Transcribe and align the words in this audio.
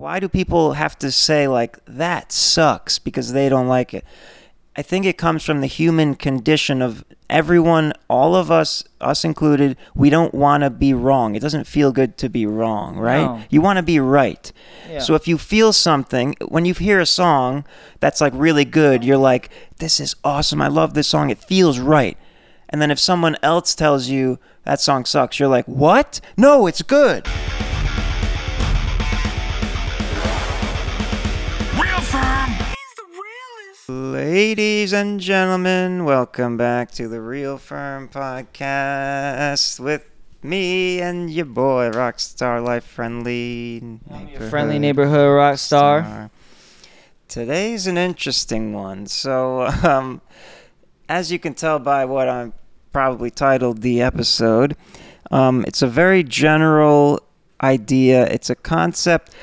why 0.00 0.18
do 0.18 0.30
people 0.30 0.72
have 0.72 0.98
to 0.98 1.12
say 1.12 1.46
like 1.46 1.78
that 1.84 2.32
sucks 2.32 2.98
because 2.98 3.34
they 3.34 3.50
don't 3.50 3.68
like 3.68 3.92
it? 3.92 4.02
I 4.74 4.80
think 4.80 5.04
it 5.04 5.18
comes 5.18 5.44
from 5.44 5.60
the 5.60 5.66
human 5.66 6.14
condition 6.14 6.80
of 6.80 7.04
everyone, 7.28 7.92
all 8.08 8.34
of 8.34 8.50
us, 8.50 8.82
us 9.02 9.26
included, 9.26 9.76
we 9.94 10.08
don't 10.08 10.32
want 10.32 10.62
to 10.62 10.70
be 10.70 10.94
wrong. 10.94 11.34
It 11.34 11.40
doesn't 11.40 11.66
feel 11.66 11.92
good 11.92 12.16
to 12.16 12.30
be 12.30 12.46
wrong, 12.46 12.96
right? 12.96 13.24
No. 13.24 13.42
You 13.50 13.60
want 13.60 13.76
to 13.76 13.82
be 13.82 14.00
right. 14.00 14.50
Yeah. 14.88 15.00
So 15.00 15.14
if 15.16 15.28
you 15.28 15.36
feel 15.36 15.70
something, 15.70 16.34
when 16.48 16.64
you 16.64 16.72
hear 16.72 16.98
a 16.98 17.04
song 17.04 17.66
that's 17.98 18.22
like 18.22 18.32
really 18.34 18.64
good, 18.64 19.04
you're 19.04 19.18
like, 19.18 19.50
this 19.80 20.00
is 20.00 20.16
awesome. 20.24 20.62
I 20.62 20.68
love 20.68 20.94
this 20.94 21.08
song. 21.08 21.28
It 21.28 21.44
feels 21.44 21.78
right. 21.78 22.16
And 22.70 22.80
then 22.80 22.90
if 22.90 22.98
someone 22.98 23.36
else 23.42 23.74
tells 23.74 24.08
you 24.08 24.38
that 24.64 24.80
song 24.80 25.04
sucks, 25.04 25.38
you're 25.38 25.48
like, 25.48 25.66
what? 25.66 26.22
No, 26.38 26.66
it's 26.66 26.80
good. 26.80 27.28
Ladies 33.90 34.92
and 34.92 35.18
gentlemen, 35.18 36.04
welcome 36.04 36.56
back 36.56 36.92
to 36.92 37.08
the 37.08 37.20
Real 37.20 37.58
Ferm 37.58 38.08
Podcast 38.08 39.80
with 39.80 40.08
me 40.44 41.00
and 41.00 41.28
your 41.28 41.46
boy, 41.46 41.90
Rockstar 41.90 42.64
Life 42.64 42.84
Friendly. 42.84 43.98
Your 44.30 44.48
friendly 44.48 44.78
neighborhood 44.78 45.34
rock 45.34 45.58
star. 45.58 46.04
Star. 46.04 46.30
Today's 47.26 47.88
an 47.88 47.98
interesting 47.98 48.72
one. 48.72 49.06
So, 49.06 49.62
um, 49.82 50.20
as 51.08 51.32
you 51.32 51.40
can 51.40 51.54
tell 51.54 51.80
by 51.80 52.04
what 52.04 52.28
I'm 52.28 52.52
probably 52.92 53.32
titled 53.32 53.82
the 53.82 54.02
episode, 54.02 54.76
um, 55.32 55.64
it's 55.66 55.82
a 55.82 55.88
very 55.88 56.22
general 56.22 57.18
idea. 57.60 58.24
It's 58.26 58.50
a 58.50 58.54
concept. 58.54 59.34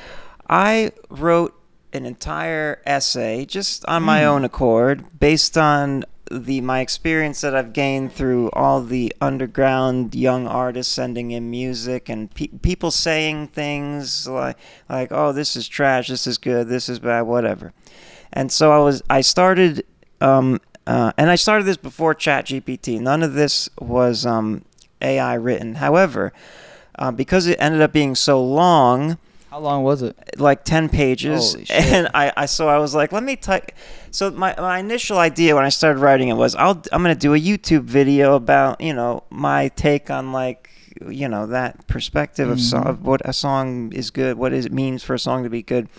I 0.50 0.94
wrote 1.10 1.57
an 1.94 2.06
entire 2.06 2.82
essay 2.86 3.46
just 3.46 3.86
on 3.86 4.04
my 4.04 4.26
own 4.26 4.44
accord, 4.44 5.20
based 5.20 5.58
on 5.58 6.06
the 6.30 6.62
my 6.62 6.82
experience 6.82 7.42
that 7.42 7.56
I've 7.56 7.74
gained 7.74 8.12
through 8.12 8.50
all 8.52 8.82
the 8.82 9.14
underground 9.22 10.14
young 10.14 10.48
artists 10.48 10.94
sending 10.94 11.32
in 11.32 11.50
music 11.50 12.10
and 12.10 12.34
pe- 12.34 12.48
people 12.48 12.92
saying 12.92 13.48
things 13.48 14.28
like 14.28 14.58
like 14.90 15.12
oh 15.12 15.32
this 15.32 15.56
is 15.56 15.68
trash, 15.68 16.08
this 16.10 16.28
is 16.28 16.38
good, 16.38 16.68
this 16.68 16.90
is 16.90 17.00
bad, 17.00 17.22
whatever. 17.22 17.74
And 18.34 18.52
so 18.52 18.72
I 18.72 18.80
was 18.80 19.02
I 19.10 19.22
started 19.22 19.86
um, 20.20 20.60
uh, 20.86 21.12
and 21.18 21.30
I 21.30 21.36
started 21.36 21.66
this 21.66 21.78
before 21.78 22.16
ChatGPT. 22.16 23.00
None 23.00 23.22
of 23.24 23.34
this 23.34 23.70
was 23.80 24.26
um, 24.26 24.64
AI 25.02 25.34
written. 25.34 25.76
However, 25.76 26.34
uh, 26.98 27.12
because 27.12 27.46
it 27.46 27.58
ended 27.60 27.82
up 27.82 27.92
being 27.92 28.16
so 28.16 28.44
long, 28.44 29.18
How 29.58 29.64
long 29.64 29.82
was 29.82 30.04
it? 30.04 30.16
like 30.38 30.64
10 30.66 30.88
pages 30.90 31.56
and 31.72 32.08
I, 32.14 32.32
I 32.38 32.46
so 32.46 32.70
i 32.70 32.78
was 32.78 32.94
like 32.94 33.12
let 33.12 33.24
me 33.24 33.36
type 33.36 33.72
so 34.12 34.30
my, 34.30 34.54
my 34.56 34.78
initial 34.78 35.18
idea 35.18 35.56
when 35.56 35.66
i 35.66 35.70
started 35.70 36.00
writing 36.00 36.28
it 36.28 36.36
was 36.36 36.54
I'll, 36.54 36.80
i'm 36.92 37.02
going 37.02 37.16
to 37.16 37.20
do 37.20 37.34
a 37.34 37.40
youtube 37.40 37.82
video 37.82 38.36
about 38.36 38.80
you 38.82 38.94
know 38.94 39.24
my 39.32 39.70
take 39.70 40.12
on 40.12 40.32
like 40.32 40.70
you 41.10 41.28
know 41.28 41.48
that 41.48 41.88
perspective 41.88 42.48
of, 42.50 42.62
so, 42.62 42.78
Mhm. 42.78 42.86
of 42.86 43.04
what 43.04 43.28
a 43.28 43.34
song 43.34 43.92
is 43.94 44.12
good 44.12 44.38
what 44.38 44.54
is, 44.54 44.68
it 44.68 44.72
means 44.72 45.02
for 45.04 45.16
a 45.16 45.20
song 45.20 45.44
to 45.44 45.50
be 45.50 45.64
good 45.64 45.90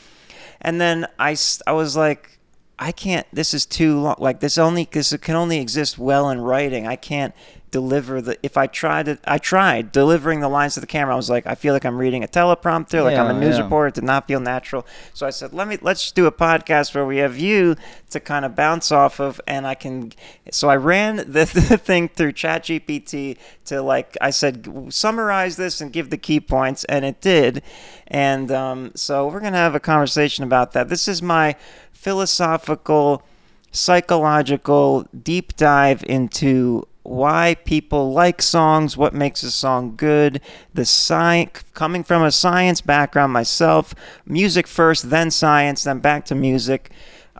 and 0.60 0.80
then 0.80 1.08
I 1.18 1.36
I 1.66 1.72
was 1.72 1.96
like 1.96 2.38
i 2.78 2.92
can't 2.92 3.26
this 3.32 3.52
is 3.54 3.66
too 3.66 3.98
long 3.98 4.14
like 4.20 4.38
this 4.38 4.56
only 4.56 4.86
this 4.92 5.12
can 5.16 5.34
only 5.34 5.58
exist 5.58 5.98
well 5.98 6.30
in 6.30 6.40
writing 6.40 6.86
i 6.86 6.94
can't 6.94 7.34
deliver 7.70 8.20
the 8.20 8.38
if 8.42 8.56
i 8.56 8.66
tried 8.66 9.06
to 9.06 9.19
i 9.24 9.38
tried 9.38 9.92
delivering 9.92 10.41
the 10.41 10.48
lines 10.48 10.74
to 10.74 10.80
the 10.80 10.86
camera 10.86 11.14
i 11.14 11.16
was 11.16 11.30
like 11.30 11.47
i 11.47 11.55
feel 11.55 11.75
like 11.75 11.84
i'm 11.84 11.98
reading 11.98 12.25
a 12.25 12.28
teleprompter 12.28 13.02
like 13.02 13.16
i'm 13.16 13.34
a 13.34 13.38
news 13.38 13.56
yeah. 13.56 13.62
reporter 13.64 13.88
it 13.88 13.94
did 13.94 14.05
not 14.05 14.27
feel 14.27 14.41
natural. 14.41 14.86
So 15.14 15.27
i 15.27 15.30
said 15.30 15.52
let 15.52 15.69
me 15.69 15.78
let's 15.83 16.10
do 16.12 16.27
a 16.27 16.33
podcast 16.33 16.94
where 16.94 17.06
we 17.06 17.19
have 17.19 17.38
you 17.38 17.77
to 18.10 18.20
kind 18.20 18.44
of 18.44 18.55
bounce 18.55 18.91
off 18.91 19.20
of 19.20 19.41
and 19.47 19.66
i 19.66 19.75
can 19.75 20.12
so 20.50 20.69
i 20.69 20.77
ran 20.77 21.16
the, 21.16 21.44
the 21.69 21.78
thing 21.78 22.08
through 22.08 22.33
ChatGPT 22.33 23.37
to 23.66 23.82
like 23.82 24.16
i 24.21 24.31
said 24.31 24.66
summarize 24.88 25.56
this 25.56 25.81
and 25.81 25.92
give 25.92 26.10
the 26.10 26.16
key 26.16 26.41
points 26.41 26.84
and 26.84 27.04
it 27.04 27.21
did. 27.21 27.62
And 28.06 28.50
um, 28.50 28.92
so 28.94 29.28
we're 29.28 29.41
gonna 29.41 29.56
have 29.56 29.75
a 29.75 29.81
conversation 29.81 30.44
about 30.44 30.72
that. 30.72 30.88
This 30.88 31.09
is 31.09 31.22
my 31.22 31.56
philosophical 31.92 33.22
psychological 33.71 35.06
deep 35.22 35.56
dive 35.56 36.03
into 36.04 36.87
why 37.08 37.56
people 37.64 38.12
like 38.12 38.42
songs, 38.42 38.96
what 38.96 39.14
makes 39.14 39.42
a 39.42 39.50
song 39.50 39.96
good, 39.96 40.41
the 40.74 40.84
science 40.84 41.64
coming 41.74 42.04
from 42.04 42.22
a 42.22 42.30
science 42.30 42.80
background 42.80 43.32
myself, 43.32 43.94
music 44.26 44.66
first, 44.66 45.10
then 45.10 45.30
science, 45.30 45.84
then 45.84 45.98
back 46.00 46.24
to 46.26 46.34
music. 46.34 46.91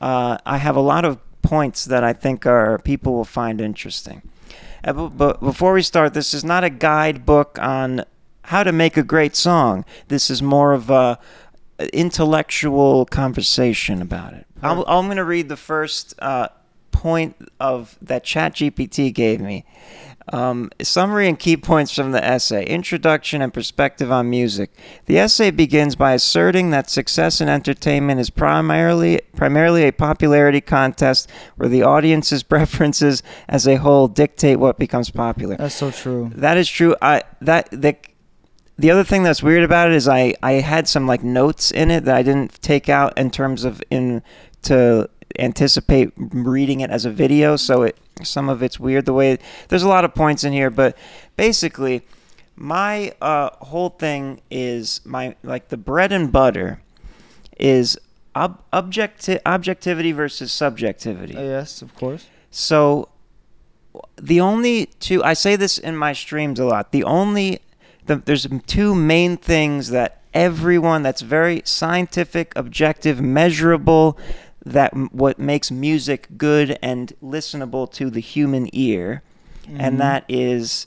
Uh, 0.01 0.39
I 0.47 0.59
have 0.59 0.77
a 0.77 0.81
lot 0.81 1.05
of 1.05 1.19
points 1.43 1.85
that 1.85 2.03
I 2.03 2.13
think 2.13 2.47
are 2.47 2.79
people 2.79 3.13
will 3.15 3.25
find 3.25 3.61
interesting. 3.61 4.23
Uh, 4.85 5.09
But 5.09 5.41
before 5.41 5.73
we 5.75 5.83
start, 5.83 6.15
this 6.15 6.35
is 6.35 6.45
not 6.45 6.65
a 6.65 6.71
guidebook 6.71 7.59
on 7.61 8.05
how 8.45 8.63
to 8.63 8.73
make 8.73 8.97
a 8.97 9.03
great 9.03 9.37
song. 9.37 9.85
This 10.09 10.31
is 10.31 10.43
more 10.43 10.73
of 10.73 10.91
a 10.91 11.19
intellectual 11.93 13.07
conversation 13.07 14.03
about 14.03 14.33
it. 14.33 14.47
I'm, 14.63 14.79
I'm 14.87 15.05
going 15.07 15.19
to 15.19 15.25
read 15.25 15.49
the 15.49 15.57
first 15.57 16.15
uh, 16.19 16.49
point 16.99 17.37
of 17.61 17.97
that 18.03 18.25
ChatGPT 18.25 19.15
gave 19.15 19.41
me. 19.41 19.65
Um, 20.33 20.71
summary 20.83 21.29
and 21.29 21.39
key 21.39 21.57
points 21.57 21.95
from 21.95 22.11
the 22.11 22.23
essay 22.23 22.67
Introduction 22.67 23.41
and 23.41 23.55
Perspective 23.55 24.11
on 24.11 24.29
Music. 24.29 24.71
The 25.07 25.17
essay 25.19 25.53
begins 25.53 25.95
by 25.95 26.13
asserting 26.13 26.71
that 26.71 26.91
success 26.91 27.41
in 27.41 27.49
entertainment 27.49 28.19
is 28.19 28.31
primarily, 28.31 29.21
primarily 29.37 29.85
a 29.85 29.93
popularity 29.93 30.61
contest 30.61 31.31
where 31.57 31.69
the 31.69 31.85
audience's 31.85 32.43
preferences 32.55 33.23
as 33.49 33.69
a 33.69 33.77
whole 33.77 34.09
dictate 34.09 34.59
what 34.59 34.77
becomes 34.77 35.09
popular. 35.09 35.57
That's 35.57 35.77
so 35.77 35.93
true. 35.93 36.33
That 36.35 36.57
is 36.57 36.69
true. 36.69 36.97
I 37.01 37.23
that 37.41 37.71
the 37.71 37.97
the 38.77 38.91
other 38.91 39.05
thing 39.05 39.23
that's 39.23 39.43
weird 39.43 39.63
about 39.63 39.89
it 39.89 39.95
is 39.95 40.09
I 40.09 40.35
I 40.43 40.55
had 40.55 40.89
some 40.89 41.07
like 41.07 41.23
notes 41.23 41.71
in 41.71 41.93
it 41.93 42.05
that 42.07 42.17
I 42.17 42.23
didn't 42.23 42.61
take 42.61 42.89
out 42.89 43.17
in 43.17 43.31
terms 43.31 43.65
of 43.65 43.81
in 43.89 44.23
to 44.63 45.09
anticipate 45.39 46.13
reading 46.17 46.81
it 46.81 46.91
as 46.91 47.05
a 47.05 47.11
video. 47.11 47.57
So 47.57 47.83
it 47.83 47.97
some 48.23 48.49
of 48.49 48.63
it's 48.63 48.81
weird 48.81 49.07
the 49.07 49.13
way 49.13 49.39
there's 49.69 49.83
a 49.83 49.89
lot 49.89 50.05
of 50.05 50.15
points 50.15 50.45
in 50.45 50.53
here, 50.53 50.71
but 50.71 50.97
basically 51.37 52.03
my 52.57 53.13
uh, 53.21 53.51
whole 53.61 53.91
thing 53.91 54.41
is 54.51 55.01
my 55.05 55.37
like 55.43 55.69
the 55.69 55.77
bread 55.77 56.13
and 56.13 56.33
butter 56.33 56.81
is 57.59 57.99
ob- 58.35 58.63
objecti- 58.73 59.41
objectivity 59.47 60.13
versus 60.13 60.53
subjectivity. 60.53 61.37
Uh, 61.37 61.43
yes, 61.43 61.83
of 61.83 61.95
course. 61.95 62.27
So 62.51 63.09
the 64.17 64.41
only 64.41 64.87
two 65.01 65.23
I 65.23 65.35
say 65.35 65.57
this 65.57 65.79
in 65.79 65.97
my 65.97 66.13
streams 66.13 66.59
a 66.59 66.65
lot. 66.65 66.93
The 66.93 67.05
only 67.05 67.61
the, 68.07 68.17
there's 68.17 68.47
two 68.67 68.95
main 68.95 69.37
things 69.37 69.91
that 69.91 70.23
everyone 70.35 71.03
that's 71.03 71.23
very 71.23 71.63
scientific, 71.65 72.53
objective, 72.57 73.21
measurable 73.21 74.19
that 74.73 74.93
m- 74.95 75.09
what 75.13 75.39
makes 75.39 75.71
music 75.71 76.29
good 76.37 76.79
and 76.83 77.13
listenable 77.23 77.91
to 77.93 78.11
the 78.11 78.21
human 78.21 78.69
ear 78.73 79.23
Mhm. 79.69 79.77
and 79.81 80.01
that 80.01 80.25
is 80.29 80.87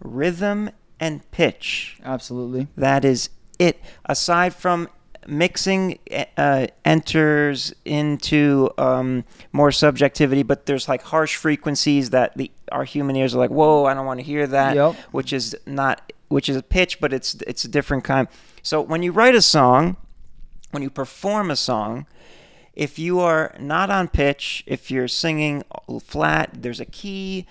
rhythm 0.00 0.70
and 1.00 1.28
pitch. 1.30 1.98
Absolutely. 2.04 2.68
That 2.76 3.04
is 3.04 3.30
it. 3.58 3.80
Aside 4.06 4.54
from 4.54 4.88
mixing 5.26 5.98
uh, 6.38 6.66
enters 6.84 7.74
into 7.84 8.70
um, 8.78 9.24
more 9.52 9.70
subjectivity, 9.70 10.42
but 10.42 10.66
there's 10.66 10.88
like 10.88 11.02
harsh 11.02 11.36
frequencies 11.36 12.10
that 12.10 12.36
the 12.36 12.50
our 12.72 12.84
human 12.84 13.14
ears 13.16 13.34
are 13.34 13.38
like, 13.38 13.50
whoa, 13.50 13.84
I 13.84 13.94
don't 13.94 14.06
want 14.06 14.20
to 14.20 14.24
hear 14.24 14.46
that. 14.46 14.74
Yep. 14.76 14.94
Which 15.12 15.32
is 15.32 15.54
not, 15.66 16.12
which 16.28 16.48
is 16.48 16.56
a 16.56 16.62
pitch, 16.62 17.00
but 17.00 17.12
it's 17.12 17.34
it's 17.46 17.64
a 17.64 17.68
different 17.68 18.04
kind. 18.04 18.28
So 18.62 18.80
when 18.80 19.02
you 19.02 19.12
write 19.12 19.34
a 19.34 19.42
song, 19.42 19.96
when 20.70 20.82
you 20.82 20.90
perform 20.90 21.50
a 21.50 21.56
song, 21.56 22.06
if 22.78 22.98
you 22.98 23.18
are 23.20 23.54
not 23.58 23.90
on 23.90 24.06
pitch, 24.08 24.62
if 24.66 24.90
you're 24.90 25.08
singing 25.08 25.64
flat, 26.02 26.50
there's 26.54 26.80
a 26.80 26.84
key 26.86 27.44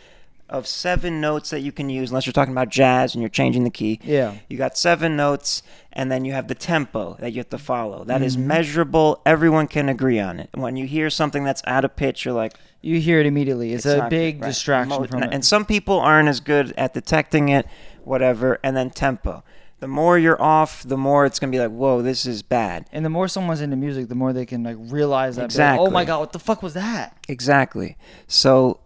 of 0.49 0.65
seven 0.65 1.19
notes 1.19 1.49
that 1.49 1.59
you 1.59 1.73
can 1.73 1.89
use, 1.89 2.09
unless 2.09 2.25
you're 2.25 2.31
talking 2.31 2.53
about 2.53 2.69
jazz 2.69 3.13
and 3.13 3.21
you're 3.21 3.27
changing 3.29 3.65
the 3.65 3.69
key. 3.69 3.99
Yeah. 4.01 4.35
You 4.47 4.57
got 4.57 4.77
seven 4.77 5.17
notes, 5.17 5.61
and 5.91 6.09
then 6.09 6.23
you 6.23 6.31
have 6.31 6.47
the 6.47 6.55
tempo 6.55 7.17
that 7.19 7.33
you 7.33 7.39
have 7.39 7.49
to 7.49 7.57
follow. 7.57 8.05
That 8.05 8.21
is 8.21 8.37
Mhm. 8.37 8.45
measurable. 8.45 9.19
Everyone 9.25 9.67
can 9.67 9.89
agree 9.89 10.21
on 10.21 10.39
it. 10.39 10.49
When 10.55 10.77
you 10.77 10.87
hear 10.87 11.09
something 11.09 11.43
that's 11.43 11.61
out 11.67 11.83
of 11.83 11.97
pitch, 11.97 12.23
you're 12.23 12.33
like, 12.33 12.53
You 12.81 12.99
hear 13.01 13.19
it 13.19 13.25
immediately. 13.25 13.73
It's, 13.73 13.85
a 13.85 13.97
not 13.97 14.09
big 14.09 14.41
right. 14.41 14.47
distraction 14.47 15.01
Mo- 15.01 15.07
from 15.07 15.23
it. 15.23 15.29
And 15.33 15.43
some 15.43 15.65
people 15.65 15.99
aren't 15.99 16.29
as 16.29 16.39
good 16.39 16.73
at 16.77 16.93
detecting 16.93 17.49
it, 17.49 17.67
whatever. 18.05 18.59
And 18.63 18.77
then 18.77 18.91
tempo. 18.91 19.43
The 19.79 19.87
more 19.87 20.17
you're 20.17 20.41
off, 20.41 20.81
the 20.83 20.97
more 20.97 21.25
it's 21.25 21.37
gonna 21.39 21.51
be 21.51 21.59
like, 21.59 21.71
whoa, 21.71 22.01
this 22.01 22.25
is 22.25 22.41
bad. 22.41 22.87
And 22.91 23.05
the 23.05 23.09
more 23.09 23.27
someone's 23.27 23.61
into 23.61 23.75
music, 23.75 24.07
the 24.07 24.15
more 24.15 24.33
they 24.33 24.45
can 24.45 24.63
like 24.63 24.77
realize 24.79 25.35
that. 25.35 25.41
be 25.41 25.43
like, 25.43 25.51
Exactly. 25.51 25.87
oh 25.87 25.91
my 25.91 26.03
god, 26.05 26.19
what 26.19 26.33
the 26.33 26.39
fuck 26.39 26.63
was 26.63 26.73
that? 26.73 27.15
Exactly. 27.27 27.95
So 28.27 28.79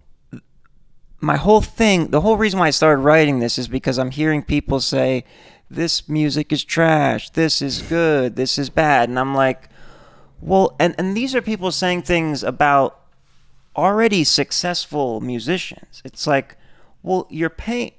my 1.22 1.38
whole 1.38 1.62
thing, 1.62 2.08
the 2.08 2.22
whole 2.22 2.36
reason 2.36 2.60
why 2.60 2.68
I 2.68 2.72
started 2.72 3.02
writing 3.02 3.40
this 3.40 3.58
is 3.58 3.68
because 3.68 3.98
I'm 4.00 4.12
hearing 4.12 4.44
people 4.44 4.80
say 4.82 5.24
this 5.70 6.10
music 6.10 6.52
is 6.52 6.64
trash, 6.64 7.30
this 7.30 7.62
is 7.62 7.82
good, 7.84 8.36
this 8.36 8.58
is 8.58 8.70
bad. 8.70 9.08
And 9.08 9.18
I'm 9.18 9.34
like, 9.34 9.70
well, 10.42 10.76
and, 10.80 10.96
and 10.98 11.16
these 11.16 11.34
are 11.36 11.42
people 11.42 11.72
saying 11.72 12.02
things 12.02 12.44
about 12.44 13.00
already 13.78 14.24
successful 14.24 15.22
musicians. 15.22 16.02
It's 16.04 16.26
like, 16.28 16.58
well, 17.04 17.26
you're 17.30 17.50
paying, 17.50 17.94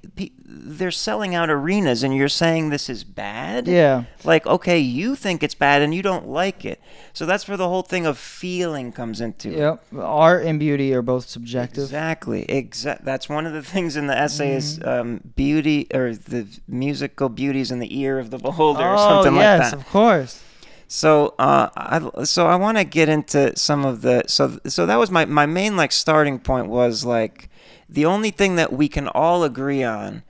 they're 0.45 0.91
selling 0.91 1.35
out 1.35 1.49
arenas 1.49 2.03
and 2.03 2.15
you're 2.15 2.29
saying 2.29 2.69
this 2.69 2.89
is 2.89 3.03
bad? 3.03 3.67
Yeah. 3.67 4.05
Like, 4.23 4.45
okay, 4.47 4.79
you 4.79 5.15
think 5.15 5.43
it's 5.43 5.55
bad 5.55 5.81
and 5.81 5.93
you 5.93 6.01
don't 6.01 6.27
like 6.27 6.63
it. 6.63 6.79
So 7.11 7.25
that's 7.25 7.47
where 7.47 7.57
the 7.57 7.67
whole 7.67 7.81
thing 7.81 8.05
of 8.05 8.17
feeling 8.17 8.91
comes 8.91 9.19
into 9.19 9.49
it. 9.51 9.57
Yep. 9.57 9.85
Art 9.99 10.45
and 10.45 10.59
beauty 10.59 10.93
are 10.93 11.01
both 11.01 11.27
subjective. 11.27 11.83
Exactly. 11.83 12.43
Exact. 12.49 13.03
That's 13.03 13.27
one 13.27 13.45
of 13.45 13.53
the 13.53 13.63
things 13.63 13.95
in 13.97 14.07
the 14.07 14.17
essay 14.17 14.55
is 14.55 14.79
Mm-hmm. 14.79 14.87
um, 14.89 15.21
beauty 15.35 15.87
or 15.93 16.15
the 16.15 16.47
musical 16.67 17.27
beauties 17.29 17.71
in 17.71 17.79
the 17.79 17.99
ear 17.99 18.19
of 18.19 18.29
the 18.31 18.37
beholder 18.37 18.83
or 18.83 18.95
oh, 18.95 18.97
something 18.97 19.35
yes, 19.35 19.59
like 19.59 19.71
that. 19.71 19.77
of 19.77 19.85
course. 19.87 20.41
So, 20.87 21.33
uh, 21.39 21.69
I, 21.75 22.23
so 22.23 22.47
I 22.47 22.55
want 22.55 22.77
to 22.77 22.83
get 22.83 23.09
into 23.09 23.55
some 23.57 23.83
of 23.83 24.01
the 24.01 24.23
so 24.27 24.59
so 24.67 24.85
that 24.85 24.97
was 24.97 25.09
my 25.09 25.25
my 25.25 25.45
main 25.45 25.75
like 25.75 25.91
starting 25.91 26.39
point 26.39 26.67
was 26.67 27.03
like 27.03 27.49
the 27.93 28.05
only 28.05 28.31
thing 28.31 28.55
that 28.57 28.73
we 28.73 28.89
can 28.89 29.07
all 29.07 29.43
agree 29.43 29.83
on 29.83 30.23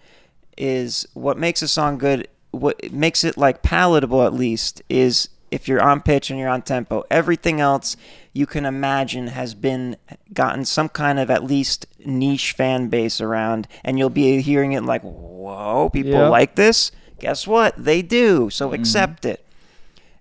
is 0.57 1.07
what 1.13 1.37
makes 1.37 1.61
a 1.63 1.67
song 1.67 1.97
good. 1.97 2.27
What 2.51 2.91
makes 2.91 3.23
it 3.23 3.35
like 3.37 3.63
palatable 3.63 4.21
at 4.23 4.33
least 4.33 4.83
is 4.87 5.29
if 5.49 5.67
you're 5.67 5.81
on 5.81 6.01
pitch 6.01 6.29
and 6.29 6.39
you're 6.39 6.49
on 6.49 6.61
tempo. 6.61 7.03
Everything 7.09 7.59
else 7.61 7.95
you 8.33 8.45
can 8.45 8.65
imagine 8.65 9.27
has 9.27 9.53
been 9.55 9.95
gotten 10.33 10.65
some 10.65 10.89
kind 10.89 11.19
of 11.19 11.29
at 11.31 11.43
least 11.43 11.85
niche 12.05 12.51
fan 12.51 12.89
base 12.89 13.21
around, 13.21 13.67
and 13.83 13.97
you'll 13.97 14.09
be 14.09 14.41
hearing 14.41 14.73
it 14.73 14.83
like, 14.83 15.01
whoa, 15.03 15.89
people 15.91 16.11
Yep. 16.11 16.31
like 16.31 16.55
this. 16.55 16.91
Guess 17.19 17.47
what? 17.47 17.75
They 17.77 18.01
do. 18.01 18.49
So 18.49 18.73
accept 18.73 19.25
it. 19.25 19.45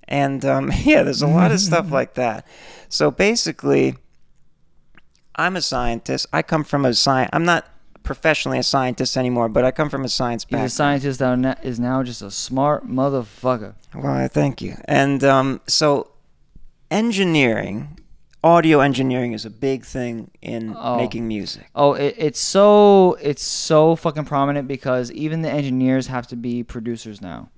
And 0.07 0.45
um, 0.45 0.71
yeah, 0.85 1.03
there's 1.03 1.23
a 1.23 1.27
lot 1.27 1.51
of 1.51 1.61
stuff 1.61 1.91
like 1.99 2.15
that. 2.15 2.47
So 2.89 3.11
basically, 3.11 3.97
I'm 5.37 5.57
a 5.57 5.63
scientist. 5.63 6.27
I 6.33 6.43
come 6.43 6.65
from 6.65 6.85
a 6.85 6.95
science. 6.95 7.31
I'm 7.33 7.45
not 7.45 7.67
professionally 8.03 8.59
a 8.59 8.63
scientist 8.63 9.17
anymore, 9.17 9.49
but 9.49 9.65
I 9.65 9.71
come 9.71 9.89
from 9.89 10.05
a 10.05 10.09
science 10.09 10.45
He's 10.49 10.59
a 10.61 10.69
scientist 10.69 11.19
that 11.21 11.65
is 11.65 11.79
now 11.79 12.03
just 12.03 12.21
a 12.23 12.31
smart 12.31 12.89
motherfucker. 12.89 13.75
Well, 13.95 14.13
I 14.13 14.29
thank 14.29 14.61
you. 14.61 14.77
And 14.87 15.23
um, 15.25 15.61
so, 15.67 16.11
engineering, 16.91 17.99
audio 18.45 18.81
engineering, 18.81 19.33
is 19.33 19.45
a 19.45 19.51
big 19.51 19.85
thing 19.85 20.31
in 20.43 20.75
Oh. 20.77 20.97
making 20.97 21.29
music. 21.29 21.69
Oh, 21.75 21.95
it, 21.95 22.15
it's 22.19 22.41
so 22.41 23.17
it's 23.21 23.43
so 23.43 23.97
fucking 23.97 24.25
prominent 24.25 24.67
because 24.69 25.11
even 25.13 25.43
the 25.43 25.51
engineers 25.51 26.09
have 26.09 26.27
to 26.29 26.37
be 26.37 26.63
producers 26.63 27.21
now. 27.23 27.49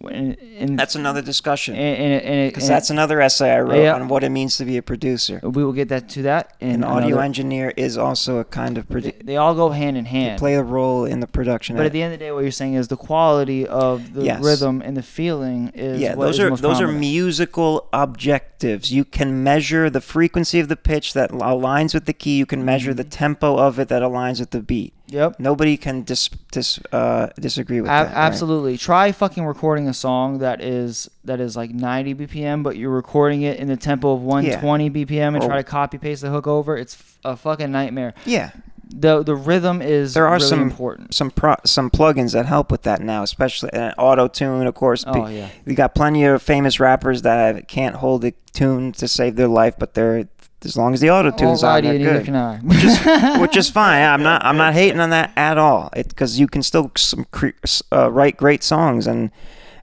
When- 0.00 0.36
And 0.58 0.78
That's 0.78 0.94
another 0.94 1.22
discussion 1.22 1.74
and, 1.74 1.96
and, 2.02 2.22
and, 2.22 2.48
because 2.52 2.68
that's 2.68 2.90
another 2.90 3.20
essay 3.20 3.50
I 3.52 3.60
wrote 3.60 3.82
Yeah. 3.82 3.94
on 3.94 4.08
what 4.08 4.22
it 4.22 4.30
means 4.30 4.56
to 4.58 4.64
be 4.64 4.76
a 4.76 4.82
producer. 4.82 5.40
we 5.42 5.64
will 5.64 5.72
get 5.72 5.88
that 5.88 6.08
to 6.10 6.22
that. 6.22 6.54
An 6.60 6.84
audio 6.84 7.08
another- 7.08 7.22
engineer 7.22 7.72
is 7.76 7.98
also 7.98 8.38
a 8.38 8.44
kind 8.44 8.78
of 8.78 8.86
they, 8.88 9.12
they 9.22 9.36
all 9.36 9.54
go 9.54 9.70
hand 9.70 9.96
in 9.96 10.04
hand. 10.04 10.38
play 10.38 10.54
a 10.54 10.62
role 10.62 11.04
in 11.04 11.20
the 11.20 11.26
production. 11.26 11.76
But 11.76 11.86
at 11.86 11.92
the 11.92 12.02
end 12.02 12.12
of 12.12 12.18
the 12.18 12.24
day, 12.24 12.32
what 12.32 12.42
you're 12.42 12.50
saying 12.52 12.74
is 12.74 12.88
the 12.88 12.96
quality 12.96 13.66
of 13.66 14.14
the 14.14 14.24
Yes. 14.24 14.42
rhythm 14.42 14.82
and 14.84 14.96
the 14.96 15.02
feeling 15.02 15.70
is 15.74 16.00
yeah, 16.00 16.14
what 16.14 16.26
those 16.26 16.38
is 16.38 16.44
are 16.44 16.56
those 16.56 16.80
are 16.80 16.88
musical 16.88 17.88
objectives. 17.92 18.92
You 18.92 19.04
can 19.04 19.42
measure 19.42 19.90
the 19.90 20.00
frequency 20.00 20.60
of 20.60 20.68
the 20.68 20.76
pitch 20.76 21.12
that 21.14 21.30
aligns 21.30 21.94
with 21.94 22.04
the 22.06 22.12
key. 22.12 22.36
You 22.36 22.46
can 22.46 22.64
measure 22.64 22.90
mm-hmm. 22.90 22.98
the 22.98 23.04
tempo 23.04 23.56
of 23.58 23.78
it 23.78 23.88
that 23.88 24.02
aligns 24.02 24.38
with 24.40 24.50
the 24.50 24.60
beat. 24.60 24.92
Yep. 25.10 25.40
Nobody 25.40 25.76
can 25.76 26.02
dis, 26.02 26.28
dis, 26.52 26.78
uh, 26.92 27.28
disagree 27.40 27.80
with 27.80 27.88
that. 27.88 28.06
right? 28.08 28.14
absolutely. 28.14 28.76
Try 28.76 29.12
fucking 29.12 29.44
recording 29.44 29.88
a 29.88 29.94
song 29.94 30.38
that 30.38 30.60
is 30.62 31.08
that 31.24 31.40
is 31.40 31.56
like 31.56 31.70
90 31.70 32.14
BPM, 32.14 32.62
but 32.62 32.76
you're 32.76 32.90
recording 32.90 33.42
it 33.42 33.58
in 33.58 33.68
the 33.68 33.76
tempo 33.76 34.12
of 34.12 34.22
120 34.22 34.90
BPM 34.90 35.34
and 35.34 35.42
Or- 35.42 35.46
try 35.48 35.56
to 35.56 35.64
copy 35.64 35.98
paste 35.98 36.22
the 36.22 36.30
hook 36.30 36.46
over. 36.46 36.76
It's 36.76 36.94
f- 36.94 37.18
a 37.24 37.36
fucking 37.36 37.70
nightmare. 37.72 38.12
Yeah, 38.26 38.50
the 38.90 39.22
The 39.22 39.34
rhythm 39.34 39.80
is 39.82 40.14
There 40.14 40.26
are 40.26 40.34
really 40.36 40.46
some- 40.46 40.60
important. 40.62 41.14
some 41.14 41.30
pro, 41.30 41.54
some 41.64 41.90
plugins 41.90 42.32
that 42.32 42.46
help 42.46 42.70
with 42.70 42.82
that 42.82 43.00
now, 43.00 43.22
especially 43.22 43.70
and 43.72 43.94
auto 43.98 44.28
tune, 44.28 44.66
of 44.66 44.74
course. 44.74 45.04
Oh 45.06 45.26
yeah. 45.26 45.48
We 45.64 45.74
got 45.74 45.94
plenty 45.94 46.24
of 46.24 46.42
famous 46.42 46.78
rappers 46.80 47.22
that 47.22 47.66
can't 47.68 47.96
hold 47.96 48.24
a 48.24 48.32
tune 48.52 48.92
to 48.92 49.08
save 49.08 49.36
their 49.36 49.48
life, 49.48 49.74
but 49.78 49.94
they're 49.94 50.24
as 50.64 50.76
long 50.76 50.92
as 50.94 51.00
the 51.00 51.10
auto 51.10 51.30
tune's 51.30 51.62
on, 51.62 51.82
they're 51.84 51.98
good. 52.22 52.26
which 52.64 52.84
is 52.84 52.98
which 53.40 53.56
is 53.56 53.70
fine. 53.70 54.02
I'm 54.02 54.22
not 54.22 54.44
I'm 54.44 54.56
not 54.56 54.74
hating 54.74 55.00
on 55.00 55.10
that 55.10 55.32
at 55.36 55.58
all. 55.58 55.90
Because 55.94 56.38
you 56.38 56.46
can 56.46 56.62
still 56.62 56.90
some 56.96 57.26
cre- 57.30 57.48
uh, 57.92 58.10
write 58.10 58.36
great 58.36 58.62
songs 58.62 59.06
and. 59.06 59.30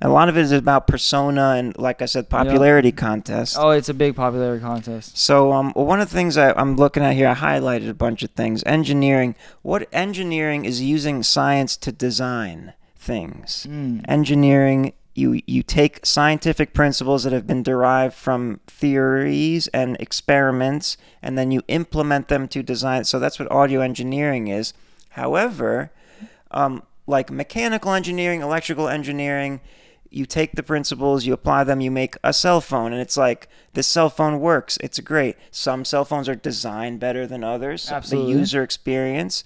A 0.01 0.09
lot 0.09 0.27
of 0.27 0.37
it 0.37 0.41
is 0.41 0.51
about 0.51 0.87
persona 0.87 1.55
and, 1.57 1.75
like 1.79 2.01
I 2.01 2.05
said, 2.05 2.29
popularity 2.29 2.91
contest. 2.91 3.55
oh, 3.57 3.69
it's 3.69 3.87
a 3.87 3.93
big 3.93 4.13
popularity 4.13 4.61
contest. 4.61 5.17
So, 5.17 5.53
um, 5.53 5.71
well, 5.73 5.85
one 5.85 6.01
of 6.01 6.09
the 6.09 6.15
things 6.15 6.35
I, 6.35 6.51
I'm 6.51 6.75
looking 6.75 7.01
at 7.01 7.13
here, 7.15 7.29
I 7.29 7.33
highlighted 7.33 7.89
a 7.89 7.93
bunch 7.93 8.21
of 8.21 8.29
things. 8.31 8.61
Engineering. 8.65 9.35
What 9.61 9.87
engineering 9.93 10.65
is 10.65 10.81
using 10.81 11.23
science 11.23 11.77
to 11.77 11.93
design 11.93 12.73
things. 12.97 13.65
Mm. 13.69 14.03
Engineering. 14.07 14.93
You 15.15 15.41
you 15.47 15.63
take 15.63 16.05
scientific 16.05 16.73
principles 16.73 17.23
that 17.23 17.33
have 17.33 17.47
been 17.47 17.63
derived 17.63 18.13
from 18.13 18.59
theories 18.67 19.67
and 19.69 19.95
experiments, 19.99 20.97
and 21.21 21.37
then 21.37 21.51
you 21.51 21.61
implement 21.69 22.27
them 22.27 22.47
to 22.49 22.61
design. 22.61 23.05
So 23.05 23.17
that's 23.17 23.39
what 23.39 23.49
audio 23.49 23.79
engineering 23.79 24.49
is. 24.49 24.73
However, 25.11 25.91
um, 26.51 26.83
like 27.07 27.31
mechanical 27.31 27.93
engineering, 27.93 28.41
electrical 28.41 28.89
engineering, 28.89 29.61
you 30.09 30.25
take 30.25 30.53
the 30.53 30.63
principles, 30.63 31.25
you 31.25 31.33
apply 31.33 31.63
them, 31.63 31.81
you 31.81 31.91
make 31.91 32.15
a 32.23 32.33
cell 32.33 32.61
phone, 32.61 32.91
and 32.91 33.01
it's 33.01 33.17
like 33.17 33.47
this 33.73 33.87
cell 33.87 34.09
phone 34.09 34.39
works. 34.39 34.77
It's 34.81 34.99
great. 34.99 35.37
Some 35.51 35.85
cell 35.85 36.05
phones 36.05 36.29
are 36.29 36.35
designed 36.35 36.99
better 36.99 37.25
than 37.25 37.43
others. 37.43 37.91
Absolutely. 37.91 38.33
The 38.33 38.39
user 38.39 38.63
experience, 38.63 39.43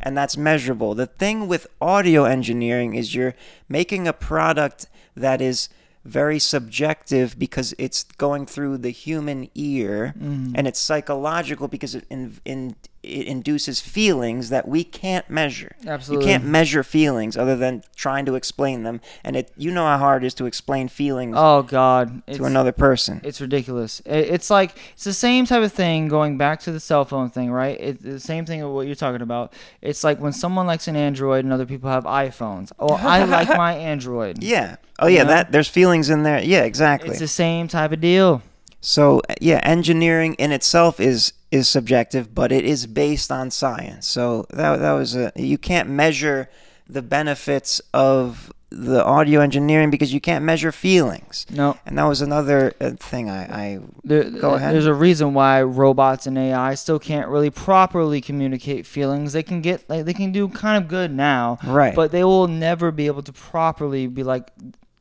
and 0.00 0.16
that's 0.16 0.36
measurable. 0.36 0.94
The 0.94 1.06
thing 1.06 1.48
with 1.48 1.66
audio 1.80 2.24
engineering 2.24 2.94
is 2.94 3.14
you're 3.14 3.34
making 3.68 4.06
a 4.06 4.12
product 4.12 4.86
that 5.16 5.40
is 5.40 5.68
very 6.04 6.38
subjective 6.38 7.38
because 7.38 7.74
it's 7.78 8.04
going 8.18 8.44
through 8.46 8.76
the 8.78 8.90
human 8.90 9.48
ear 9.54 10.14
Mm-hmm. 10.18 10.52
and 10.56 10.66
it's 10.66 10.80
psychological 10.80 11.68
because 11.68 11.94
it 11.94 12.04
in, 12.10 12.38
in 12.44 12.74
it 13.02 13.26
induces 13.26 13.80
feelings 13.80 14.48
that 14.50 14.68
we 14.68 14.84
can't 14.84 15.28
measure. 15.28 15.74
Absolutely. 15.86 16.24
You 16.24 16.32
can't 16.32 16.44
measure 16.44 16.82
feelings 16.84 17.36
other 17.36 17.56
than 17.56 17.82
trying 17.96 18.26
to 18.26 18.36
explain 18.36 18.84
them 18.84 19.00
and 19.24 19.34
it 19.34 19.52
you 19.56 19.72
know 19.72 19.84
how 19.84 19.98
hard 19.98 20.22
it 20.22 20.26
is 20.28 20.34
to 20.34 20.46
explain 20.46 20.88
feelings 20.88 21.34
Oh 21.36 21.62
God, 21.62 22.22
it's, 22.26 22.38
to 22.38 22.44
another 22.44 22.72
person. 22.72 23.20
It's 23.24 23.40
ridiculous. 23.40 24.00
It's 24.06 24.50
like 24.50 24.76
it's 24.94 25.04
the 25.04 25.12
same 25.12 25.46
type 25.46 25.62
of 25.62 25.72
thing. 25.72 26.08
Going 26.08 26.38
back 26.38 26.60
to 26.60 26.72
the 26.72 26.80
cell 26.80 27.04
phone 27.04 27.30
thing, 27.30 27.50
right? 27.50 27.76
It's 27.80 28.02
the 28.02 28.20
same 28.20 28.46
thing 28.46 28.62
of 28.62 28.70
what 28.70 28.86
you're 28.86 28.94
talking 28.94 29.22
about. 29.22 29.52
It's 29.80 30.04
like 30.04 30.20
when 30.20 30.32
someone 30.32 30.66
likes 30.66 30.86
an 30.86 30.96
Android 30.96 31.44
and 31.44 31.52
other 31.52 31.66
people 31.66 31.90
have 31.90 32.04
iPhones. 32.04 32.70
Oh, 32.78 32.94
I 32.94 33.24
like 33.24 33.48
my 33.56 33.74
Android. 33.74 34.42
yeah. 34.42 34.76
Oh 34.98 35.08
yeah, 35.08 35.24
know? 35.24 35.30
that 35.30 35.50
there's 35.50 35.68
feelings 35.68 36.10
in 36.10 36.22
there. 36.22 36.42
Yeah, 36.42 36.62
exactly. 36.62 37.10
It's 37.10 37.18
the 37.18 37.26
same 37.26 37.66
type 37.66 37.90
of 37.90 38.00
deal. 38.00 38.42
So 38.80 39.22
yeah, 39.40 39.60
engineering 39.64 40.34
in 40.34 40.52
itself 40.52 41.00
is 41.00 41.32
is 41.52 41.68
subjective, 41.68 42.34
but 42.34 42.50
it 42.50 42.64
is 42.64 42.86
based 42.86 43.30
on 43.30 43.50
science. 43.50 44.08
So 44.08 44.46
that 44.50 44.78
that 44.80 44.92
was 44.92 45.14
a 45.14 45.30
you 45.36 45.58
can't 45.58 45.88
measure 45.88 46.48
the 46.88 47.02
benefits 47.02 47.80
of 47.94 48.52
the 48.70 49.04
audio 49.04 49.40
engineering 49.40 49.90
because 49.90 50.14
you 50.14 50.20
can't 50.20 50.44
measure 50.44 50.72
feelings. 50.72 51.44
No, 51.50 51.76
And 51.84 51.98
that 51.98 52.04
was 52.04 52.22
another 52.22 52.72
uh, 52.80 52.92
thing 52.92 53.28
I, 53.28 53.42
I 53.42 53.80
there, 54.02 54.30
Go 54.30 54.54
ahead. 54.54 54.74
there's 54.74 54.86
a 54.86 54.94
reason 54.94 55.34
why 55.34 55.62
robots 55.62 56.26
and 56.26 56.38
AI 56.38 56.74
still 56.74 56.98
can't 56.98 57.28
really 57.28 57.50
properly 57.50 58.22
communicate 58.22 58.86
feelings. 58.86 59.34
They 59.34 59.42
can 59.42 59.60
get 59.60 59.88
like 59.90 60.06
they 60.06 60.14
can 60.14 60.32
do 60.32 60.48
kind 60.48 60.82
of 60.82 60.88
good 60.88 61.12
now, 61.12 61.58
right. 61.64 61.94
but 61.94 62.12
they 62.12 62.24
will 62.24 62.48
never 62.48 62.90
be 62.90 63.06
able 63.06 63.22
to 63.24 63.32
properly 63.32 64.06
be 64.06 64.22
like 64.22 64.50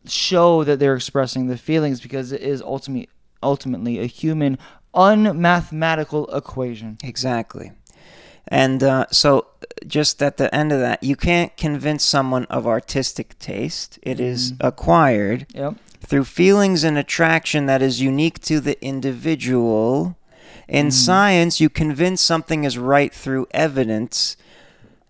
show 0.06 0.66
that 0.66 0.80
they're 0.80 0.96
expressing 0.96 1.48
the 1.48 1.58
feelings 1.58 2.02
because 2.02 2.34
it 2.34 2.42
is 2.42 2.62
ultimately 2.62 3.08
ultimately 3.44 4.00
a 4.00 4.06
human 4.06 4.58
unmathematical 4.94 6.28
equation. 6.36 6.98
Exactly. 7.04 7.72
And 8.48 8.84
uh, 8.84 9.06
so, 9.12 9.48
just 9.88 10.22
at 10.22 10.38
the 10.38 10.54
end 10.54 10.72
of 10.72 10.80
that, 10.80 11.04
you 11.04 11.16
can't 11.16 11.56
convince 11.58 12.04
someone 12.04 12.46
of 12.46 12.68
artistic 12.68 13.38
taste. 13.40 14.00
It 14.02 14.20
is 14.20 14.54
acquired 14.60 15.46
Yep. 15.54 15.76
through 16.02 16.26
feelings 16.26 16.84
and 16.84 16.98
attraction 16.98 17.68
that 17.68 17.82
is 17.82 18.02
unique 18.02 18.40
to 18.42 18.60
the 18.60 18.84
individual. 18.84 20.18
In 20.68 20.90
science, 20.92 21.60
you 21.62 21.70
convince 21.70 22.22
something 22.22 22.64
is 22.64 22.78
right 22.78 23.14
through 23.14 23.48
evidence, 23.52 24.38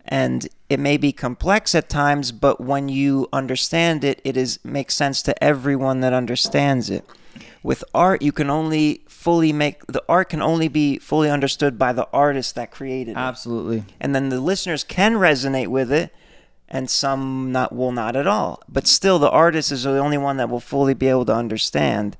and 0.05 0.47
it 0.69 0.79
may 0.79 0.97
be 0.97 1.11
complex 1.11 1.73
at 1.75 1.87
times, 1.87 2.31
but 2.31 2.59
when 2.59 2.89
you 2.89 3.27
understand 3.31 4.03
it, 4.03 4.21
it 4.23 4.35
is 4.35 4.59
makes 4.63 4.95
sense 4.95 5.21
to 5.23 5.43
everyone 5.43 6.01
that 6.01 6.13
understands 6.13 6.89
it. 6.89 7.05
With 7.63 7.83
art, 7.93 8.21
you 8.21 8.31
can 8.31 8.49
only 8.49 9.03
fully 9.21 9.53
make 9.53 9.85
the 9.85 10.03
art 10.09 10.29
can 10.29 10.41
only 10.41 10.67
be 10.67 10.97
fully 10.97 11.29
understood 11.29 11.77
by 11.77 11.93
the 11.93 12.07
artist 12.11 12.55
that 12.55 12.71
created 12.71 13.11
it 13.11 13.17
Absolutely. 13.17 13.83
and 13.99 14.15
then 14.15 14.29
the 14.29 14.41
listeners 14.41 14.83
can 14.83 15.13
resonate 15.13 15.67
with 15.67 15.91
it 15.91 16.11
and 16.71 16.89
some 16.89 17.51
not 17.51 17.75
will 17.75 17.91
not 17.91 18.15
at 18.15 18.25
all. 18.25 18.63
But 18.67 18.87
still, 18.87 19.19
the 19.19 19.29
artist 19.29 19.71
is 19.71 19.83
the 19.83 19.97
only 19.97 20.17
one 20.17 20.37
that 20.37 20.49
will 20.49 20.61
fully 20.61 20.93
be 20.93 21.07
able 21.07 21.25
to 21.25 21.35
understand. 21.35 22.15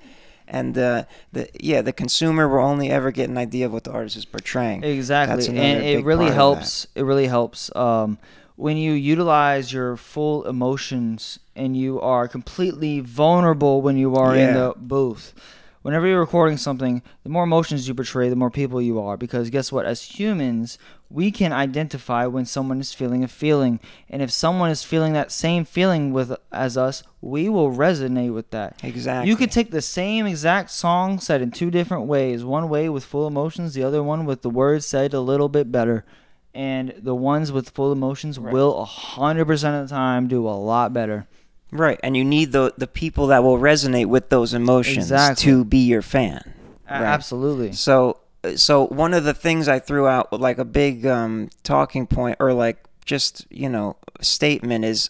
And 0.46 0.78
uh, 0.78 1.06
the 1.32 1.50
yeah, 1.58 1.82
the 1.82 1.94
consumer 1.94 2.48
will 2.48 2.64
only 2.64 2.90
ever 2.90 3.12
get 3.12 3.30
an 3.30 3.38
idea 3.38 3.68
of 3.68 3.72
what 3.72 3.86
the 3.86 3.92
artist 3.92 4.18
is 4.18 4.26
portraying. 4.26 4.84
Exactly, 4.84 5.48
and 5.58 5.84
it 5.84 6.04
really 6.04 6.30
helps. 6.30 6.88
It 6.94 7.04
really 7.04 7.28
helps 7.28 7.74
um, 7.76 8.18
when 8.58 8.76
you 8.76 8.92
utilize 8.92 9.72
your 9.72 9.96
full 9.96 10.46
emotions 10.46 11.40
and 11.56 11.78
you 11.78 12.02
are 12.02 12.28
completely 12.28 13.00
vulnerable 13.00 13.82
when 13.82 13.98
you 13.98 14.16
are 14.16 14.36
in 14.36 14.54
the 14.54 14.74
booth. 14.76 15.34
Whenever 15.82 16.06
you're 16.06 16.20
recording 16.20 16.58
something, 16.58 17.02
the 17.24 17.30
more 17.30 17.44
emotions 17.44 17.88
you 17.88 17.96
portray, 17.96 18.30
the 18.30 18.36
more 18.36 18.52
people 18.52 18.82
you 18.82 19.00
are. 19.00 19.18
Because 19.18 19.50
guess 19.50 19.72
what? 19.72 19.86
As 19.86 20.04
humans, 20.04 20.78
we 21.10 21.32
can 21.32 21.52
identify 21.52 22.26
when 22.28 22.46
someone 22.46 22.80
is 22.80 22.94
feeling 22.94 23.24
a 23.24 23.28
feeling, 23.28 23.80
and 24.10 24.22
if 24.22 24.32
someone 24.32 24.70
is 24.70 24.84
feeling 24.84 25.14
that 25.14 25.32
same 25.32 25.66
feeling 25.66 26.14
with 26.14 26.36
as 26.52 26.78
us, 26.78 27.04
we 27.20 27.50
will 27.50 27.72
resonate 27.72 28.34
with 28.34 28.52
that. 28.52 28.80
Exactly. 28.84 29.30
You 29.30 29.36
could 29.36 29.52
take 29.52 29.72
the 29.72 29.82
same 29.82 30.28
exact 30.28 30.70
song 30.70 31.20
said 31.20 31.42
in 31.42 31.52
two 31.52 31.72
different 31.72 32.06
ways. 32.06 32.44
One 32.44 32.70
way 32.70 32.88
with 32.88 33.04
full 33.04 33.26
emotions, 33.28 33.74
the 33.74 33.84
other 33.84 34.04
one 34.04 34.26
with 34.26 34.44
the 34.44 34.50
words 34.50 34.86
said 34.86 35.14
a 35.14 35.20
little 35.20 35.50
bit 35.50 35.72
better. 35.72 36.06
And 36.54 36.94
the 36.98 37.16
ones 37.16 37.50
with 37.50 37.70
full 37.70 37.94
emotions 37.94 38.38
will 38.38 38.78
a 38.78 38.84
hundred 38.84 39.46
percent 39.46 39.82
of 39.82 39.88
the 39.88 39.96
time 39.96 40.28
do 40.28 40.46
a 40.48 40.52
lot 40.52 40.92
better. 40.92 41.26
Right, 41.72 42.00
and 42.04 42.18
you 42.18 42.24
need 42.26 42.52
the 42.52 42.74
the 42.78 42.88
people 42.88 43.28
that 43.28 43.44
will 43.44 43.58
resonate 43.58 44.08
with 44.08 44.30
those 44.30 44.54
emotions 44.54 45.06
Exactly. 45.06 45.44
to 45.46 45.64
be 45.66 45.78
your 45.80 46.02
fan. 46.02 46.54
Right. 46.90 47.02
Absolutely. 47.04 47.72
So, 47.72 48.20
so 48.58 48.88
one 48.88 49.14
of 49.14 49.24
the 49.24 49.34
things 49.34 49.70
I 49.70 49.80
threw 49.80 50.06
out, 50.08 50.34
like 50.34 50.58
a 50.58 50.66
big 50.66 51.06
um, 51.06 51.50
talking 51.64 52.08
point, 52.08 52.38
or 52.42 52.54
like 52.54 52.84
just 53.06 53.46
you 53.50 53.70
know 53.70 53.96
statement, 54.20 54.84
is 54.84 55.10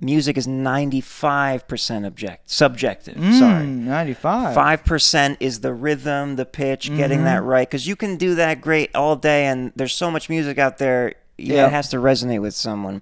music 0.00 0.36
is 0.36 0.46
ninety 0.46 1.00
five 1.00 1.66
percent 1.66 2.04
object 2.04 2.50
subjective. 2.50 3.14
Sorry. 3.14 3.64
Mm, 3.64 3.84
ninety-five. 3.84 4.54
Five 4.54 4.84
percent 4.84 5.38
is 5.40 5.60
the 5.60 5.72
rhythm, 5.72 6.36
the 6.36 6.44
pitch, 6.44 6.94
getting 6.94 7.18
Mm-hmm. 7.20 7.24
that 7.24 7.42
right. 7.42 7.66
Because 7.66 7.86
you 7.86 7.96
can 7.96 8.16
do 8.18 8.34
that 8.34 8.60
great 8.60 8.90
all 8.94 9.16
day, 9.16 9.46
and 9.46 9.72
there's 9.76 9.94
so 9.94 10.10
much 10.10 10.28
music 10.28 10.58
out 10.58 10.76
there. 10.76 11.14
Yeah, 11.38 11.54
Yeah. 11.54 11.66
it 11.68 11.70
has 11.72 11.88
to 11.88 11.96
resonate 11.96 12.42
with 12.42 12.54
someone. 12.54 13.00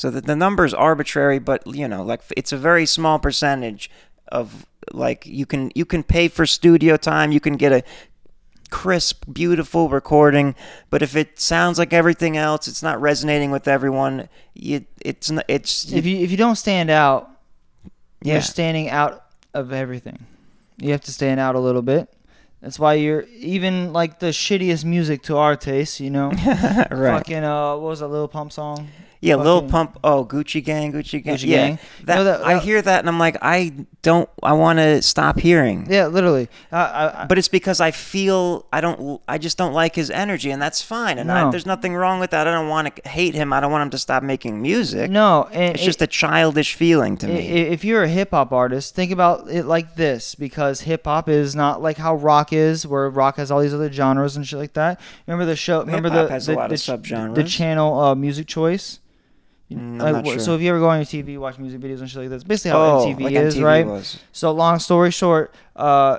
So 0.00 0.08
the, 0.08 0.22
the 0.22 0.34
number 0.34 0.64
is 0.64 0.72
arbitrary, 0.72 1.38
but 1.38 1.66
you 1.66 1.86
know, 1.86 2.02
like 2.02 2.22
it's 2.34 2.52
a 2.52 2.56
very 2.56 2.86
small 2.86 3.18
percentage 3.18 3.90
of 4.28 4.64
like 4.94 5.26
you 5.26 5.44
can 5.44 5.70
you 5.74 5.84
can 5.84 6.02
pay 6.02 6.28
for 6.28 6.46
studio 6.46 6.96
time. 6.96 7.32
You 7.32 7.40
can 7.40 7.58
get 7.58 7.70
a 7.70 7.84
crisp, 8.70 9.26
beautiful 9.30 9.90
recording, 9.90 10.54
but 10.88 11.02
if 11.02 11.16
it 11.16 11.38
sounds 11.38 11.78
like 11.78 11.92
everything 11.92 12.38
else, 12.38 12.66
it's 12.66 12.82
not 12.82 12.98
resonating 12.98 13.50
with 13.50 13.68
everyone. 13.68 14.30
You, 14.54 14.86
it's 15.02 15.30
it's 15.48 15.92
If 15.92 16.06
you 16.06 16.16
if 16.16 16.30
you 16.30 16.38
don't 16.38 16.56
stand 16.56 16.88
out, 16.88 17.30
yeah. 18.22 18.32
you're 18.32 18.42
standing 18.42 18.88
out 18.88 19.26
of 19.52 19.70
everything. 19.70 20.24
You 20.78 20.92
have 20.92 21.02
to 21.02 21.12
stand 21.12 21.40
out 21.40 21.56
a 21.56 21.60
little 21.60 21.82
bit. 21.82 22.08
That's 22.62 22.78
why 22.78 22.94
you're 22.94 23.26
even 23.36 23.92
like 23.92 24.18
the 24.18 24.28
shittiest 24.28 24.82
music 24.82 25.24
to 25.24 25.36
our 25.36 25.56
taste, 25.56 26.00
you 26.00 26.08
know. 26.08 26.30
right. 26.90 27.18
Fucking 27.18 27.44
uh, 27.44 27.72
what 27.76 27.90
was 27.90 28.00
that 28.00 28.08
little 28.08 28.28
pump 28.28 28.50
song? 28.50 28.88
Yeah, 29.22 29.36
Lil 29.36 29.68
Pump. 29.68 29.98
Oh, 30.02 30.24
Gucci 30.24 30.64
Gang, 30.64 30.92
Gucci 30.94 31.22
Gang. 31.22 31.36
Gucci 31.36 31.46
yeah, 31.46 31.66
Gang. 31.68 31.78
That, 32.04 32.14
No, 32.16 32.24
that- 32.24 32.42
I 32.42 32.58
hear 32.58 32.80
that 32.80 33.00
and 33.00 33.08
I'm 33.08 33.18
like, 33.18 33.36
I 33.42 33.72
don't. 34.00 34.28
I 34.42 34.54
want 34.54 34.78
to 34.78 35.02
stop 35.02 35.38
hearing. 35.38 35.86
Yeah, 35.90 36.06
literally. 36.06 36.48
I, 36.72 36.78
I, 36.80 37.22
I, 37.22 37.26
But 37.26 37.36
it's 37.36 37.48
because 37.48 37.80
I 37.82 37.90
feel 37.90 38.64
I 38.72 38.80
don't. 38.80 39.20
I 39.28 39.36
just 39.36 39.58
don't 39.58 39.74
like 39.74 39.94
his 39.94 40.10
energy, 40.10 40.50
and 40.50 40.60
that's 40.62 40.80
fine. 40.80 41.18
And 41.18 41.30
I, 41.30 41.50
there's 41.50 41.66
nothing 41.66 41.94
wrong 41.94 42.18
with 42.18 42.30
that. 42.30 42.46
I 42.48 42.52
don't 42.52 42.68
want 42.68 42.96
to 42.96 43.08
hate 43.08 43.34
him. 43.34 43.52
I 43.52 43.60
don't 43.60 43.70
want 43.70 43.82
him 43.82 43.90
to 43.90 43.98
stop 43.98 44.22
making 44.22 44.62
music. 44.62 45.10
no, 45.10 45.48
and 45.52 45.74
it's 45.74 45.82
it- 45.82 45.86
just 45.86 46.00
a 46.02 46.06
childish 46.06 46.74
feeling 46.74 47.18
to 47.18 47.26
I- 47.26 47.30
me. 47.30 47.46
If 47.46 47.84
you're 47.84 48.02
a 48.04 48.08
hip 48.08 48.30
hop 48.30 48.52
artist, 48.52 48.94
think 48.94 49.12
about 49.12 49.50
it 49.50 49.66
like 49.66 49.96
this 49.96 50.34
because 50.34 50.80
hip 50.80 51.04
hop 51.04 51.28
is 51.28 51.54
not 51.54 51.82
like 51.82 51.98
how 51.98 52.14
rock 52.14 52.54
is, 52.54 52.86
where 52.86 53.10
rock 53.10 53.36
has 53.36 53.50
all 53.50 53.60
these 53.60 53.74
other 53.74 53.92
genres 53.92 54.34
and 54.36 54.46
shit 54.46 54.58
like 54.58 54.72
that. 54.72 54.98
Remember 55.26 55.44
the 55.44 55.56
show? 55.56 55.80
Remember 55.80 56.08
the 56.08 56.34
a 56.34 56.40
the, 56.40 56.54
lot 56.54 56.68
the, 56.70 56.74
of 56.76 56.80
ch- 56.80 56.86
subgenres. 57.10 57.34
the 57.34 57.44
channel 57.44 58.00
uh, 58.00 58.14
Music 58.14 58.46
Choice. 58.46 58.98
Mm, 59.70 59.78
I'm 59.78 59.98
Like, 59.98 60.12
not 60.12 60.26
sure. 60.26 60.38
So 60.38 60.54
if 60.54 60.62
you 60.62 60.70
ever 60.70 60.78
go 60.80 60.88
on 60.88 60.98
your 60.98 61.04
TV, 61.04 61.38
watch 61.38 61.58
music 61.58 61.80
videos 61.80 62.00
and 62.00 62.10
shit 62.10 62.22
like 62.22 62.28
that, 62.30 62.36
it's 62.36 62.44
basically 62.44 62.72
how 62.72 62.80
oh, 62.80 63.06
MTV 63.06 63.20
like 63.20 63.34
is, 63.34 63.56
MTV 63.56 63.64
right? 63.64 63.86
was. 63.86 64.18
So 64.32 64.50
long 64.52 64.78
story 64.78 65.10
short, 65.10 65.54
uh, 65.76 66.18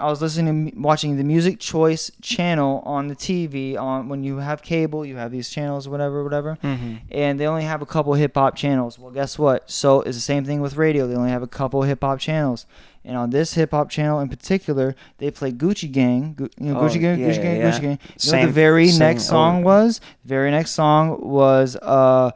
I 0.00 0.08
was 0.08 0.22
listening, 0.22 0.70
to, 0.72 0.78
watching 0.80 1.16
the 1.16 1.24
Music 1.24 1.60
Choice 1.60 2.10
channel 2.22 2.82
on 2.86 3.08
the 3.08 3.14
TV. 3.16 3.76
On 3.78 4.08
when 4.08 4.24
you 4.24 4.38
have 4.38 4.62
cable, 4.62 5.04
you 5.04 5.16
have 5.16 5.30
these 5.30 5.48
channels, 5.50 5.88
whatever, 5.88 6.24
whatever, 6.24 6.56
Mhm. 6.62 7.00
and 7.10 7.38
they 7.38 7.46
only 7.46 7.64
have 7.64 7.82
a 7.82 7.86
couple 7.86 8.14
hip 8.14 8.34
hop 8.34 8.56
channels. 8.56 8.98
Well, 8.98 9.10
guess 9.10 9.38
what? 9.38 9.70
So 9.70 10.00
it's 10.02 10.16
the 10.16 10.22
same 10.22 10.44
thing 10.44 10.60
with 10.60 10.76
radio. 10.76 11.06
They 11.06 11.14
only 11.16 11.30
have 11.30 11.42
a 11.42 11.46
couple 11.46 11.82
hip 11.82 12.00
hop 12.02 12.18
channels. 12.18 12.66
And 13.04 13.16
on 13.16 13.30
this 13.30 13.54
hip 13.54 13.70
hop 13.70 13.88
channel 13.90 14.20
in 14.20 14.28
particular, 14.28 14.94
they 15.18 15.30
play 15.30 15.52
Gucci 15.52 15.90
Gang, 15.90 16.34
Gu- 16.36 16.50
you 16.58 16.72
know, 16.72 16.80
Oh, 16.80 16.82
Gucci 16.84 17.00
Gang, 17.00 17.18
yeah, 17.18 17.28
Gucci 17.30 17.42
Gang, 17.42 17.56
yeah. 17.60 17.70
Gucci 17.70 17.80
Gang. 17.80 17.82
You 17.82 17.88
know 17.90 17.98
what 18.12 18.20
Same- 18.20 18.46
the 18.46 18.52
very 18.52 18.88
same 18.88 18.98
next 18.98 19.22
song 19.24 19.56
over. 19.56 19.64
was? 19.64 20.00
The 20.24 20.28
very 20.28 20.50
next 20.50 20.72
song 20.72 21.18
was 21.22 21.76
uh, 21.80 22.30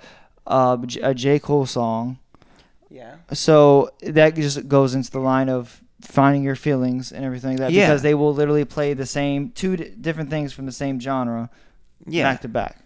uh, 0.46 0.76
J- 0.78 1.00
a 1.00 1.14
J 1.14 1.38
Cole 1.38 1.66
song 1.66 2.18
Yeah. 2.90 3.14
so 3.32 3.90
that 4.02 4.34
just 4.36 4.68
goes 4.68 4.94
into 4.94 5.10
the 5.10 5.18
line 5.20 5.48
of 5.50 5.82
finding 6.04 6.42
your 6.42 6.56
feelings 6.56 7.12
and 7.12 7.24
everything 7.24 7.50
like 7.52 7.58
that 7.58 7.72
Yeah. 7.72 7.86
because 7.88 8.02
they 8.02 8.14
will 8.14 8.32
literally 8.34 8.64
play 8.64 8.94
the 8.94 9.06
same 9.06 9.50
two 9.50 9.76
d- 9.76 9.90
different 10.00 10.30
things 10.30 10.52
from 10.52 10.66
the 10.66 10.72
same 10.72 11.00
genre 11.00 11.50
Yeah. 12.06 12.30
back 12.30 12.40
to 12.42 12.48
back. 12.48 12.78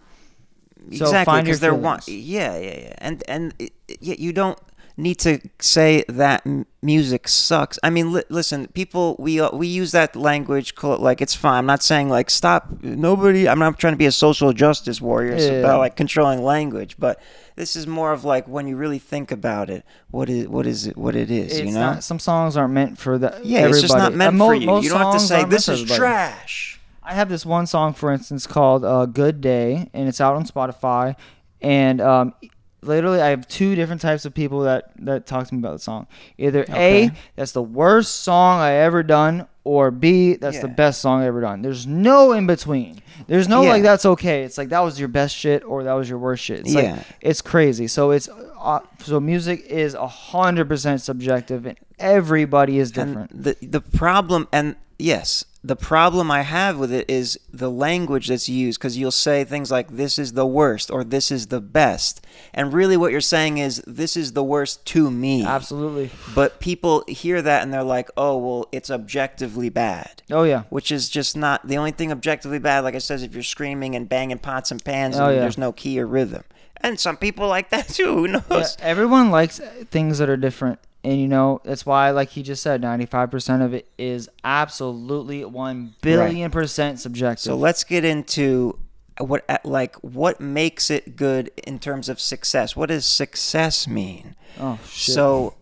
So 0.95 1.05
exactly 1.05 1.41
because 1.41 1.59
they're 1.59 1.73
one. 1.75 1.99
Yeah, 2.07 2.57
yeah, 2.57 2.79
yeah. 2.79 2.93
And 2.99 3.23
and 3.27 3.53
it, 3.59 3.73
yeah, 3.99 4.15
you 4.17 4.31
don't 4.33 4.57
need 4.99 5.15
to 5.19 5.39
say 5.59 6.03
that 6.07 6.45
m- 6.45 6.65
music 6.81 7.27
sucks. 7.27 7.79
I 7.83 7.89
mean, 7.89 8.13
li- 8.13 8.23
listen, 8.29 8.67
people 8.67 9.15
we 9.17 9.39
uh, 9.39 9.49
we 9.55 9.67
use 9.67 9.91
that 9.93 10.15
language 10.15 10.73
like 10.83 11.21
it's 11.21 11.33
fine. 11.35 11.57
I'm 11.59 11.65
not 11.65 11.81
saying 11.83 12.09
like 12.09 12.29
stop. 12.29 12.67
Nobody. 12.83 13.47
I'm 13.49 13.59
not 13.59 13.79
trying 13.79 13.93
to 13.93 13.97
be 13.97 14.05
a 14.05 14.11
social 14.11 14.53
justice 14.53 15.01
warrior 15.01 15.31
it's 15.33 15.45
Yeah. 15.45 15.59
about 15.59 15.79
like 15.79 15.95
controlling 15.95 16.43
language, 16.43 16.95
but 16.99 17.19
this 17.55 17.75
is 17.75 17.87
more 17.87 18.11
of 18.11 18.23
like 18.23 18.47
when 18.47 18.67
you 18.67 18.75
really 18.77 18.99
think 18.99 19.31
about 19.31 19.69
it, 19.69 19.83
what 20.11 20.29
is 20.29 20.47
what 20.47 20.67
is 20.67 20.87
it? 20.87 20.97
What 20.97 21.15
it 21.15 21.31
is? 21.31 21.53
It's 21.53 21.59
you 21.67 21.73
know? 21.73 21.93
not, 21.93 22.03
some 22.03 22.19
songs 22.19 22.55
aren't 22.57 22.73
meant 22.73 22.97
for 22.97 23.17
that. 23.17 23.45
yeah, 23.45 23.67
it's 23.67 23.81
just 23.81 23.93
not 23.93 24.13
everybody. 24.13 24.17
meant 24.17 24.35
mo- 24.35 24.47
for 24.47 24.55
you. 24.55 24.81
You 24.81 24.89
don't 24.89 25.01
have 25.01 25.13
to 25.13 25.19
say 25.19 25.43
this 25.45 25.67
is 25.67 25.81
everybody. 25.81 25.97
trash. 25.99 26.79
I 27.03 27.13
have 27.15 27.27
this 27.29 27.45
one 27.45 27.65
song, 27.65 27.93
for 27.93 28.11
instance, 28.11 28.45
called 28.45 28.85
uh, 28.85 29.05
"Good 29.07 29.41
Day," 29.41 29.89
and 29.93 30.07
it's 30.07 30.21
out 30.21 30.35
on 30.35 30.45
Spotify. 30.45 31.15
And 31.61 31.99
um, 31.99 32.33
literally, 32.81 33.21
I 33.21 33.29
have 33.29 33.47
two 33.47 33.75
different 33.75 34.01
types 34.01 34.25
of 34.25 34.33
people 34.33 34.61
that 34.61 34.91
that 34.99 35.25
talk 35.25 35.47
to 35.47 35.53
me 35.53 35.59
about 35.59 35.73
the 35.73 35.79
song. 35.79 36.07
Either 36.37 36.61
Okay. 36.63 37.05
A, 37.07 37.11
that's 37.35 37.51
the 37.51 37.63
worst 37.63 38.21
song 38.21 38.59
I 38.59 38.73
ever 38.73 39.03
done, 39.03 39.47
or 39.63 39.91
B, 39.91 40.35
that's 40.35 40.59
the 40.59 40.67
best 40.67 41.01
song 41.01 41.21
I 41.21 41.25
ever 41.27 41.41
done. 41.41 41.61
There's 41.61 41.85
no 41.85 42.31
in 42.33 42.47
between. 42.47 43.01
There's 43.27 43.47
no 43.47 43.63
Yeah. 43.63 43.69
like 43.71 43.83
that's 43.83 44.05
okay. 44.05 44.43
It's 44.43 44.57
like 44.57 44.69
that 44.69 44.79
was 44.79 44.97
your 44.99 45.09
best 45.09 45.35
shit 45.35 45.63
or 45.65 45.83
that 45.83 45.93
was 45.93 46.09
your 46.09 46.19
worst 46.19 46.43
shit. 46.43 46.61
It's 46.61 46.73
Yeah. 46.73 46.93
like 46.93 47.01
it's 47.21 47.41
crazy. 47.41 47.87
So 47.87 48.11
it's 48.11 48.29
uh, 48.61 48.79
so 49.03 49.19
music 49.19 49.65
is 49.65 49.93
a 49.93 50.07
hundred 50.07 50.67
percent 50.69 51.01
subjective, 51.01 51.65
and 51.65 51.77
everybody 51.99 52.79
is 52.79 52.91
different. 52.91 53.31
And 53.31 53.43
the 53.43 53.55
the 53.61 53.81
problem 53.81 54.47
and 54.51 54.75
yes, 54.97 55.45
the 55.61 55.75
problem 55.75 56.31
I 56.31 56.41
have 56.43 56.77
with 56.77 56.91
it 56.93 57.09
is 57.09 57.37
the 57.51 57.69
language 57.69 58.27
that's 58.29 58.47
used 58.47 58.79
because 58.79 58.97
you'll 58.97 59.11
say 59.11 59.43
things 59.43 59.69
like 59.69 59.89
"this 59.89 60.17
is 60.17 60.33
the 60.33 60.45
worst" 60.45 60.89
or 60.89 61.03
"this 61.03 61.31
is 61.31 61.47
the 61.47 61.59
best," 61.59 62.25
and 62.53 62.71
really 62.71 62.95
what 62.95 63.11
you're 63.11 63.19
saying 63.19 63.57
is 63.57 63.83
"this 63.85 64.15
is 64.15 64.31
the 64.31 64.43
worst 64.43 64.85
to 64.87 65.11
me." 65.11 65.43
Absolutely. 65.45 66.11
But 66.33 66.61
people 66.61 67.03
hear 67.09 67.41
that 67.41 67.61
and 67.61 67.73
they're 67.73 67.83
like, 67.83 68.09
"Oh, 68.15 68.37
well, 68.37 68.69
it's 68.71 68.89
objectively 68.89 69.67
bad." 69.69 70.23
Oh 70.31 70.43
yeah. 70.43 70.63
Which 70.69 70.91
is 70.91 71.09
just 71.09 71.35
not 71.35 71.67
the 71.67 71.77
only 71.77 71.91
thing 71.91 72.11
objectively 72.11 72.59
bad. 72.59 72.85
Like 72.85 72.95
I 72.95 72.99
says, 72.99 73.21
if 73.21 73.33
you're 73.33 73.43
screaming 73.43 73.95
and 73.95 74.07
banging 74.07 74.39
pots 74.39 74.71
and 74.71 74.81
pans 74.83 75.17
Oh, 75.17 75.25
and 75.25 75.35
yeah. 75.35 75.41
there's 75.41 75.57
no 75.57 75.73
key 75.73 75.99
or 75.99 76.07
rhythm, 76.07 76.43
and 76.77 76.97
some 76.97 77.17
people 77.17 77.49
like 77.49 77.69
that 77.71 77.89
too. 77.99 78.15
Who 78.15 78.27
knows? 78.29 78.43
Yeah, 78.49 78.65
everyone 78.79 79.29
likes 79.29 79.59
things 79.91 80.19
that 80.19 80.29
are 80.29 80.37
different. 80.37 80.79
And 81.03 81.19
you 81.19 81.27
know, 81.27 81.61
that's 81.63 81.85
why, 81.85 82.11
like 82.11 82.29
he 82.29 82.43
just 82.43 82.61
said, 82.61 82.81
95% 82.81 83.63
of 83.63 83.73
it 83.73 83.87
is 83.97 84.29
absolutely 84.43 85.45
1 85.45 85.95
billion 86.01 86.51
percent 86.51 86.99
subjective. 86.99 87.43
So 87.43 87.55
let's 87.55 87.83
get 87.83 88.03
into 88.03 88.77
what 89.17 89.45
like 89.63 89.95
what 89.97 90.39
makes 90.39 90.89
it 90.89 91.15
good 91.15 91.51
in 91.65 91.79
terms 91.79 92.09
of 92.09 92.19
success. 92.19 92.75
What 92.75 92.89
does 92.89 93.05
success 93.05 93.87
mean? 93.87 94.35
oh, 94.59 94.77
shit. 94.85 95.15
So 95.15 95.53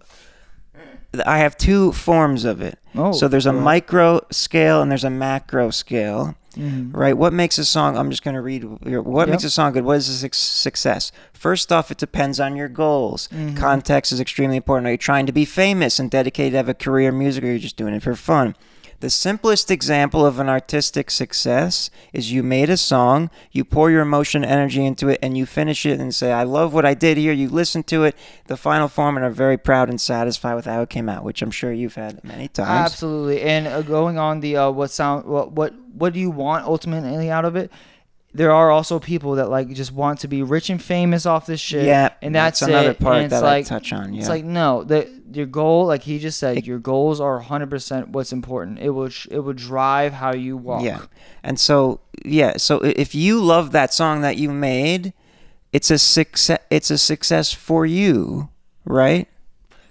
I 1.26 1.40
have 1.40 1.58
two 1.58 1.92
forms 1.92 2.46
of 2.46 2.62
it. 2.62 2.80
Oh, 2.96 3.12
so 3.12 3.28
there's 3.28 3.46
a 3.46 3.54
micro 3.54 4.22
scale 4.32 4.82
and 4.82 4.90
there's 4.92 5.04
a 5.04 5.10
macro 5.10 5.70
scale. 5.70 6.36
Mhm. 6.58 6.90
Right? 6.94 7.18
What 7.18 7.34
makes 7.34 7.58
a 7.58 7.66
song? 7.66 7.96
I'm 7.98 8.10
just 8.10 8.24
going 8.24 8.36
to 8.36 8.42
read. 8.42 8.64
What 8.64 8.86
Yep. 9.28 9.30
makes 9.30 9.44
a 9.44 9.50
song 9.50 9.74
good? 9.74 9.86
What 9.86 9.98
is 9.98 10.10
a 10.10 10.14
suc- 10.14 10.34
success? 10.34 11.12
First 11.34 11.72
off, 11.72 11.92
it 11.92 11.98
depends 11.98 12.40
on 12.40 12.56
your 12.56 12.68
goals. 12.68 13.30
Mm-hmm. 13.34 13.56
Context 13.56 14.12
is 14.12 14.20
extremely 14.20 14.58
important. 14.58 14.88
Are 14.88 14.92
you 14.92 14.98
trying 14.98 15.26
to 15.28 15.32
be 15.32 15.46
famous 15.46 16.00
and 16.00 16.10
dedicated 16.10 16.54
to 16.54 16.58
have 16.58 16.70
a 16.70 16.74
career 16.74 17.10
in 17.10 17.20
music, 17.20 17.44
or 17.44 17.48
are 17.48 17.52
you 17.54 17.60
just 17.60 17.78
doing 17.78 17.94
it 17.94 18.02
for 18.04 18.16
fun? 18.16 18.56
The 19.00 19.12
simplest 19.12 19.70
example 19.70 20.26
of 20.26 20.40
an 20.40 20.50
artistic 20.50 21.12
success 21.12 21.92
is 22.14 22.32
you 22.32 22.42
made 22.42 22.72
a 22.72 22.78
song, 22.78 23.30
you 23.52 23.64
pour 23.64 23.92
your 23.92 24.02
emotion 24.02 24.44
energy 24.44 24.84
into 24.84 25.08
it, 25.08 25.20
and 25.22 25.38
you 25.38 25.46
finish 25.46 25.86
it 25.86 26.00
and 26.00 26.16
say, 26.16 26.32
I 26.32 26.42
love 26.42 26.74
what 26.74 26.84
I 26.84 26.96
did 26.96 27.16
here. 27.16 27.32
You 27.32 27.48
listen 27.48 27.84
to 27.84 28.06
it, 28.06 28.16
the 28.48 28.58
final 28.58 28.88
form, 28.88 29.16
and 29.16 29.24
are 29.24 29.30
very 29.30 29.58
proud 29.58 29.90
and 29.90 30.02
satisfied 30.02 30.56
with 30.56 30.66
how 30.66 30.82
it 30.82 30.90
came 30.90 31.10
out, 31.10 31.24
which 31.24 31.44
I'm 31.44 31.52
sure 31.52 31.72
you've 31.72 31.94
had 31.94 32.24
many 32.24 32.48
times. 32.48 32.92
Absolutely. 32.92 33.44
And 33.44 33.68
uh, 33.68 33.84
going 33.84 34.18
on 34.18 34.40
the 34.40 34.58
uh, 34.58 34.72
what 34.72 34.90
sound 34.90 35.26
what 35.26 35.52
what 35.52 35.76
what 35.94 36.14
do 36.14 36.20
you 36.20 36.32
want 36.32 36.66
ultimately 36.66 37.30
out 37.30 37.46
of 37.46 37.56
it? 37.56 37.72
There 38.34 38.52
are 38.52 38.72
also 38.72 39.00
people 39.00 39.36
that 39.36 39.50
like 39.50 39.70
just 39.74 39.92
want 39.92 40.20
to 40.22 40.28
be 40.28 40.42
rich 40.42 40.72
and 40.72 40.82
famous 40.82 41.28
off 41.28 41.46
this 41.46 41.60
shit. 41.60 41.86
Yeah, 41.86 42.14
and 42.24 42.34
that's, 42.34 42.64
another 42.64 42.92
it. 42.92 43.00
part 43.00 43.30
that 43.30 43.44
like, 43.44 43.66
I 43.66 43.70
touch 43.70 43.94
on. 43.94 44.14
Yeah. 44.14 44.22
It's 44.22 44.30
like 44.30 44.44
no, 44.44 44.84
the 44.84 45.17
your 45.32 45.46
goal, 45.46 45.86
like 45.86 46.04
he 46.04 46.20
just 46.20 46.40
said, 46.40 46.66
your 46.66 46.80
goals 46.80 47.20
are 47.20 47.42
100% 47.42 48.08
what's 48.10 48.32
important. 48.32 48.80
It 48.80 48.92
will 48.92 49.10
it 49.30 49.40
will 49.40 49.54
drive 49.54 50.14
how 50.14 50.34
you 50.34 50.58
walk. 50.58 50.84
Yeah. 50.84 51.02
And 51.44 51.60
so 51.60 52.00
yeah, 52.26 52.58
so 52.58 52.78
if 52.84 53.14
you 53.16 53.42
love 53.42 53.72
that 53.72 53.94
song 53.94 54.22
that 54.22 54.38
you 54.38 54.50
made, 54.52 55.14
it's 55.74 55.92
a 55.92 55.98
success 55.98 56.60
it's 56.70 56.90
a 56.92 56.98
success 56.98 57.54
for 57.54 57.86
you, 57.86 58.50
right? 58.86 59.28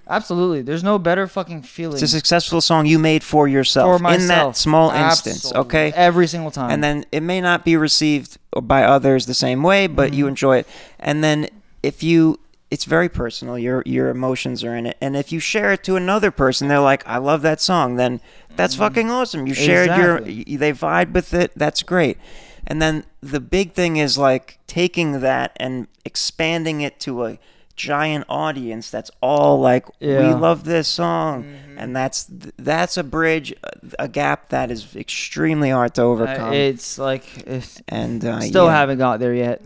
Absolutely. 0.08 0.62
There's 0.62 0.84
no 0.84 0.98
better 1.00 1.26
fucking 1.26 1.62
feeling 1.62 1.94
It's 1.94 2.02
a 2.02 2.06
successful 2.08 2.60
song 2.60 2.86
you 2.86 2.96
made 2.98 3.24
for 3.24 3.48
yourself 3.48 3.98
for 3.98 4.02
myself 4.02 4.20
in 4.22 4.28
that 4.28 4.56
small 4.56 4.90
instance, 4.92 5.52
okay? 5.52 5.92
Every 5.96 6.28
single 6.28 6.52
time. 6.52 6.70
And 6.70 6.84
then 6.84 7.04
it 7.10 7.22
may 7.24 7.40
not 7.40 7.64
be 7.64 7.76
received 7.76 8.38
by 8.62 8.84
others 8.84 9.26
the 9.26 9.34
same 9.34 9.64
way, 9.64 9.88
but 9.88 10.10
Mm-hmm. 10.10 10.18
you 10.18 10.26
enjoy 10.28 10.56
it. 10.58 10.68
And 11.00 11.24
then 11.24 11.48
if 11.82 12.04
you 12.04 12.38
it's 12.76 12.84
very 12.84 13.08
personal. 13.08 13.58
Your 13.58 13.82
your 13.86 14.10
emotions 14.10 14.62
are 14.62 14.76
in 14.76 14.84
it. 14.84 14.98
And 15.00 15.16
if 15.16 15.32
you 15.32 15.40
share 15.40 15.72
it 15.72 15.82
to 15.84 15.96
another 15.96 16.30
person, 16.30 16.68
they're 16.68 16.78
like, 16.92 17.02
"I 17.08 17.16
love 17.16 17.40
that 17.40 17.58
song." 17.58 17.96
Then 17.96 18.20
that's 18.54 18.74
fucking 18.74 19.10
awesome. 19.10 19.46
You 19.46 19.54
shared 19.54 19.88
Mm-hmm. 19.88 20.00
Exactly. 20.28 20.44
your 20.46 20.58
they 20.58 20.72
vibe 20.74 21.12
with 21.14 21.32
it. 21.32 21.52
That's 21.56 21.82
great. 21.82 22.18
And 22.66 22.82
then 22.82 23.04
the 23.22 23.40
big 23.40 23.72
thing 23.72 23.96
is 23.96 24.18
like 24.18 24.58
taking 24.66 25.20
that 25.20 25.56
and 25.56 25.86
expanding 26.04 26.82
it 26.82 27.00
to 27.00 27.24
a 27.24 27.38
giant 27.76 28.24
audience 28.28 28.90
that's 28.90 29.10
all 29.20 29.60
like 29.60 29.84
we 30.00 30.08
love 30.46 30.64
this 30.64 30.88
song 30.88 31.44
and 31.76 31.94
that's 31.94 32.26
that's 32.56 32.96
a 32.96 33.04
bridge 33.04 33.52
a 33.98 34.08
gap 34.08 34.48
that 34.48 34.70
is 34.70 34.96
extremely 34.96 35.68
hard 35.68 35.94
to 35.94 36.00
Uh, 36.00 36.04
overcome 36.06 36.52
it's 36.54 36.98
like 36.98 37.24
it's, 37.46 37.82
and 37.88 38.24
uh, 38.24 38.40
still 38.40 38.64
yeah. 38.64 38.72
haven't 38.80 38.96
got 38.96 39.20
there 39.20 39.34
yet. 39.34 39.60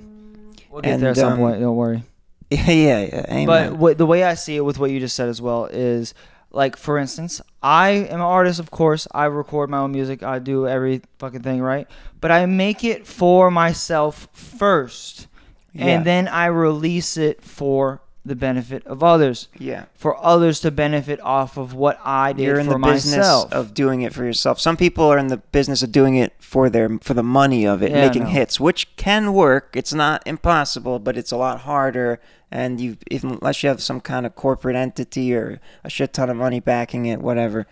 We'll 0.70 0.82
get 0.82 0.98
there 0.98 1.10
at 1.10 1.16
And, 1.18 1.24
some 1.24 1.32
um, 1.34 1.38
point. 1.38 1.60
Don't 1.60 1.76
worry. 1.76 2.02
yeah 2.68 2.70
yeah, 2.70 3.24
amen. 3.28 3.46
But 3.46 3.76
what, 3.78 3.98
the 3.98 4.06
way 4.06 4.24
I 4.24 4.34
see 4.34 4.56
it 4.56 4.60
with 4.64 4.78
what 4.78 4.90
you 4.90 5.00
just 5.00 5.14
said 5.16 5.28
as 5.28 5.40
well 5.40 5.66
is 5.66 6.14
like 6.50 6.76
for 6.76 6.98
instance, 6.98 7.40
I 7.62 7.90
am 7.90 8.14
an 8.16 8.20
artist 8.20 8.58
of 8.58 8.70
course. 8.70 9.06
I 9.12 9.26
record 9.26 9.70
my 9.70 9.78
own 9.78 9.92
music. 9.92 10.22
I 10.22 10.38
do 10.40 10.66
every 10.66 11.02
fucking 11.18 11.42
thing, 11.42 11.60
right? 11.60 11.86
But 12.20 12.32
I 12.32 12.46
make 12.46 12.82
it 12.82 13.06
for 13.06 13.50
myself 13.50 14.28
first. 14.32 15.28
Yeah. 15.72 15.86
And 15.86 16.04
then 16.04 16.26
I 16.26 16.46
release 16.46 17.16
it 17.16 17.42
for 17.44 18.00
the 18.24 18.34
benefit 18.36 18.86
of 18.86 19.02
others. 19.02 19.48
yeah 19.58 19.86
For 19.94 20.22
others 20.22 20.60
to 20.60 20.70
benefit 20.70 21.20
off 21.22 21.56
of 21.56 21.72
what 21.72 21.98
I 22.04 22.34
did 22.34 22.42
you're 22.44 22.58
in 22.58 22.66
for 22.66 22.74
the 22.74 22.78
business 22.78 23.16
myself. 23.16 23.52
of 23.52 23.72
doing 23.72 24.02
it 24.02 24.12
for 24.12 24.24
yourself 24.24 24.60
some 24.60 24.76
people 24.76 25.04
are 25.06 25.16
in 25.16 25.28
the 25.28 25.38
business 25.38 25.82
of 25.82 25.90
doing 25.90 26.16
it 26.16 26.34
for 26.38 26.68
their 26.68 26.98
for 27.00 27.14
the 27.14 27.22
money 27.22 27.64
of 27.66 27.82
it 27.82 27.92
Yeah, 27.92 28.06
making 28.06 28.24
no. 28.24 28.28
hits 28.28 28.60
which 28.60 28.94
can 28.96 29.32
work 29.32 29.74
it's 29.74 29.94
not 29.94 30.22
impossible 30.26 30.98
but 30.98 31.16
it's 31.16 31.32
a 31.32 31.36
lot 31.38 31.60
harder 31.60 32.20
and 32.52 32.80
you 32.80 32.96
if, 33.10 33.22
unless 33.24 33.62
you 33.62 33.68
have 33.68 33.82
some 33.82 34.00
kind 34.00 34.26
of 34.26 34.34
corporate 34.34 34.76
entity 34.76 35.34
or 35.34 35.60
a 35.84 35.90
shit 35.90 36.12
ton 36.12 36.28
of 36.30 36.36
money 36.36 36.60
backing 36.60 37.06
it 37.06 37.20
whatever 37.20 37.66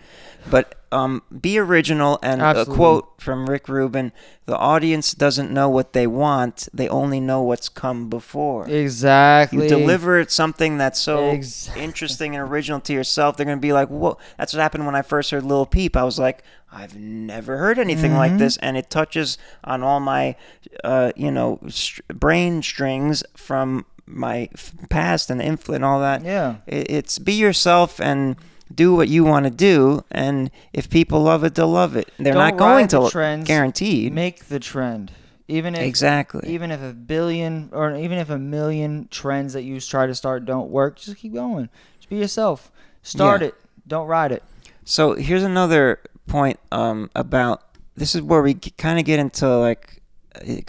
but 0.50 0.74
um, 0.90 1.22
be 1.42 1.58
original 1.58 2.18
and 2.22 2.40
Absolutely. 2.40 2.72
a 2.72 2.76
quote 2.76 3.20
from 3.20 3.46
rick 3.50 3.68
rubin 3.68 4.12
the 4.46 4.56
audience 4.56 5.12
doesn't 5.12 5.50
know 5.50 5.68
what 5.68 5.92
they 5.92 6.06
want 6.06 6.68
they 6.72 6.88
only 6.88 7.20
know 7.20 7.42
what's 7.42 7.68
come 7.68 8.08
before 8.08 8.66
exactly. 8.68 9.64
you 9.64 9.68
deliver 9.68 10.24
something 10.28 10.78
that's 10.78 10.98
so 10.98 11.28
Ex- 11.30 11.68
interesting 11.76 12.34
and 12.36 12.50
original 12.50 12.80
to 12.80 12.92
yourself, 12.92 13.36
they're 13.36 13.44
going 13.46 13.58
to 13.58 13.62
be 13.62 13.72
like, 13.72 13.88
whoa. 13.88 14.16
That's 14.38 14.52
what 14.54 14.60
happened 14.60 14.86
when 14.86 14.94
I 14.94 15.02
first 15.02 15.30
heard 15.30 15.42
Lil 15.44 15.66
Peep. 15.66 15.96
I 15.96 16.04
was 16.04 16.18
like, 16.18 16.42
I've 16.72 16.96
never 16.96 17.58
heard 17.58 17.78
anything 17.78 18.10
Mm-hmm. 18.12 18.18
like 18.18 18.38
this. 18.38 18.56
And 18.58 18.76
it 18.76 18.88
touches 18.90 19.36
on 19.64 19.82
all 19.82 20.00
my, 20.00 20.36
uh, 20.84 21.12
you 21.16 21.30
know, 21.30 21.58
str- 21.68 22.00
brain 22.12 22.62
strings 22.62 23.22
from 23.36 23.84
my 24.08 24.48
f- 24.54 24.72
past 24.88 25.30
and 25.30 25.40
infl 25.40 25.74
and 25.74 25.84
all 25.84 26.00
that. 26.00 26.24
Yeah. 26.24 26.56
It, 26.66 26.90
it's 26.90 27.18
be 27.18 27.34
yourself 27.34 28.00
and 28.00 28.36
do 28.74 28.94
what 28.94 29.08
you 29.08 29.24
want 29.24 29.44
to 29.44 29.50
do. 29.50 30.04
And 30.10 30.50
if 30.72 30.88
people 30.90 31.22
love 31.22 31.44
it, 31.44 31.54
they'll 31.54 31.68
love 31.68 31.96
it. 31.96 32.10
They're 32.18 32.32
Don't 32.34 32.42
not 32.42 32.56
going 32.56 32.88
to 32.88 33.00
lo- 33.00 33.10
trends. 33.10 33.46
guaranteed. 33.46 34.12
Make 34.12 34.46
the 34.46 34.58
trend. 34.60 35.12
Even 35.50 35.74
if 35.74 35.80
Exactly. 35.80 36.46
even 36.52 36.70
if 36.70 36.82
a 36.82 36.92
billion 36.92 37.70
or 37.72 37.94
even 37.96 38.18
if 38.18 38.28
a 38.28 38.38
million 38.38 39.08
trends 39.10 39.54
that 39.54 39.62
you 39.62 39.80
try 39.80 40.06
to 40.06 40.14
start 40.14 40.44
don't 40.44 40.68
work, 40.70 40.98
just 40.98 41.16
keep 41.16 41.32
going. 41.32 41.70
Just 41.96 42.10
be 42.10 42.16
yourself. 42.16 42.70
Start 43.02 43.40
Yeah. 43.40 43.48
it. 43.48 43.54
Don't 43.86 44.06
ride 44.06 44.32
it. 44.32 44.42
So 44.84 45.14
here's 45.14 45.42
another 45.42 46.00
point 46.26 46.58
um, 46.70 47.10
about 47.16 47.62
this 47.96 48.14
is 48.14 48.20
where 48.20 48.42
we 48.42 48.52
kind 48.54 48.98
of 48.98 49.06
get 49.06 49.18
into 49.18 49.48
like 49.56 50.02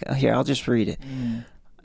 uh, 0.06 0.14
here 0.14 0.32
I'll 0.32 0.44
just 0.44 0.66
read 0.66 0.88
it. 0.88 0.98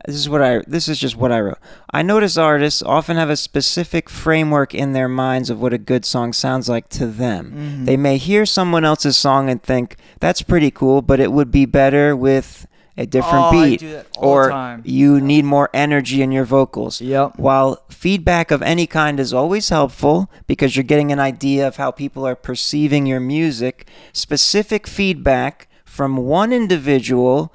This 0.05 0.15
is 0.15 0.29
what 0.29 0.41
I 0.41 0.61
this 0.67 0.87
is 0.87 0.99
just 0.99 1.15
what 1.15 1.31
I 1.31 1.39
wrote. 1.39 1.57
I 1.91 2.01
notice 2.01 2.37
artists 2.37 2.81
often 2.83 3.17
have 3.17 3.29
a 3.29 3.35
specific 3.35 4.09
framework 4.09 4.75
in 4.75 4.93
their 4.93 5.07
minds 5.07 5.49
of 5.49 5.59
what 5.59 5.73
a 5.73 5.77
good 5.77 6.05
song 6.05 6.33
sounds 6.33 6.69
like 6.69 6.89
to 6.89 7.07
them. 7.07 7.51
Mm-hmm. 7.51 7.85
They 7.85 7.97
may 7.97 8.17
hear 8.17 8.45
someone 8.45 8.85
else's 8.85 9.17
song 9.17 9.49
and 9.49 9.61
think 9.61 9.95
that's 10.19 10.41
pretty 10.41 10.69
cool, 10.69 11.01
but 11.01 11.19
it 11.19 11.31
would 11.31 11.49
be 11.49 11.65
better 11.65 12.15
with 12.15 12.67
a 12.97 13.05
different 13.05 13.45
Oh, 13.45 13.51
beat 13.51 13.79
do 13.79 13.91
that 13.91 14.07
all 14.17 14.21
the 14.21 14.53
or 14.53 14.81
you 14.83 15.19
need 15.19 15.43
more 15.43 15.69
energy 15.73 16.21
in 16.21 16.31
your 16.31 16.45
vocals. 16.45 17.01
Yep. 17.01 17.37
While 17.37 17.83
feedback 17.89 18.51
of 18.51 18.61
any 18.61 18.87
kind 18.87 19.19
is 19.19 19.33
always 19.33 19.69
helpful 19.69 20.31
because 20.47 20.75
you're 20.75 20.83
getting 20.83 21.11
an 21.11 21.19
idea 21.19 21.67
of 21.67 21.77
how 21.77 21.91
people 21.91 22.25
are 22.25 22.35
perceiving 22.35 23.05
your 23.05 23.19
music, 23.19 23.87
specific 24.13 24.87
feedback 24.87 25.67
from 25.83 26.17
one 26.17 26.53
individual 26.53 27.51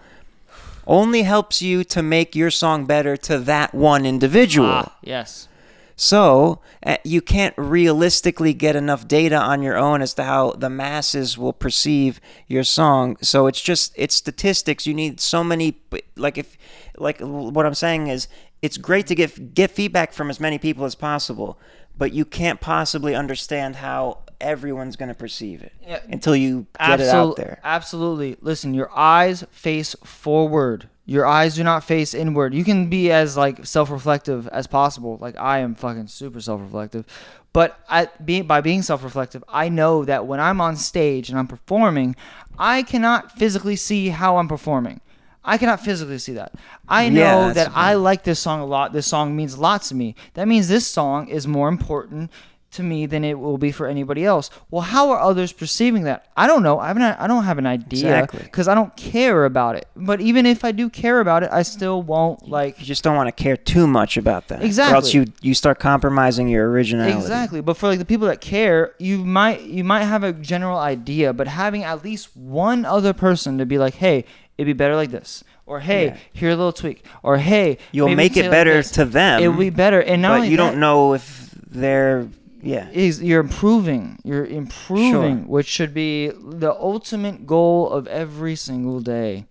only 0.90 1.22
helps 1.22 1.62
you 1.62 1.84
to 1.84 2.02
make 2.02 2.34
your 2.34 2.50
song 2.50 2.84
better 2.84 3.16
to 3.16 3.38
that 3.38 3.72
one 3.72 4.04
individual. 4.04 4.68
Ah, 4.68 4.96
yes. 5.00 5.46
So 5.94 6.60
uh, 6.84 6.96
you 7.04 7.20
can't 7.20 7.54
realistically 7.56 8.54
get 8.54 8.74
enough 8.74 9.06
data 9.06 9.36
on 9.36 9.62
your 9.62 9.76
own 9.76 10.02
as 10.02 10.14
to 10.14 10.24
how 10.24 10.52
the 10.52 10.68
masses 10.68 11.38
will 11.38 11.52
perceive 11.52 12.20
your 12.48 12.64
song. 12.64 13.16
So 13.22 13.46
it's 13.46 13.60
just 13.60 13.92
it's 13.94 14.16
statistics. 14.16 14.86
You 14.86 14.94
need 14.94 15.20
so 15.20 15.44
many 15.44 15.78
like 16.16 16.38
if 16.38 16.58
like 16.98 17.20
what 17.20 17.66
I'm 17.66 17.74
saying 17.74 18.08
is 18.08 18.26
it's 18.60 18.76
great 18.76 19.06
to 19.08 19.14
get 19.14 19.54
get 19.54 19.70
feedback 19.70 20.12
from 20.12 20.28
as 20.28 20.40
many 20.40 20.58
people 20.58 20.84
as 20.84 20.96
possible, 20.96 21.58
but 21.96 22.12
you 22.12 22.24
can't 22.24 22.60
possibly 22.60 23.14
understand 23.14 23.76
how 23.76 24.18
everyone's 24.40 24.96
going 24.96 25.08
to 25.08 25.14
perceive 25.14 25.62
it 25.62 25.72
Yeah. 25.86 26.00
until 26.08 26.34
you 26.34 26.66
get 26.78 27.00
it 27.00 27.08
out 27.08 27.36
there. 27.36 27.60
Absolutely. 27.62 28.36
Listen, 28.40 28.74
your 28.74 28.90
eyes 28.96 29.44
face 29.50 29.94
forward. 30.04 30.88
Your 31.06 31.26
eyes 31.26 31.56
do 31.56 31.64
not 31.64 31.82
face 31.84 32.14
inward. 32.14 32.54
You 32.54 32.62
can 32.64 32.88
be 32.88 33.10
as 33.10 33.36
like 33.36 33.66
self-reflective 33.66 34.46
as 34.48 34.66
possible. 34.66 35.18
Like 35.20 35.36
I 35.38 35.58
am 35.58 35.74
fucking 35.74 36.06
super 36.06 36.40
self-reflective. 36.40 37.04
But 37.52 37.80
I, 37.88 38.08
be, 38.24 38.42
by 38.42 38.60
being 38.60 38.82
self-reflective, 38.82 39.42
I 39.48 39.68
know 39.68 40.04
that 40.04 40.26
when 40.26 40.38
I'm 40.38 40.60
on 40.60 40.76
stage 40.76 41.28
and 41.30 41.38
I'm 41.38 41.48
performing, 41.48 42.14
I 42.58 42.82
cannot 42.84 43.32
physically 43.32 43.74
see 43.74 44.10
how 44.10 44.36
I'm 44.36 44.46
performing. 44.46 45.00
I 45.44 45.58
cannot 45.58 45.80
physically 45.80 46.18
see 46.18 46.34
that. 46.34 46.52
I 46.88 47.08
know 47.08 47.46
that's 47.52 47.70
that 47.70 47.72
I 47.76 47.94
like 47.94 48.24
this 48.24 48.38
song 48.38 48.60
a 48.60 48.66
lot. 48.66 48.92
This 48.92 49.06
song 49.06 49.34
means 49.34 49.54
a 49.54 49.60
lot 49.60 49.82
to 49.84 49.94
me. 49.94 50.14
That 50.34 50.46
means 50.46 50.68
this 50.68 50.86
song 50.86 51.28
is 51.28 51.46
more 51.46 51.68
important 51.68 52.30
to 52.72 52.82
me 52.84 53.04
than 53.06 53.24
it 53.24 53.38
will 53.38 53.58
be 53.58 53.72
for 53.72 53.86
anybody 53.88 54.24
else. 54.24 54.48
Well, 54.70 54.82
how 54.82 55.10
are 55.10 55.18
others 55.18 55.52
perceiving 55.52 56.04
that? 56.04 56.26
I 56.36 56.46
don't 56.46 56.62
know. 56.62 56.78
I 56.78 56.88
haven't. 56.88 57.02
I 57.02 57.26
don't 57.26 57.44
have 57.44 57.58
an 57.58 57.66
idea 57.66 58.06
Exactly. 58.14 58.42
because 58.44 58.68
I 58.68 58.74
don't 58.74 58.94
care 58.96 59.44
about 59.44 59.74
it. 59.76 59.86
But 59.96 60.20
even 60.20 60.46
if 60.46 60.64
I 60.64 60.70
do 60.72 60.88
care 60.88 61.20
about 61.20 61.42
it, 61.42 61.50
I 61.52 61.62
still 61.62 62.02
won't 62.02 62.48
like 62.48 62.78
You 62.78 62.86
just 62.86 63.02
don't 63.02 63.16
want 63.16 63.26
to 63.34 63.42
care 63.42 63.56
too 63.56 63.86
much 63.86 64.16
about 64.16 64.48
that. 64.48 64.62
Exactly. 64.62 64.92
Or 64.92 64.96
else 64.96 65.12
you 65.14 65.26
you 65.42 65.54
start 65.54 65.78
compromising 65.80 66.48
your 66.48 66.70
originality. 66.70 67.16
Exactly. 67.18 67.60
But 67.60 67.76
for 67.76 67.88
like 67.88 67.98
the 67.98 68.04
people 68.04 68.28
that 68.28 68.40
care, 68.40 68.94
you 68.98 69.18
might 69.24 69.62
you 69.62 69.82
might 69.82 70.04
have 70.04 70.22
a 70.22 70.32
general 70.32 70.78
idea, 70.78 71.32
but 71.32 71.48
having 71.48 71.82
at 71.82 72.04
least 72.04 72.36
one 72.36 72.84
other 72.84 73.12
person 73.12 73.58
to 73.58 73.66
be 73.66 73.78
like, 73.78 73.94
"Hey, 73.94 74.24
it'd 74.56 74.66
be 74.66 74.72
better 74.72 74.94
like 74.94 75.10
this." 75.10 75.42
Or, 75.66 75.80
"Hey, 75.80 76.06
Yeah. 76.06 76.16
here 76.32 76.50
a 76.50 76.56
little 76.56 76.72
tweak." 76.72 77.04
Or, 77.22 77.38
"Hey, 77.38 77.78
You'll 77.92 78.14
make 78.14 78.36
it 78.36 78.50
better 78.50 78.74
this." 78.74 78.90
to 78.92 79.04
them. 79.04 79.42
It 79.42 79.48
will 79.48 79.58
be 79.58 79.70
better. 79.70 80.00
And 80.00 80.20
not 80.22 80.40
but 80.40 80.48
you 80.48 80.56
that, 80.56 80.62
don't 80.62 80.78
know 80.80 81.14
if 81.14 81.50
they're 81.68 82.26
yeah. 82.62 82.88
is 82.92 83.22
you're 83.22 83.40
improving. 83.40 84.18
You're 84.24 84.46
improving, 84.46 85.40
Sure. 85.40 85.48
which 85.48 85.66
should 85.66 85.94
be 85.94 86.28
the 86.28 86.72
ultimate 86.72 87.46
goal 87.46 87.90
of 87.90 88.06
every 88.06 88.56
single 88.56 89.00
day. 89.00 89.46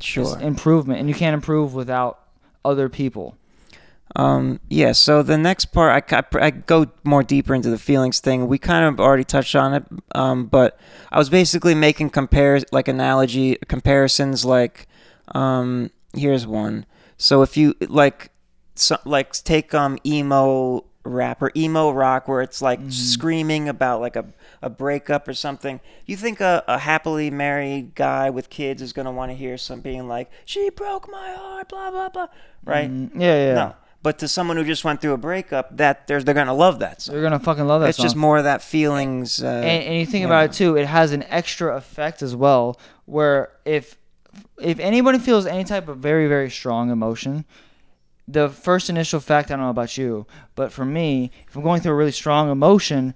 Sure. 0.00 0.38
Improvement, 0.40 1.00
and 1.00 1.08
you 1.08 1.14
can't 1.14 1.34
improve 1.34 1.74
without 1.74 2.20
other 2.64 2.88
people. 2.88 3.36
Um, 4.16 4.58
yeah, 4.68 4.92
so 4.92 5.22
the 5.22 5.38
next 5.38 5.66
part, 5.66 6.12
I, 6.12 6.16
I, 6.16 6.46
I 6.46 6.50
go 6.50 6.86
more 7.04 7.22
deeper 7.22 7.54
into 7.54 7.70
the 7.70 7.78
feelings 7.78 8.18
thing. 8.18 8.48
We 8.48 8.58
kind 8.58 8.84
of 8.84 8.98
already 8.98 9.24
touched 9.24 9.54
on 9.54 9.74
it, 9.74 9.84
um, 10.14 10.46
but 10.46 10.78
I 11.12 11.18
was 11.18 11.30
basically 11.30 11.74
making 11.74 12.10
compare 12.10 12.60
like 12.72 12.88
analogy 12.88 13.56
comparisons. 13.68 14.44
Like, 14.44 14.88
um, 15.34 15.90
here's 16.14 16.46
one. 16.46 16.86
So 17.18 17.42
if 17.42 17.56
you 17.56 17.74
like, 17.80 18.32
so, 18.74 18.96
like 19.04 19.32
take 19.32 19.74
um 19.74 19.98
emo 20.04 20.84
rap 21.10 21.42
or 21.42 21.50
emo 21.56 21.90
rock 21.90 22.28
where 22.28 22.40
it's 22.42 22.62
like 22.62 22.80
screaming 22.88 23.68
about 23.68 24.00
like 24.00 24.16
a, 24.16 24.24
a 24.62 24.70
breakup 24.70 25.26
or 25.28 25.34
something. 25.34 25.80
You 26.06 26.16
think 26.16 26.40
a, 26.40 26.62
a 26.66 26.78
happily 26.78 27.30
married 27.30 27.94
guy 27.94 28.30
with 28.30 28.50
kids 28.50 28.80
is 28.82 28.92
gonna 28.92 29.12
want 29.12 29.30
to 29.30 29.36
hear 29.36 29.58
some 29.58 29.80
being 29.80 30.08
like, 30.08 30.30
"She 30.44 30.70
broke 30.70 31.10
my 31.10 31.32
heart," 31.32 31.68
blah 31.68 31.90
blah 31.90 32.08
blah, 32.08 32.26
right? 32.64 32.90
Mm, 32.90 33.10
yeah, 33.14 33.46
yeah. 33.46 33.54
No. 33.54 33.74
But 34.02 34.18
to 34.20 34.28
someone 34.28 34.56
who 34.56 34.64
just 34.64 34.82
went 34.82 35.02
through 35.02 35.12
a 35.12 35.18
breakup, 35.18 35.76
that 35.76 36.06
they're 36.06 36.22
they're 36.22 36.34
gonna 36.34 36.54
love 36.54 36.78
that 36.78 37.02
song. 37.02 37.14
You're 37.14 37.22
gonna 37.22 37.38
fucking 37.38 37.66
love 37.66 37.82
that 37.82 37.90
It's 37.90 37.98
song. 37.98 38.04
just 38.06 38.16
more 38.16 38.38
of 38.38 38.44
that 38.44 38.62
feelings. 38.62 39.42
Uh, 39.42 39.46
and, 39.48 39.84
and 39.84 39.94
you 39.98 40.06
think 40.06 40.24
about 40.24 40.46
it 40.46 40.52
too, 40.54 40.76
it 40.76 40.86
has 40.86 41.12
an 41.12 41.22
extra 41.24 41.76
effect 41.76 42.22
as 42.22 42.34
well. 42.34 42.80
Where 43.04 43.50
if 43.66 43.96
if 44.58 44.78
anybody 44.78 45.18
feels 45.18 45.44
any 45.44 45.64
type 45.64 45.88
of 45.88 45.98
very 45.98 46.28
very 46.28 46.48
strong 46.48 46.90
emotion, 46.90 47.44
the 48.28 48.48
first 48.48 48.88
initial 48.90 49.20
fact 49.20 49.50
I 49.50 49.54
don't 49.54 49.64
know 49.64 49.70
about 49.70 49.98
you, 49.98 50.26
but 50.54 50.72
for 50.72 50.84
me, 50.84 51.30
if 51.48 51.56
I'm 51.56 51.62
going 51.62 51.80
through 51.80 51.92
a 51.92 51.96
really 51.96 52.12
strong 52.12 52.50
emotion, 52.50 53.14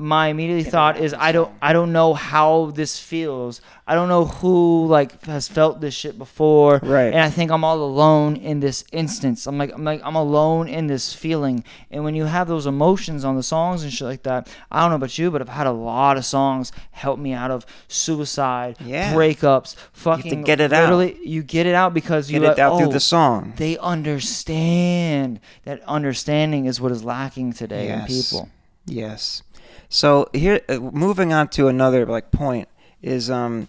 my 0.00 0.28
immediate 0.28 0.66
thought 0.66 0.98
is 0.98 1.14
I 1.14 1.32
don't 1.32 1.50
I 1.62 1.72
don't 1.72 1.92
know 1.92 2.12
how 2.14 2.72
this 2.74 2.98
feels. 3.00 3.62
I 3.86 3.94
don't 3.94 4.08
know 4.10 4.26
who 4.26 4.86
like 4.86 5.24
has 5.24 5.48
felt 5.48 5.80
this 5.80 5.94
shit 5.94 6.18
before. 6.18 6.78
Right. 6.82 7.06
And 7.06 7.20
I 7.20 7.30
think 7.30 7.50
I'm 7.50 7.64
all 7.64 7.80
alone 7.82 8.36
in 8.36 8.60
this 8.60 8.84
instance. 8.92 9.46
I'm 9.46 9.56
like 9.56 9.72
I'm 9.72 9.84
like 9.84 10.02
I'm 10.04 10.14
alone 10.14 10.68
in 10.68 10.88
this 10.88 11.14
feeling. 11.14 11.64
And 11.90 12.04
when 12.04 12.14
you 12.14 12.26
have 12.26 12.48
those 12.48 12.66
emotions 12.66 13.24
on 13.24 13.36
the 13.36 13.42
songs 13.42 13.82
and 13.82 13.90
shit 13.90 14.06
like 14.06 14.24
that, 14.24 14.54
I 14.70 14.82
don't 14.82 14.90
know 14.90 14.96
about 14.96 15.16
you, 15.16 15.30
but 15.30 15.40
I've 15.40 15.48
had 15.48 15.66
a 15.66 15.72
lot 15.72 16.18
of 16.18 16.26
songs 16.26 16.70
help 16.90 17.18
me 17.18 17.32
out 17.32 17.50
of 17.50 17.64
suicide, 17.88 18.76
Yeah. 18.84 19.14
breakups, 19.14 19.74
fucking 19.94 20.42
get 20.42 20.60
it 20.60 20.70
out. 20.70 20.82
literally, 20.82 21.18
You 21.24 21.42
get 21.42 21.66
it 21.66 21.74
out 21.74 21.94
because 21.94 22.30
you 22.30 22.40
get 22.40 22.44
it 22.44 22.48
like, 22.50 22.58
out 22.58 22.72
oh, 22.72 22.78
through 22.80 22.92
the 22.92 23.00
song. 23.00 23.54
they 23.56 23.78
understand. 23.78 25.40
That 25.64 25.82
understanding 25.84 26.66
is 26.66 26.80
what 26.80 26.92
is 26.92 27.04
lacking 27.04 27.54
today 27.54 27.88
in 27.88 28.00
Yes. 28.00 28.30
people. 28.30 28.48
Yes. 28.86 29.42
So 29.88 30.28
here, 30.32 30.60
uh, 30.68 30.78
moving 30.78 31.32
on 31.32 31.48
to 31.48 31.68
another 31.68 32.04
like 32.06 32.30
point 32.30 32.68
is 33.02 33.30
um, 33.30 33.68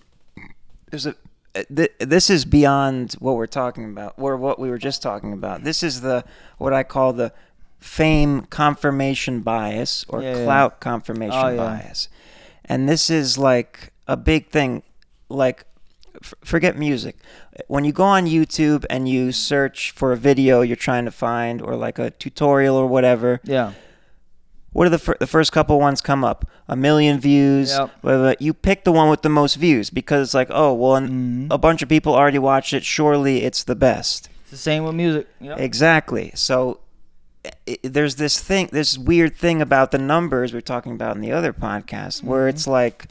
there's 0.91 1.05
a 1.05 1.15
uh, 1.55 1.63
th- 1.75 1.93
this 1.99 2.29
is 2.29 2.45
beyond 2.45 3.13
what 3.19 3.35
we're 3.35 3.47
talking 3.47 3.85
about 3.85 4.13
or 4.17 4.35
what 4.37 4.59
we 4.59 4.69
were 4.69 4.77
just 4.77 5.01
talking 5.01 5.33
about. 5.33 5.63
This 5.63 5.81
is 5.83 6.01
the 6.01 6.23
what 6.57 6.73
I 6.73 6.83
call 6.83 7.13
the 7.13 7.31
fame 7.79 8.41
confirmation 8.49 9.39
bias 9.41 10.05
or 10.09 10.21
Yeah, 10.21 10.37
yeah. 10.37 10.43
clout 10.43 10.79
confirmation 10.81 11.39
Oh, 11.41 11.49
yeah. 11.49 11.55
bias, 11.57 12.09
and 12.65 12.87
this 12.89 13.09
is 13.09 13.37
like 13.37 13.93
a 14.07 14.17
big 14.17 14.49
thing. 14.49 14.83
Like, 15.29 15.63
f- 16.21 16.33
forget 16.43 16.75
music. 16.77 17.15
When 17.67 17.85
you 17.85 17.91
go 17.93 18.03
on 18.03 18.25
YouTube 18.25 18.83
and 18.89 19.07
you 19.07 19.31
search 19.31 19.91
for 19.91 20.11
a 20.11 20.17
video 20.17 20.61
you're 20.61 20.75
trying 20.75 21.05
to 21.05 21.11
find 21.11 21.61
or 21.61 21.75
like 21.75 21.97
a 21.99 22.09
tutorial 22.11 22.75
or 22.75 22.87
whatever, 22.87 23.39
Yeah. 23.43 23.73
What 24.71 24.85
are 24.87 24.89
the, 24.91 24.99
fir- 24.99 25.17
the 25.19 25.27
first 25.27 25.51
couple 25.51 25.79
ones 25.79 26.01
come 26.01 26.23
up? 26.23 26.45
A 26.67 26.75
million 26.75 27.19
views. 27.19 27.71
Yep. 27.71 28.01
blah, 28.01 28.17
blah. 28.17 28.33
You 28.39 28.53
pick 28.53 28.83
the 28.83 28.91
one 28.91 29.09
with 29.09 29.21
the 29.23 29.29
most 29.29 29.55
views 29.55 29.89
because 29.89 30.27
it's 30.27 30.33
like, 30.33 30.49
oh, 30.51 30.73
well, 30.73 31.01
Mhm. 31.01 31.47
a 31.49 31.57
bunch 31.57 31.81
of 31.81 31.89
people 31.89 32.13
already 32.13 32.39
watched 32.39 32.73
it. 32.73 32.83
Surely 32.83 33.43
it's 33.43 33.63
the 33.63 33.75
best. 33.75 34.29
It's 34.43 34.51
the 34.51 34.57
same 34.57 34.83
with 34.83 34.95
music. 34.95 35.27
Yep. 35.41 35.59
Exactly. 35.59 36.31
So 36.35 36.79
i 37.45 37.51
i 37.67 37.77
there's 37.83 38.15
this 38.15 38.39
thing, 38.41 38.67
this 38.71 38.97
weird 38.97 39.35
thing 39.35 39.61
about 39.61 39.91
the 39.91 39.97
numbers 39.97 40.51
we 40.53 40.57
are 40.59 40.61
talking 40.61 40.91
about 40.91 41.15
in 41.15 41.21
the 41.21 41.31
other 41.31 41.53
podcast, 41.53 42.21
where 42.23 42.41
Mm-hmm. 42.47 42.49
it's 42.55 42.67
like, 42.67 43.07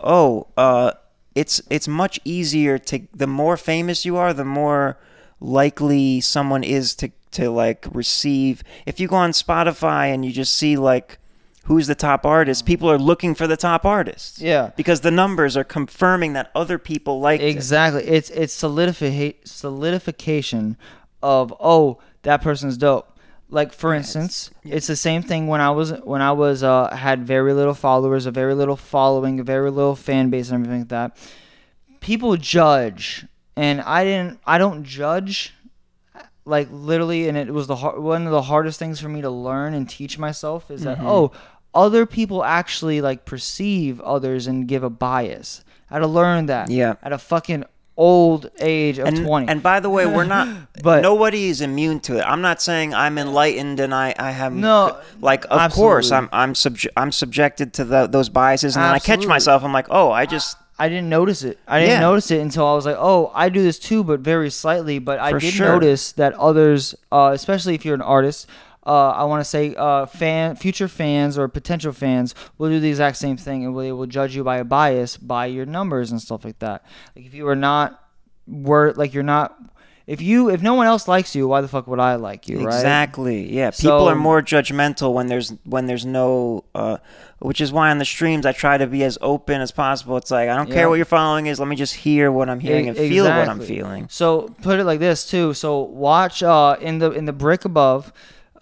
oh, 0.00 0.48
uh, 0.56 0.90
it's 1.34 1.62
it's 1.70 1.86
much 1.88 2.18
easier 2.24 2.76
to 2.78 3.06
the 3.14 3.26
more 3.28 3.56
famous 3.56 4.04
you 4.04 4.16
are, 4.16 4.32
the 4.34 4.44
more 4.44 4.98
likely 5.40 6.20
someone 6.20 6.64
is 6.64 6.94
to 6.96 7.10
to 7.32 7.50
like 7.50 7.86
receive. 7.92 8.62
If 8.86 9.00
you 9.00 9.08
go 9.08 9.16
on 9.16 9.32
Spotify 9.32 10.12
and 10.12 10.24
you 10.24 10.32
just 10.32 10.56
see 10.56 10.76
like 10.76 11.18
who's 11.68 11.86
the 11.86 11.94
top 11.94 12.24
artist, 12.24 12.64
people 12.64 12.90
are 12.90 12.98
looking 12.98 13.34
for 13.34 13.46
the 13.46 13.56
top 13.56 13.84
artists. 13.84 14.40
Yeah. 14.40 14.70
Because 14.74 15.02
the 15.02 15.10
numbers 15.10 15.54
are 15.56 15.64
confirming 15.64 16.32
that 16.32 16.50
other 16.54 16.78
people 16.78 17.20
like 17.20 17.40
it. 17.40 17.48
Exactly. 17.48 18.04
It's 18.04 18.30
it's 18.30 18.60
solidifi- 18.60 19.36
solidification 19.44 20.76
of 21.22 21.54
oh 21.60 21.98
that 22.22 22.42
person's 22.42 22.76
dope. 22.76 23.14
Like 23.50 23.72
for 23.72 23.94
instance, 23.94 24.50
it's 24.64 24.86
the 24.86 24.96
same 24.96 25.22
thing 25.22 25.46
when 25.46 25.60
I 25.60 25.70
was 25.70 25.92
when 26.04 26.20
I 26.20 26.32
was 26.32 26.62
uh 26.62 26.94
had 26.94 27.26
very 27.26 27.52
little 27.54 27.74
followers, 27.74 28.26
a 28.26 28.30
very 28.30 28.54
little 28.54 28.76
following, 28.76 29.40
a 29.40 29.42
very 29.42 29.70
little 29.70 29.96
fan 29.96 30.28
base, 30.28 30.50
and 30.50 30.56
everything 30.62 30.80
like 30.80 30.88
that. 30.88 31.16
People 32.00 32.36
judge, 32.36 33.26
and 33.56 33.80
I 33.80 34.04
didn't. 34.04 34.40
I 34.46 34.58
don't 34.58 34.84
judge. 34.84 35.54
Like 36.48 36.68
literally, 36.72 37.28
and 37.28 37.36
it 37.36 37.52
was 37.52 37.66
the 37.66 37.76
har- 37.76 38.00
one 38.00 38.24
of 38.26 38.32
the 38.32 38.42
hardest 38.42 38.78
things 38.78 38.98
for 39.00 39.08
me 39.08 39.20
to 39.22 39.30
learn 39.30 39.74
and 39.74 39.88
teach 39.88 40.18
myself 40.18 40.70
is 40.70 40.80
Mm-hmm. 40.84 41.02
that 41.02 41.08
oh, 41.08 41.32
other 41.74 42.06
people 42.06 42.42
actually 42.42 43.00
like 43.00 43.24
perceive 43.24 44.00
others 44.00 44.46
and 44.46 44.66
give 44.66 44.82
a 44.82 44.90
bias. 44.90 45.62
I 45.90 45.94
had 45.94 46.00
to 46.00 46.06
learn 46.06 46.46
that 46.46 46.70
Yeah. 46.70 46.94
at 47.02 47.12
a 47.12 47.18
fucking 47.18 47.64
old 47.96 48.48
age 48.60 48.98
of 48.98 49.08
and, 49.08 49.16
20. 49.26 49.48
and 49.48 49.60
by 49.62 49.80
the 49.80 49.90
way, 49.90 50.06
we're 50.06 50.24
not. 50.24 50.48
But- 50.82 51.02
nobody 51.02 51.48
is 51.48 51.60
immune 51.60 51.98
to 52.00 52.18
it. 52.18 52.22
I'm 52.22 52.40
not 52.40 52.62
saying 52.62 52.94
I'm 52.94 53.18
enlightened 53.18 53.80
and 53.80 53.92
I, 53.94 54.14
I 54.18 54.30
have 54.30 54.52
No, 54.52 54.96
Like 55.20 55.44
of 55.50 55.72
course 55.72 56.10
I'm 56.12 56.28
absolutely. 56.32 56.38
I'm 56.42 56.52
subje- 56.54 56.92
I'm 56.96 57.12
subjected 57.12 57.72
to 57.74 57.84
the, 57.84 58.06
those 58.06 58.28
biases, 58.28 58.76
and 58.76 58.84
then 58.84 58.92
I 58.94 58.98
catch 59.00 59.26
myself. 59.26 59.64
I'm 59.64 59.72
like, 59.72 59.88
oh, 59.90 60.10
I 60.12 60.24
just 60.26 60.56
I 60.78 60.88
didn't 60.88 61.08
notice 61.08 61.42
it. 61.42 61.58
I 61.66 61.80
didn't 61.80 61.94
Yeah. 61.94 62.00
notice 62.00 62.30
it 62.30 62.40
until 62.40 62.64
I 62.66 62.74
was 62.74 62.86
like, 62.86 62.96
oh, 62.98 63.32
I 63.34 63.48
do 63.48 63.62
this 63.62 63.78
too, 63.78 64.04
but 64.04 64.20
very 64.20 64.48
slightly. 64.50 64.98
But 65.00 65.18
I 65.18 65.32
For 65.32 65.38
did 65.40 65.52
sure. 65.54 65.66
notice 65.66 66.12
that 66.12 66.34
others, 66.34 66.94
uh, 67.10 67.30
especially 67.34 67.74
if 67.74 67.84
you're 67.84 67.96
an 67.96 68.02
artist, 68.02 68.46
uh, 68.86 69.10
I 69.10 69.24
want 69.24 69.40
to 69.40 69.44
say 69.44 69.74
uh, 69.74 70.06
fan, 70.06 70.54
future 70.56 70.88
fans 70.88 71.36
or 71.36 71.46
potential 71.48 71.92
fans 71.92 72.34
will 72.58 72.70
do 72.70 72.80
the 72.80 72.88
exact 72.88 73.16
same 73.16 73.36
thing, 73.36 73.64
and 73.66 73.76
they 73.78 73.92
will 73.92 74.06
judge 74.06 74.34
you 74.36 74.44
by 74.44 74.58
a 74.58 74.64
bias 74.64 75.16
by 75.16 75.46
your 75.46 75.66
numbers 75.66 76.10
and 76.10 76.22
stuff 76.22 76.44
like 76.44 76.58
that. 76.60 76.84
Like 77.16 77.26
if 77.26 77.34
you 77.34 77.46
are 77.48 77.56
not, 77.56 78.02
were 78.46 78.92
like 78.94 79.12
you're 79.14 79.22
not. 79.24 79.56
If 80.08 80.22
you 80.22 80.48
if 80.48 80.62
no 80.62 80.72
one 80.72 80.86
else 80.86 81.06
likes 81.06 81.36
you, 81.36 81.46
why 81.46 81.60
the 81.60 81.68
fuck 81.68 81.86
would 81.86 82.00
I 82.00 82.14
like 82.14 82.48
you, 82.48 82.60
right? 82.60 82.74
exactly 82.74 83.52
yeah. 83.54 83.70
People 83.70 84.08
are 84.08 84.14
more 84.16 84.40
judgmental 84.40 85.12
when 85.12 85.26
there's 85.26 85.52
when 85.64 85.84
there's 85.84 86.06
no, 86.06 86.64
uh, 86.74 86.96
which 87.40 87.60
is 87.60 87.70
why 87.72 87.90
on 87.90 87.98
the 87.98 88.06
streams 88.06 88.46
I 88.46 88.52
try 88.52 88.78
to 88.78 88.86
be 88.86 89.04
as 89.04 89.18
open 89.20 89.60
as 89.60 89.70
possible. 89.70 90.16
It's 90.16 90.30
like 90.30 90.48
I 90.48 90.56
don't 90.56 90.68
Yeah. 90.68 90.74
care 90.76 90.88
what 90.88 90.94
your 90.94 91.04
following 91.04 91.44
is. 91.46 91.60
Let 91.60 91.68
me 91.68 91.76
just 91.76 91.94
hear 91.94 92.32
what 92.32 92.48
I'm 92.48 92.58
hearing 92.58 92.86
E- 92.86 92.88
and 92.88 92.96
feel 92.96 93.26
what 93.26 93.48
I'm 93.50 93.60
feeling. 93.60 94.06
So 94.08 94.48
put 94.62 94.80
it 94.80 94.84
like 94.84 94.98
this 94.98 95.28
too. 95.28 95.52
So 95.52 95.80
watch 95.80 96.42
uh, 96.42 96.76
in 96.80 97.00
the 97.00 97.10
in 97.12 97.26
the 97.26 97.34
brick 97.34 97.66
above. 97.66 98.10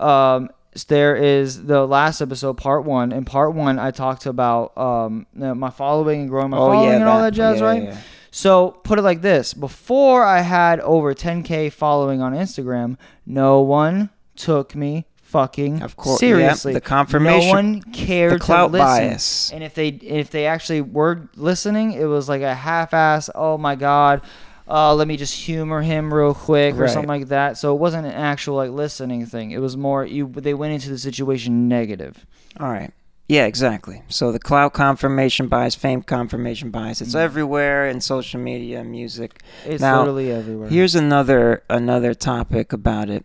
Um, 0.01 0.51
there 0.89 1.17
is 1.17 1.65
the 1.65 1.87
last 1.87 2.21
episode, 2.21 2.59
part 2.59 2.85
one. 2.85 3.11
In 3.13 3.25
part 3.25 3.55
one, 3.55 3.79
I 3.79 3.93
talked 3.93 4.27
about 4.27 4.77
um, 4.77 5.27
my 5.33 5.71
following 5.71 6.23
and 6.23 6.29
growing 6.29 6.51
my 6.51 6.59
Oh, 6.59 6.73
following 6.73 6.89
yeah, 6.91 6.97
and 6.97 7.05
all 7.05 7.19
that- 7.21 7.33
that 7.33 7.37
jazz, 7.37 7.61
yeah, 7.61 7.67
right? 7.67 7.97
So 8.37 8.73
put 8.85 8.99
it 8.99 9.03
like 9.03 9.23
this: 9.23 9.55
before 9.55 10.23
I 10.23 10.41
had 10.43 10.79
over 10.81 11.15
10k 11.15 11.73
following 11.73 12.21
on 12.21 12.35
Instagram, 12.35 12.99
no 13.25 13.63
one 13.63 14.11
took 14.37 14.75
me 14.77 15.07
fucking 15.23 15.83
Of 15.83 15.97
course, 15.97 16.21
yeah, 16.21 16.29
seriously. 16.29 16.75
the 16.75 16.83
confirmation- 16.83 17.49
No 17.49 17.55
one 17.55 17.83
cared 17.95 18.33
the 18.35 18.39
clout 18.39 18.69
to 18.69 18.73
listen. 18.75 18.87
bias. 19.09 19.51
And 19.55 19.65
if 19.65 19.73
they 19.75 19.89
if 19.89 20.31
they 20.31 20.45
actually 20.45 20.83
were 20.83 21.31
listening, 21.35 21.93
it 21.93 22.05
was 22.05 22.29
like 22.29 22.43
a 22.43 22.55
half-ass. 22.55 23.31
Oh 23.35 23.57
my 23.57 23.75
god, 23.75 24.21
uh, 24.69 24.95
let 24.95 25.09
me 25.09 25.17
just 25.17 25.33
humor 25.35 25.81
him 25.81 26.13
real 26.13 26.35
quick 26.35 26.75
or 26.75 26.81
Right. 26.83 26.91
something 26.91 27.09
like 27.09 27.29
that. 27.29 27.57
So 27.57 27.75
it 27.75 27.79
wasn't 27.81 28.07
an 28.07 28.13
actual 28.13 28.57
like 28.57 28.71
listening 28.71 29.25
thing. 29.25 29.51
It 29.51 29.61
was 29.61 29.79
more 29.79 30.05
you. 30.05 30.31
They 30.37 30.53
went 30.53 30.75
into 30.75 30.91
the 30.91 30.99
situation 30.99 31.69
negative. 31.69 32.27
All 32.61 32.69
right. 32.69 32.93
Yeah, 33.29 33.47
exactly. 33.47 34.03
So 34.09 34.31
the 34.31 34.39
clout 34.39 34.73
confirmation 34.73 35.49
bias, 35.49 35.75
fame 35.75 36.03
confirmation 36.03 36.71
bias, 36.71 37.01
it's 37.01 37.15
everywhere 37.15 37.89
in 37.89 38.01
social 38.01 38.41
media, 38.41 38.85
music. 38.85 39.43
It's 39.65 39.81
Now, 39.81 40.01
literally 40.01 40.31
everywhere. 40.31 40.69
Here's 40.69 40.95
another 40.95 41.65
another 41.69 42.15
topic 42.15 42.73
about 42.73 43.11
it 43.11 43.25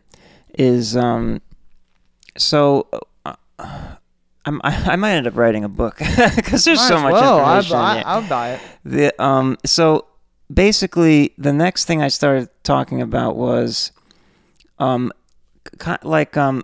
is 0.57 0.97
um 0.97 1.41
so 2.37 2.87
uh, 3.25 3.35
I'm, 4.45 4.59
I, 4.63 4.93
I 4.93 4.95
might 4.95 5.13
end 5.13 5.27
up 5.27 5.35
writing 5.37 5.63
a 5.63 5.69
book 5.69 5.97
because 6.35 6.65
there's 6.65 6.79
Might 6.79 6.87
so 6.87 6.99
much 6.99 7.13
well. 7.13 7.37
Information. 7.57 7.77
yeah. 7.97 8.03
I'll 8.05 8.27
buy 8.27 8.53
it. 8.53 8.59
The 8.83 9.23
um 9.23 9.57
so 9.65 10.05
basically 10.51 11.33
the 11.37 11.53
next 11.53 11.85
thing 11.85 12.01
I 12.01 12.07
started 12.07 12.49
talking 12.63 13.01
about 13.01 13.35
was 13.35 13.91
um 14.79 15.11
like 16.03 16.37
um 16.37 16.63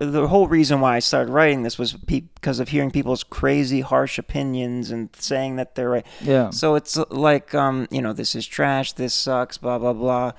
the 0.00 0.26
whole 0.28 0.48
reason 0.48 0.80
why 0.80 0.96
I 0.96 0.98
started 0.98 1.30
writing 1.32 1.62
this 1.62 1.78
was 1.78 1.92
pe- 2.06 2.20
because 2.20 2.58
of 2.60 2.68
hearing 2.68 2.90
people's 2.90 3.22
crazy 3.22 3.80
harsh 3.80 4.18
opinions 4.18 4.90
and 4.90 5.08
saying 5.16 5.56
that 5.56 5.74
they're 5.74 5.90
right. 5.90 6.06
Yeah. 6.20 6.50
So 6.50 6.74
it's 6.74 6.98
uh, 6.98 7.04
like 7.10 7.54
um 7.54 7.86
you 7.90 8.02
know 8.02 8.12
this 8.12 8.34
is 8.34 8.46
trash, 8.46 8.92
this 8.94 9.14
sucks, 9.14 9.58
blah 9.58 9.78
blah 9.78 9.92
blah. 9.92 10.32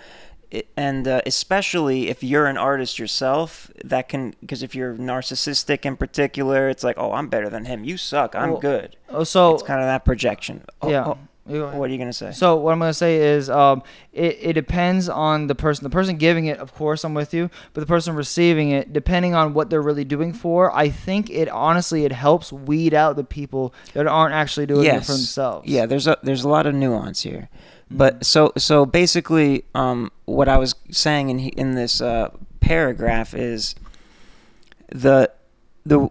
it- 0.52 0.68
and 0.76 1.08
uh, 1.08 1.22
especially 1.26 2.10
if 2.10 2.24
you're 2.24 2.48
an 2.48 2.58
artist 2.58 3.00
yourself, 3.00 3.72
that 3.86 4.10
can 4.10 4.34
because 4.42 4.62
if 4.64 4.74
you're 4.76 4.96
narcissistic 4.96 5.86
in 5.86 5.96
particular, 5.96 6.70
it's 6.70 6.84
like, 6.84 6.98
oh, 6.98 7.14
I'm 7.14 7.30
better 7.30 7.50
than 7.50 7.66
him. 7.66 7.84
You 7.84 7.98
suck. 7.98 8.36
I'm 8.36 8.52
Well, 8.52 8.60
good. 8.60 8.96
Oh, 9.10 9.24
so 9.24 9.54
It's 9.54 9.64
kind 9.64 9.80
of 9.80 9.86
that 9.88 10.04
projection. 10.06 10.64
Oh, 10.82 10.90
yeah. 10.90 11.06
oh, 11.06 11.18
what 11.50 11.90
are 11.90 11.94
you 11.94 11.98
gonna 11.98 12.14
say? 12.14 12.32
So 12.32 12.56
what 12.56 12.72
I'm 12.72 12.80
gonna 12.80 12.94
say 12.94 13.18
is, 13.18 13.50
um, 13.50 13.84
it, 14.14 14.38
it 14.42 14.54
depends 14.54 15.10
on 15.10 15.48
the 15.48 15.56
person. 15.56 15.84
The 15.84 15.90
person 15.90 16.18
giving 16.18 16.46
it, 16.46 16.58
of 16.60 16.74
course, 16.74 17.04
I'm 17.04 17.14
with 17.14 17.34
you. 17.34 17.50
But 17.74 17.82
the 17.82 17.88
person 17.88 18.16
receiving 18.16 18.72
it, 18.72 18.94
depending 18.94 19.34
on 19.36 19.54
what 19.54 19.70
they're 19.70 19.82
really 19.82 20.06
doing 20.06 20.34
for, 20.34 20.76
I 20.76 20.90
think 20.90 21.30
it 21.30 21.50
honestly 21.50 22.06
it 22.06 22.12
helps 22.12 22.54
weed 22.54 22.94
out 22.94 23.16
the 23.16 23.24
people 23.24 23.74
that 23.94 24.08
aren't 24.08 24.34
actually 24.34 24.66
doing 24.66 24.86
it 24.86 25.06
for 25.06 25.14
themselves. 25.14 25.68
Yeah, 25.68 25.86
there's 25.86 26.08
a 26.08 26.18
there's 26.24 26.44
a 26.44 26.50
lot 26.50 26.66
of 26.68 26.74
nuance 26.76 27.22
here, 27.24 27.50
Mm-hmm. 27.90 27.98
but 27.98 28.26
so 28.26 28.54
so 28.56 28.86
basically, 28.86 29.66
um, 29.74 30.12
what 30.26 30.48
I 30.48 30.58
was 30.58 30.76
saying 30.92 31.30
in 31.32 31.40
in 31.40 31.74
this 31.76 32.02
uh, 32.02 32.30
paragraph 32.60 33.34
is 33.34 33.74
the 34.90 35.32
the 35.86 36.10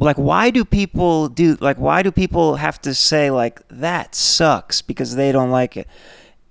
like 0.00 0.16
why 0.16 0.50
do 0.50 0.64
people 0.64 1.28
do 1.28 1.56
like 1.60 1.76
why 1.76 2.02
do 2.02 2.10
people 2.10 2.56
have 2.56 2.80
to 2.82 2.94
say 2.94 3.30
like 3.30 3.60
that 3.68 4.14
sucks 4.14 4.82
because 4.82 5.16
they 5.16 5.32
don't 5.32 5.50
like 5.50 5.76
it? 5.76 5.86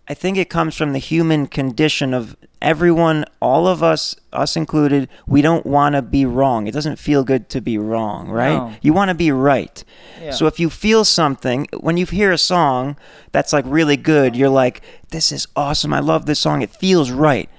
I 0.07 0.15
think 0.15 0.37
it 0.37 0.49
comes 0.49 0.75
from 0.75 0.93
the 0.93 0.99
human 0.99 1.45
condition 1.45 2.15
of 2.15 2.35
everyone 2.61 3.25
all 3.41 3.67
of 3.67 3.81
us 3.83 4.15
us 4.33 4.57
included 4.57 5.07
we 5.27 5.41
don't 5.41 5.65
want 5.65 5.95
to 5.95 6.01
be 6.01 6.25
wrong. 6.25 6.67
It 6.67 6.73
doesn't 6.73 6.97
feel 6.97 7.23
good 7.23 7.49
to 7.49 7.61
be 7.61 7.77
wrong 7.77 8.29
right? 8.29 8.57
No. 8.57 8.73
you 8.81 8.93
want 8.93 9.09
to 9.09 9.15
be 9.15 9.31
right. 9.31 9.83
Yeah. 10.21 10.31
so 10.31 10.47
if 10.47 10.59
you 10.59 10.69
feel 10.69 11.05
something 11.05 11.67
when 11.79 11.97
you 11.97 12.05
hear 12.05 12.31
a 12.31 12.37
song 12.37 12.97
that's 13.31 13.53
like 13.53 13.65
really 13.67 13.97
good 13.97 14.35
you're 14.35 14.49
like 14.49 14.81
this 15.09 15.31
is 15.31 15.47
awesome. 15.55 15.93
I 15.93 15.99
love 15.99 16.25
this 16.25 16.39
song. 16.39 16.61
It 16.61 16.69
feels 16.69 17.11
right. 17.11 17.49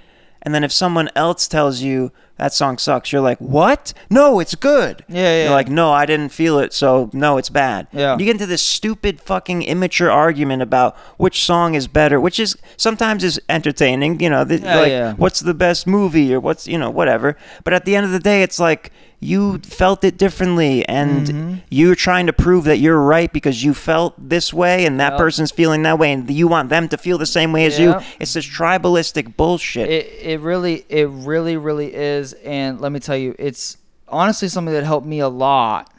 And 0.43 0.55
then 0.55 0.65
if 0.65 0.73
someone 0.73 1.11
else 1.15 1.47
tells 1.49 1.83
you 1.83 2.13
that 2.41 2.53
song 2.55 2.79
sucks, 2.79 3.13
you're 3.13 3.21
like, 3.21 3.39
"What? 3.39 3.93
No, 4.09 4.41
it's 4.41 4.55
good." 4.55 5.05
Yeah, 5.09 5.21
yeah. 5.23 5.43
You're 5.45 5.53
like, 5.53 5.69
"No, 5.69 5.93
I 5.93 6.07
didn't 6.07 6.31
feel 6.31 6.59
it, 6.59 6.73
so 6.73 7.11
no, 7.13 7.37
it's 7.37 7.51
bad." 7.51 7.87
Yeah. 7.93 8.17
You 8.19 8.25
get 8.25 8.33
into 8.37 8.47
this 8.47 8.63
stupid 8.63 9.21
fucking 9.21 9.63
immature 9.63 10.11
argument 10.11 10.63
about 10.63 10.97
which 11.19 11.45
song 11.45 11.75
is 11.75 11.87
better, 11.87 12.19
which 12.19 12.41
is 12.41 12.57
sometimes 12.77 13.23
is 13.25 13.41
entertaining. 13.49 14.21
You 14.21 14.31
know, 14.31 14.45
the, 14.45 14.59
Yeah, 14.59 14.77
like 14.81 14.91
yeah. 14.91 15.13
what's 15.15 15.41
the 15.41 15.55
best 15.55 15.87
movie 15.87 16.35
or 16.35 16.41
what's 16.41 16.67
you 16.67 16.79
know 16.79 16.91
whatever. 16.91 17.37
But 17.65 17.75
at 17.75 17.85
the 17.85 17.95
end 17.95 18.07
of 18.07 18.13
the 18.13 18.19
day, 18.33 18.43
it's 18.43 18.59
like 18.59 18.91
you 19.23 19.59
felt 19.59 20.03
it 20.03 20.17
differently, 20.17 20.83
and 20.89 21.27
Mm-hmm. 21.27 21.55
you're 21.69 21.95
trying 21.95 22.25
to 22.27 22.33
prove 22.33 22.65
that 22.65 22.79
you're 22.79 22.99
right 23.17 23.31
because 23.31 23.63
you 23.63 23.75
felt 23.75 24.15
this 24.17 24.51
way, 24.55 24.87
and 24.87 24.99
that 24.99 25.11
Yep. 25.13 25.19
person's 25.19 25.51
feeling 25.51 25.83
that 25.83 25.99
way, 25.99 26.11
and 26.11 26.31
you 26.31 26.49
want 26.49 26.71
them 26.71 26.89
to 26.89 26.97
feel 26.97 27.19
the 27.19 27.27
same 27.27 27.53
way 27.53 27.67
as 27.67 27.79
you. 27.79 27.91
Yep. 27.91 28.03
It's 28.19 28.33
this 28.33 28.47
tribalistic 28.47 29.37
bullshit. 29.37 29.91
It 29.91 30.07
it 30.23 30.41
really 30.41 30.87
it 30.89 31.09
really 31.11 31.59
really 31.59 31.93
is, 31.93 32.30
and 32.35 32.81
let 32.81 32.93
me 32.93 33.01
tell 33.01 33.17
you, 33.17 33.35
it's 33.39 33.77
honestly 34.09 34.49
something 34.49 34.75
that 34.75 34.85
helped 34.85 35.07
me 35.07 35.21
a 35.21 35.29
lot. 35.29 35.93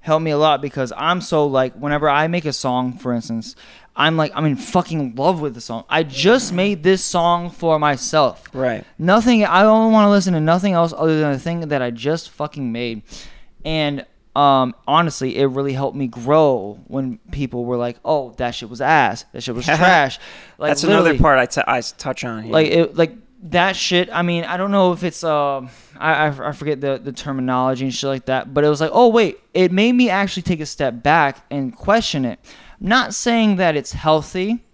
Helped 0.00 0.22
me 0.22 0.32
a 0.32 0.38
lot 0.38 0.60
because 0.60 0.92
I'm 0.96 1.20
so 1.22 1.46
like 1.46 1.74
whenever 1.74 2.08
I 2.08 2.26
make 2.28 2.44
a 2.44 2.52
song, 2.52 2.92
for 2.98 3.12
instance, 3.14 3.56
I'm 3.96 4.16
like 4.16 4.32
I'm 4.34 4.44
in 4.44 4.56
fucking 4.56 5.14
love 5.14 5.40
with 5.40 5.54
the 5.54 5.62
song. 5.62 5.84
I 5.88 6.02
just 6.02 6.52
made 6.52 6.82
this 6.82 7.02
song 7.02 7.48
for 7.48 7.78
myself. 7.78 8.44
right. 8.52 8.84
Nothing. 8.98 9.44
I 9.44 9.64
only 9.64 9.92
want 9.92 10.04
to 10.06 10.10
listen 10.10 10.34
to 10.34 10.40
nothing 10.40 10.74
else 10.74 10.92
other 10.94 11.18
than 11.20 11.32
the 11.32 11.38
thing 11.38 11.68
that 11.68 11.80
I 11.80 11.90
just 11.90 12.30
fucking 12.30 12.70
made. 12.70 13.02
And 13.64 14.04
um, 14.36 14.74
honestly, 14.86 15.36
it 15.38 15.46
really 15.46 15.72
helped 15.72 15.96
me 15.96 16.08
grow 16.08 16.80
when 16.88 17.18
people 17.30 17.64
were 17.64 17.76
like, 17.76 17.96
"Oh, 18.04 18.34
that 18.36 18.54
shit 18.54 18.68
was 18.68 18.80
ass. 18.80 19.24
That 19.32 19.42
shit 19.42 19.54
was 19.54 19.64
trash." 19.64 20.18
Like 20.58 20.70
That's 20.70 20.84
another 20.84 21.16
part 21.16 21.38
I, 21.38 21.46
t- 21.46 21.62
I 21.66 21.80
touch 21.80 22.24
on 22.24 22.42
here. 22.42 22.52
Like 22.52 22.66
it, 22.66 22.96
like 22.96 23.12
that 23.44 23.76
shit. 23.76 24.08
I 24.12 24.22
mean, 24.22 24.44
I 24.44 24.56
don't 24.56 24.70
know 24.70 24.92
if 24.92 25.04
it's 25.04 25.22
um, 25.22 25.68
I, 25.98 26.26
I 26.28 26.48
I 26.48 26.52
forget 26.52 26.80
the 26.80 26.98
the 27.02 27.12
terminology 27.12 27.84
and 27.84 27.94
shit 27.94 28.08
like 28.08 28.26
that. 28.26 28.52
But 28.52 28.64
it 28.64 28.68
was 28.68 28.80
like, 28.80 28.90
oh 28.92 29.08
wait, 29.08 29.38
it 29.52 29.70
made 29.72 29.92
me 29.92 30.10
actually 30.10 30.42
take 30.42 30.60
a 30.60 30.66
step 30.66 31.02
back 31.02 31.44
and 31.50 31.74
question 31.76 32.24
it. 32.24 32.38
I'm 32.80 32.88
Not 32.88 33.14
saying 33.14 33.56
that 33.56 33.76
it's 33.76 33.92
healthy. 33.92 34.64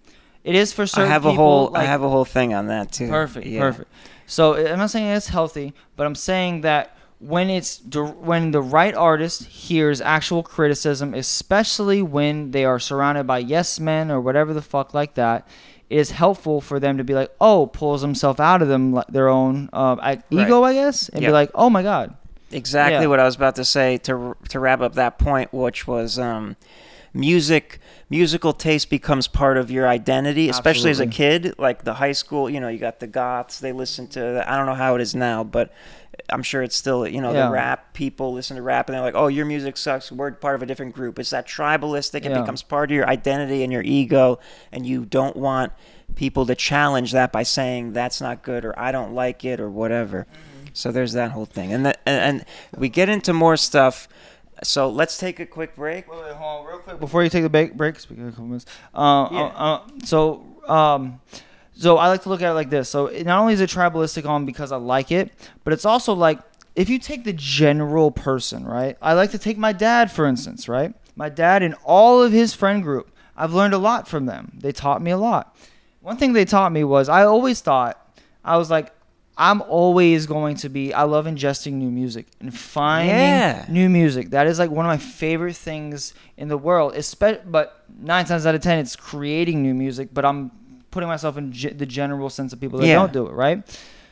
It 0.43 0.55
is 0.55 0.73
for 0.73 0.87
certain. 0.87 1.09
I 1.09 1.13
have 1.13 1.25
a 1.25 1.31
people, 1.31 1.45
whole 1.67 1.77
I 1.77 1.83
have 1.83 2.01
a 2.01 2.09
whole 2.09 2.25
thing 2.25 2.53
on 2.53 2.67
that 2.67 2.91
too. 2.91 3.09
Perfect, 3.09 3.45
Yeah. 3.45 3.59
perfect. 3.59 3.91
So 4.25 4.55
I'm 4.55 4.79
not 4.79 4.89
saying 4.89 5.07
it's 5.07 5.27
healthy, 5.27 5.73
but 5.97 6.05
I'm 6.07 6.15
saying 6.15 6.61
that 6.61 6.97
when 7.19 7.49
it's 7.51 7.81
when 8.21 8.51
the 8.51 8.61
right 8.61 8.95
artist 8.95 9.43
hears 9.43 10.01
actual 10.01 10.41
criticism, 10.41 11.13
especially 11.13 12.01
when 12.01 12.51
they 12.51 12.65
are 12.65 12.79
surrounded 12.79 13.27
by 13.27 13.37
yes 13.39 13.79
men 13.79 14.09
or 14.09 14.19
whatever 14.19 14.53
the 14.53 14.61
fuck 14.61 14.93
like 14.93 15.13
that, 15.15 15.47
it 15.91 15.97
is 15.97 16.11
helpful 16.11 16.61
for 16.61 16.79
them 16.79 16.97
to 16.97 17.03
be 17.03 17.13
like, 17.13 17.31
oh, 17.41 17.67
pulls 17.67 18.01
himself 18.01 18.39
out 18.39 18.61
of 18.61 18.67
them 18.69 19.01
their 19.09 19.27
own 19.27 19.69
uh, 19.73 19.97
I- 20.01 20.23
ego, 20.29 20.63
I 20.63 20.73
guess, 20.73 21.09
and 21.09 21.21
Yep. 21.21 21.29
be 21.29 21.33
like, 21.33 21.51
oh 21.53 21.69
my 21.69 21.83
god, 21.83 22.15
Exactly 22.53 23.01
Yeah. 23.01 23.07
what 23.07 23.19
I 23.19 23.25
was 23.25 23.35
about 23.35 23.55
to 23.55 23.65
say 23.65 23.97
to 24.07 24.35
to 24.49 24.59
wrap 24.59 24.81
up 24.81 24.93
that 24.95 25.17
point, 25.19 25.53
which 25.53 25.87
was 25.87 26.17
um, 26.19 26.55
music. 27.13 27.79
Musical 28.09 28.51
taste 28.51 28.89
becomes 28.89 29.27
part 29.29 29.55
of 29.57 29.71
your 29.71 29.87
identity, 29.87 30.49
especially 30.49 30.91
as 30.91 30.99
a 30.99 31.07
kid. 31.07 31.55
Like 31.57 31.83
the 31.85 31.93
high 31.93 32.11
school, 32.11 32.49
you 32.49 32.59
know, 32.59 32.67
you 32.67 32.77
got 32.77 32.99
the 32.99 33.07
goths. 33.07 33.59
They 33.59 33.71
listen 33.71 34.07
to. 34.09 34.43
I 34.49 34.57
don't 34.57 34.65
know 34.65 34.75
how 34.75 34.95
it 34.95 35.01
is 35.01 35.15
now, 35.15 35.43
but 35.45 35.71
I'm 36.31 36.43
sure 36.43 36.61
it's 36.63 36.75
still. 36.75 37.07
You 37.07 37.21
know, 37.21 37.31
Yeah. 37.33 37.45
the 37.47 37.51
rap 37.51 37.93
people 37.93 38.33
listen 38.33 38.55
to 38.57 38.61
rap, 38.63 38.87
and 38.89 38.95
they're 38.95 39.03
like, 39.03 39.15
"Oh, 39.15 39.27
your 39.27 39.45
music 39.45 39.77
sucks. 39.77 40.11
We're 40.11 40.31
part 40.31 40.55
of 40.55 40.61
a 40.63 40.65
different 40.65 40.93
group." 40.95 41.19
It's 41.19 41.29
that 41.31 41.47
tribalistic. 41.47 42.25
It 42.25 42.33
becomes 42.33 42.63
part 42.63 42.91
of 42.91 42.95
your 42.95 43.07
identity 43.07 43.63
and 43.63 43.71
your 43.71 43.83
ego, 43.83 44.39
and 44.71 44.85
you 44.85 45.05
don't 45.05 45.35
want 45.35 45.71
people 46.15 46.45
to 46.45 46.55
challenge 46.55 47.11
that 47.13 47.31
by 47.31 47.43
saying 47.43 47.93
that's 47.93 48.19
not 48.19 48.41
good 48.43 48.65
or 48.65 48.77
I 48.77 48.91
don't 48.91 49.13
like 49.13 49.45
it 49.45 49.59
or 49.61 49.69
whatever. 49.69 50.27
So 50.73 50.91
there's 50.91 51.13
that 51.13 51.31
whole 51.31 51.45
thing, 51.45 51.71
and 51.73 51.85
that, 51.85 51.99
and, 52.05 52.41
and 52.41 52.79
we 52.79 52.87
get 52.89 53.09
into 53.09 53.33
more 53.33 53.57
stuff. 53.57 54.07
So 54.63 54.89
let's 54.89 55.17
take 55.17 55.39
a 55.39 55.45
quick 55.45 55.75
break. 55.75 56.09
Wait, 56.11 56.21
wait, 56.21 56.33
hold 56.33 56.61
on, 56.61 56.67
real 56.67 56.79
quick 56.79 56.99
before 56.99 57.23
you 57.23 57.29
take 57.29 57.43
the 57.43 57.49
break. 57.49 57.75
Break, 57.75 57.99
speaking 57.99 58.23
of 58.23 58.29
a 58.29 58.31
couple 58.33 58.45
minutes. 58.45 58.65
Uh, 58.93 59.27
Yeah. 59.31 59.39
uh, 59.39 59.49
uh, 59.57 59.79
so, 60.05 60.43
um, 60.67 61.19
so 61.81 61.97
I 61.97 62.07
like 62.07 62.21
to 62.23 62.29
look 62.29 62.41
at 62.41 62.51
it 62.51 62.53
like 62.53 62.69
this. 62.69 62.89
So 62.89 63.07
not 63.07 63.39
only 63.39 63.53
is 63.53 63.61
it 63.61 63.69
tribalistic 63.69 64.25
on 64.27 64.45
because 64.45 64.71
I 64.71 64.77
like 64.77 65.11
it, 65.11 65.31
but 65.63 65.73
it's 65.73 65.85
also 65.85 66.13
like 66.13 66.39
if 66.75 66.89
you 66.89 66.99
take 66.99 67.23
the 67.23 67.33
general 67.33 68.11
person, 68.11 68.65
right? 68.65 68.97
I 69.01 69.13
like 69.13 69.31
to 69.31 69.37
take 69.39 69.57
my 69.57 69.73
dad 69.73 70.11
for 70.11 70.25
instance, 70.25 70.69
right? 70.69 70.93
My 71.15 71.29
dad 71.29 71.63
and 71.63 71.75
all 71.83 72.21
of 72.23 72.31
his 72.31 72.53
friend 72.53 72.81
group. 72.83 73.11
I've 73.35 73.53
learned 73.53 73.73
a 73.73 73.77
lot 73.79 74.07
from 74.07 74.25
them. 74.27 74.51
They 74.61 74.71
taught 74.71 75.01
me 75.01 75.11
a 75.11 75.17
lot. 75.17 75.57
One 76.01 76.17
thing 76.17 76.33
they 76.33 76.45
taught 76.45 76.71
me 76.71 76.83
was 76.83 77.09
I 77.09 77.23
always 77.25 77.59
thought 77.61 77.97
I 78.45 78.57
was 78.57 78.69
like. 78.71 78.93
I'm 79.37 79.61
always 79.63 80.27
going 80.27 80.57
to 80.57 80.69
be. 80.69 80.93
I 80.93 81.03
love 81.03 81.25
ingesting 81.25 81.73
new 81.73 81.89
music 81.89 82.27
and 82.41 82.53
finding 82.55 83.15
Yeah. 83.15 83.65
new 83.69 83.89
music. 83.89 84.29
That 84.31 84.45
is 84.45 84.59
like 84.59 84.69
one 84.69 84.85
of 84.85 84.89
my 84.89 84.97
favorite 84.97 85.55
things 85.55 86.13
in 86.37 86.47
the 86.49 86.57
world. 86.57 86.93
Espe- 86.93 87.49
but 87.49 87.85
nine 87.97 88.25
times 88.25 88.45
out 88.45 88.53
of 88.53 88.61
ten, 88.61 88.77
it's 88.79 88.95
creating 88.95 89.63
new 89.63 89.73
music. 89.73 90.09
But 90.13 90.25
I'm 90.25 90.51
putting 90.91 91.09
myself 91.09 91.37
in 91.37 91.51
ge- 91.51 91.75
the 91.77 91.85
general 91.85 92.29
sense 92.29 92.53
of 92.53 92.59
people 92.59 92.79
that 92.79 92.87
Yeah. 92.87 92.95
don't 92.95 93.13
do 93.13 93.25
it, 93.27 93.31
right? 93.33 93.63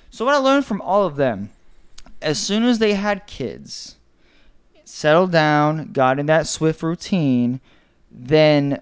So 0.10 0.26
what 0.26 0.34
I 0.34 0.38
learned 0.38 0.66
from 0.66 0.82
all 0.82 1.06
of 1.06 1.16
them, 1.18 1.50
as 2.22 2.40
soon 2.40 2.64
as 2.64 2.80
they 2.80 2.94
had 2.94 3.28
kids, 3.28 3.96
settled 4.86 5.32
down, 5.32 5.92
got 5.92 6.20
in 6.20 6.26
that 6.26 6.48
Swift 6.48 6.82
routine, 6.82 7.60
then 8.12 8.82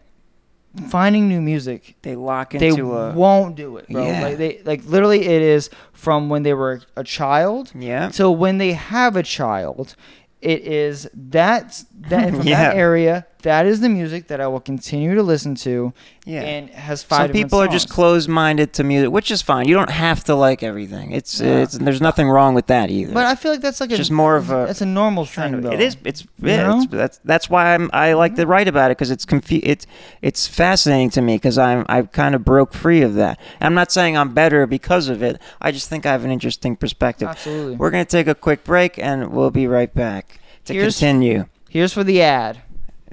finding 0.90 1.28
new 1.28 1.42
music 1.42 1.96
They 2.04 2.16
lock 2.16 2.52
they 2.52 2.68
into 2.70 2.94
a 2.96 3.12
won't 3.14 3.56
do 3.56 3.78
it, 3.78 3.88
bro. 3.90 4.06
Yeah. 4.06 4.22
Like 4.24 4.38
they 4.38 4.62
like 4.64 4.86
literally 4.86 5.22
it 5.26 5.42
is 5.42 5.70
from 5.92 6.30
when 6.30 6.44
they 6.44 6.54
were 6.54 6.82
a 6.96 7.04
child 7.04 7.72
yeah. 7.76 8.10
till 8.10 8.36
when 8.36 8.58
they 8.60 8.74
have 8.74 9.16
a 9.16 9.24
child. 9.24 9.96
It 10.40 10.62
is 10.68 11.10
that 11.16 11.84
that 12.10 12.30
from 12.36 12.48
Yeah. 12.48 12.70
that 12.70 12.76
area. 12.78 13.26
That 13.44 13.66
is 13.66 13.82
the 13.82 13.90
music 13.90 14.28
that 14.28 14.42
I 14.42 14.48
will 14.48 14.60
continue 14.60 15.16
to 15.16 15.24
listen 15.24 15.56
to. 15.56 15.94
Yeah. 16.26 16.42
and 16.42 16.70
has 16.72 17.04
five. 17.04 17.28
Some 17.28 17.32
people 17.32 17.60
are 17.60 17.70
just 17.70 17.88
closed-minded 17.88 18.74
to 18.74 18.84
music, 18.84 19.12
which 19.12 19.32
is 19.32 19.42
fine. 19.42 19.66
You 19.66 19.76
don't 19.76 19.90
have 19.90 20.26
to 20.26 20.36
like 20.36 20.62
everything. 20.62 21.14
It's, 21.14 21.40
Yeah. 21.40 21.60
it's 21.60 21.78
there's 21.78 22.02
nothing 22.02 22.28
wrong 22.28 22.54
with 22.54 22.68
that 22.68 22.90
either. 22.92 23.14
But 23.14 23.26
I 23.26 23.36
feel 23.36 23.50
like 23.50 23.62
that's 23.62 23.80
like 23.80 23.94
a 23.94 23.96
just 23.96 24.12
more 24.12 24.36
of 24.36 24.50
a 24.52 24.66
It's 24.66 24.82
a 24.82 24.86
normal 24.86 25.26
kind 25.26 25.52
thing, 25.52 25.54
of- 25.54 25.64
though. 25.64 25.72
it 25.72 25.80
is. 25.80 25.96
It's 26.04 26.26
yeah. 26.40 26.76
It's, 26.82 26.88
that's 26.92 27.20
that's 27.24 27.50
why 27.50 27.74
I'm 27.74 27.90
I 27.94 28.12
like 28.12 28.36
to 28.36 28.42
mm-hmm. 28.42 28.52
write 28.52 28.68
about 28.68 28.92
it 28.92 28.98
because 28.98 29.10
it's 29.10 29.24
confu- 29.24 29.62
It's 29.64 29.88
it's 30.22 30.48
fascinating 30.48 31.12
to 31.12 31.22
me 31.22 31.36
because 31.36 31.58
I'm 31.58 31.86
I 31.88 32.02
kind 32.02 32.36
of 32.36 32.44
broke 32.44 32.74
free 32.74 33.02
of 33.04 33.14
that. 33.14 33.40
I'm 33.62 33.74
not 33.74 33.90
saying 33.94 34.18
I'm 34.18 34.34
better 34.34 34.68
because 34.68 35.08
of 35.08 35.24
it. 35.24 35.40
I 35.62 35.72
just 35.72 35.88
think 35.88 36.06
I 36.06 36.12
have 36.12 36.26
an 36.26 36.32
interesting 36.32 36.76
perspective. 36.76 37.30
Absolutely. 37.30 37.78
We're 37.78 37.92
gonna 37.92 38.04
take 38.04 38.28
a 38.28 38.36
quick 38.36 38.66
break 38.66 39.00
and 39.00 39.32
we'll 39.32 39.50
be 39.52 39.66
right 39.66 39.94
back 39.94 40.42
to 40.66 40.74
Here's- 40.74 41.00
continue. 41.00 41.46
Here's 41.70 41.94
for 41.94 42.04
the 42.04 42.22
ad. 42.22 42.60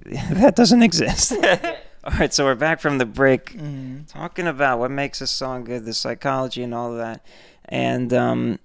that 0.30 0.54
doesn't 0.56 0.82
exist. 0.82 1.32
all 2.04 2.12
right, 2.18 2.32
so 2.32 2.44
we're 2.44 2.54
back 2.54 2.80
from 2.80 2.98
the 2.98 3.06
break, 3.06 3.52
Mhm. 3.56 4.06
talking 4.06 4.46
about 4.46 4.78
what 4.78 4.90
makes 4.90 5.20
a 5.20 5.26
song 5.26 5.64
good, 5.64 5.84
the 5.84 5.94
psychology 5.94 6.62
and 6.62 6.74
all 6.74 6.92
of 6.92 6.98
that, 6.98 7.24
and 7.66 8.12
um, 8.12 8.58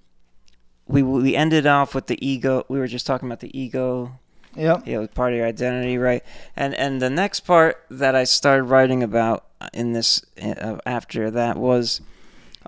we 0.86 1.02
we 1.02 1.34
ended 1.36 1.66
off 1.66 1.94
with 1.94 2.06
the 2.08 2.18
ego. 2.26 2.64
We 2.68 2.78
were 2.78 2.86
just 2.88 3.06
talking 3.06 3.28
about 3.28 3.40
the 3.40 3.56
ego 3.58 4.12
Yep. 4.56 4.86
you 4.88 5.00
know, 5.00 5.06
part 5.06 5.32
of 5.32 5.38
your 5.38 5.46
identity, 5.46 5.96
right? 5.96 6.22
And 6.56 6.74
and 6.74 7.00
the 7.00 7.10
next 7.10 7.40
part 7.40 7.84
that 7.90 8.14
I 8.16 8.24
started 8.24 8.64
writing 8.64 9.02
about 9.02 9.44
in 9.72 9.92
this 9.92 10.24
uh, 10.42 10.78
after 10.84 11.30
that 11.30 11.56
was 11.56 12.00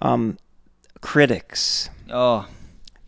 um, 0.01 0.39
critics. 1.01 1.91
Oh, 2.11 2.47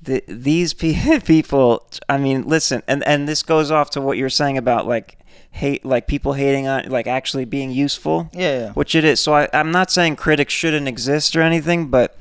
the, 0.02 0.22
these 0.28 0.74
pe- 0.74 1.20
people 1.24 1.86
i 2.10 2.18
mean 2.18 2.42
listen 2.42 2.82
and 2.86 3.02
and 3.06 3.26
this 3.26 3.42
goes 3.42 3.70
off 3.70 3.88
to 3.90 4.00
what 4.02 4.18
you're 4.18 4.28
saying 4.28 4.58
about 4.58 4.86
like 4.86 5.18
hate 5.54 5.84
like 5.84 6.08
people 6.08 6.32
hating 6.32 6.66
on 6.66 6.88
like 6.88 7.06
actually 7.06 7.44
being 7.44 7.70
useful. 7.70 8.28
Yeah, 8.32 8.58
yeah. 8.58 8.72
which 8.72 8.94
it 8.94 9.04
is. 9.04 9.20
So 9.20 9.34
I, 9.34 9.48
i'm 9.52 9.70
not 9.70 9.90
saying 9.90 10.16
critics 10.16 10.52
shouldn't 10.52 10.88
exist 10.88 11.36
or 11.36 11.42
anything 11.42 11.88
but 11.88 12.18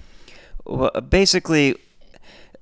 basically 1.09 1.75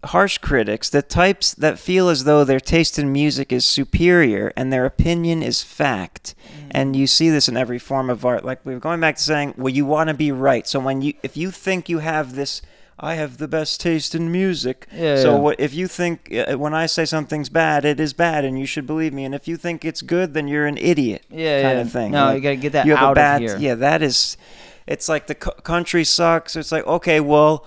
harsh 0.05 0.39
critics 0.39 0.89
the 0.89 1.01
types 1.01 1.53
that 1.53 1.77
feel 1.77 2.09
as 2.09 2.23
though 2.23 2.43
their 2.43 2.59
taste 2.59 2.97
in 2.97 3.11
music 3.11 3.51
is 3.51 3.63
superior 3.63 4.51
and 4.55 4.71
their 4.71 4.85
opinion 4.85 5.43
is 5.43 5.61
fact. 5.61 6.33
Mm. 6.47 6.71
And 6.71 6.95
you 6.95 7.05
see 7.05 7.29
this 7.29 7.49
in 7.49 7.57
every 7.57 7.77
form 7.77 8.09
of 8.09 8.25
art. 8.25 8.45
Like 8.45 8.65
we 8.65 8.73
we're 8.73 8.79
going 8.79 9.01
back 9.01 9.17
to 9.17 9.21
saying 9.21 9.55
well 9.57 9.73
you 9.73 9.85
want 9.85 10.07
to 10.07 10.13
be 10.13 10.31
right. 10.31 10.65
So 10.65 10.79
when 10.79 11.01
you 11.01 11.13
if 11.21 11.35
you 11.35 11.51
think 11.51 11.89
you 11.89 11.99
have 11.99 12.35
this 12.35 12.61
I 13.03 13.15
have 13.15 13.37
the 13.37 13.47
best 13.47 13.81
taste 13.81 14.13
in 14.13 14.31
music. 14.31 14.87
Yeah, 14.93 15.15
so 15.15 15.33
yeah. 15.33 15.39
what 15.39 15.59
if 15.59 15.73
you 15.73 15.87
think 15.87 16.31
uh, 16.31 16.55
when 16.55 16.75
I 16.75 16.85
say 16.85 17.03
something's 17.05 17.49
bad, 17.49 17.83
it 17.83 17.99
is 17.99 18.13
bad, 18.13 18.45
and 18.45 18.59
you 18.59 18.67
should 18.67 18.85
believe 18.85 19.11
me. 19.11 19.25
And 19.25 19.33
if 19.33 19.47
you 19.47 19.57
think 19.57 19.83
it's 19.83 20.03
good, 20.03 20.35
then 20.35 20.47
you're 20.47 20.67
an 20.67 20.77
idiot. 20.77 21.25
Yeah, 21.29 21.63
kind 21.63 21.77
yeah. 21.77 21.81
of 21.81 21.91
thing. 21.91 22.11
No, 22.11 22.25
Like, 22.25 22.35
you 22.35 22.41
gotta 22.43 22.55
get 22.57 22.71
that 22.73 22.85
you 22.85 22.95
have 22.95 23.03
out 23.03 23.11
a 23.13 23.15
bad, 23.15 23.41
of 23.41 23.49
here. 23.49 23.57
Yeah, 23.59 23.75
that 23.75 24.03
is. 24.03 24.37
It's 24.85 25.09
like 25.09 25.25
the 25.25 25.35
country 25.35 26.03
sucks. 26.03 26.55
It's 26.55 26.71
like 26.71 26.85
okay, 26.85 27.19
well, 27.19 27.65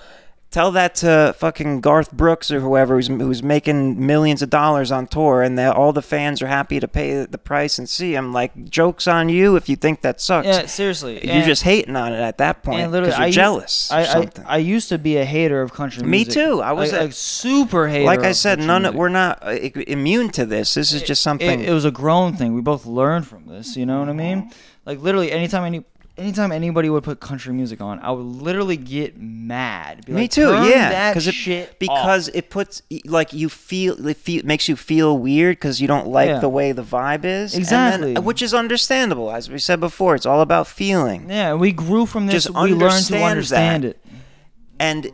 tell 0.54 0.70
that 0.70 0.94
to 0.94 1.34
fucking 1.36 1.80
Garth 1.80 2.12
Brooks 2.12 2.52
or 2.52 2.60
whoever 2.60 2.94
who's 2.94 3.08
who's 3.08 3.42
making 3.42 4.06
millions 4.06 4.40
of 4.40 4.50
dollars 4.50 4.92
on 4.92 5.08
tour, 5.08 5.42
and 5.42 5.58
they, 5.58 5.66
all 5.66 5.92
the 5.92 6.00
fans 6.00 6.40
are 6.40 6.46
happy 6.46 6.78
to 6.78 6.86
pay 6.86 7.24
the 7.26 7.38
price 7.38 7.76
and 7.76 7.88
see 7.88 8.14
him. 8.14 8.32
Like 8.32 8.70
jokes 8.70 9.08
on 9.08 9.28
you 9.28 9.56
if 9.56 9.68
you 9.68 9.74
think 9.74 10.02
that 10.02 10.20
sucks. 10.20 10.46
Yeah, 10.46 10.66
seriously. 10.66 11.14
You're 11.26 11.34
And- 11.34 11.44
just 11.44 11.64
hating 11.64 11.96
on 11.96 12.12
it 12.12 12.20
at 12.20 12.38
that 12.38 12.62
point. 12.62 12.74
point 12.74 12.82
and 12.84 12.92
literally, 12.92 13.10
because 13.10 13.18
you're 13.18 13.26
I 13.26 13.30
jealous. 13.32 13.90
I, 13.90 14.00
I, 14.00 14.04
something. 14.04 14.44
I 14.46 14.56
used 14.58 14.88
to 14.90 14.98
be 14.98 15.16
a 15.16 15.24
hater 15.24 15.60
of 15.60 15.72
country 15.72 16.04
music. 16.04 16.28
Me 16.28 16.32
too. 16.34 16.62
I 16.62 16.72
was 16.72 16.92
like, 16.92 17.10
a- 17.10 17.12
super 17.12 17.88
hater. 17.88 18.04
like 18.06 18.20
I 18.20 18.32
said, 18.32 18.60
none. 18.60 18.82
music. 18.82 18.96
We're 18.98 19.08
not 19.08 19.42
uh, 19.42 19.50
immune 19.50 20.30
to 20.30 20.46
this. 20.46 20.74
This 20.74 20.92
is 20.92 21.02
just 21.02 21.22
something. 21.22 21.60
It, 21.62 21.68
it 21.68 21.72
was 21.72 21.84
a 21.84 21.90
grown 21.90 22.36
thing. 22.36 22.54
We 22.54 22.60
both 22.60 22.86
learned 22.86 23.26
from 23.26 23.46
this. 23.46 23.76
You 23.76 23.86
know 23.86 23.98
what 23.98 24.08
I 24.08 24.12
mean? 24.12 24.52
Like 24.86 25.00
literally, 25.00 25.32
anytime 25.32 25.64
any, 25.64 25.84
anytime 26.16 26.52
anybody 26.52 26.88
would 26.88 27.02
put 27.02 27.20
country 27.20 27.52
music 27.52 27.80
on, 27.80 27.98
I 28.00 28.10
would 28.10 28.24
literally 28.24 28.76
get 28.76 29.18
mad. 29.20 30.06
Be 30.06 30.12
Me 30.12 30.20
like, 30.22 30.30
too. 30.30 30.46
"Turn 30.50 30.68
Yeah, 30.68 30.88
that 30.90 31.16
it 31.16 31.32
shit 31.34 31.68
off." 31.70 31.78
because 31.78 32.28
it 32.28 32.50
puts 32.50 32.82
like 33.04 33.32
you 33.32 33.48
feel 33.48 34.06
it 34.06 34.16
feel, 34.16 34.42
makes 34.44 34.68
you 34.68 34.76
feel 34.76 35.18
weird 35.18 35.56
because 35.56 35.80
you 35.80 35.88
don't 35.88 36.06
like 36.08 36.28
Yeah. 36.28 36.38
the 36.38 36.48
way 36.48 36.72
the 36.72 36.82
vibe 36.84 37.24
is. 37.24 37.52
and 37.54 37.62
Exactly. 37.62 38.14
then- 38.14 38.24
which 38.24 38.40
is 38.42 38.54
understandable, 38.54 39.30
as 39.32 39.50
we 39.50 39.58
said 39.58 39.80
before. 39.80 40.14
It's 40.14 40.26
all 40.26 40.40
about 40.40 40.66
feeling. 40.66 41.26
yeah, 41.28 41.54
we 41.54 41.72
grew 41.72 42.06
from 42.06 42.26
this. 42.26 42.44
Just 42.44 42.50
we 42.54 42.72
learned 42.72 43.04
to 43.06 43.22
understand 43.22 43.82
that. 43.84 43.88
it. 43.90 44.00
and 44.80 45.10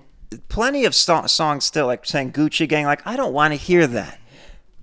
plenty 0.48 0.84
of 0.84 0.94
sto- 0.94 1.26
songs 1.26 1.64
still 1.64 1.86
like 1.86 2.06
saying 2.06 2.30
Gucci 2.32 2.68
Gang. 2.68 2.84
Like 2.86 3.02
I 3.04 3.16
don't 3.16 3.32
want 3.32 3.52
to 3.52 3.56
hear 3.56 3.86
that. 3.88 4.18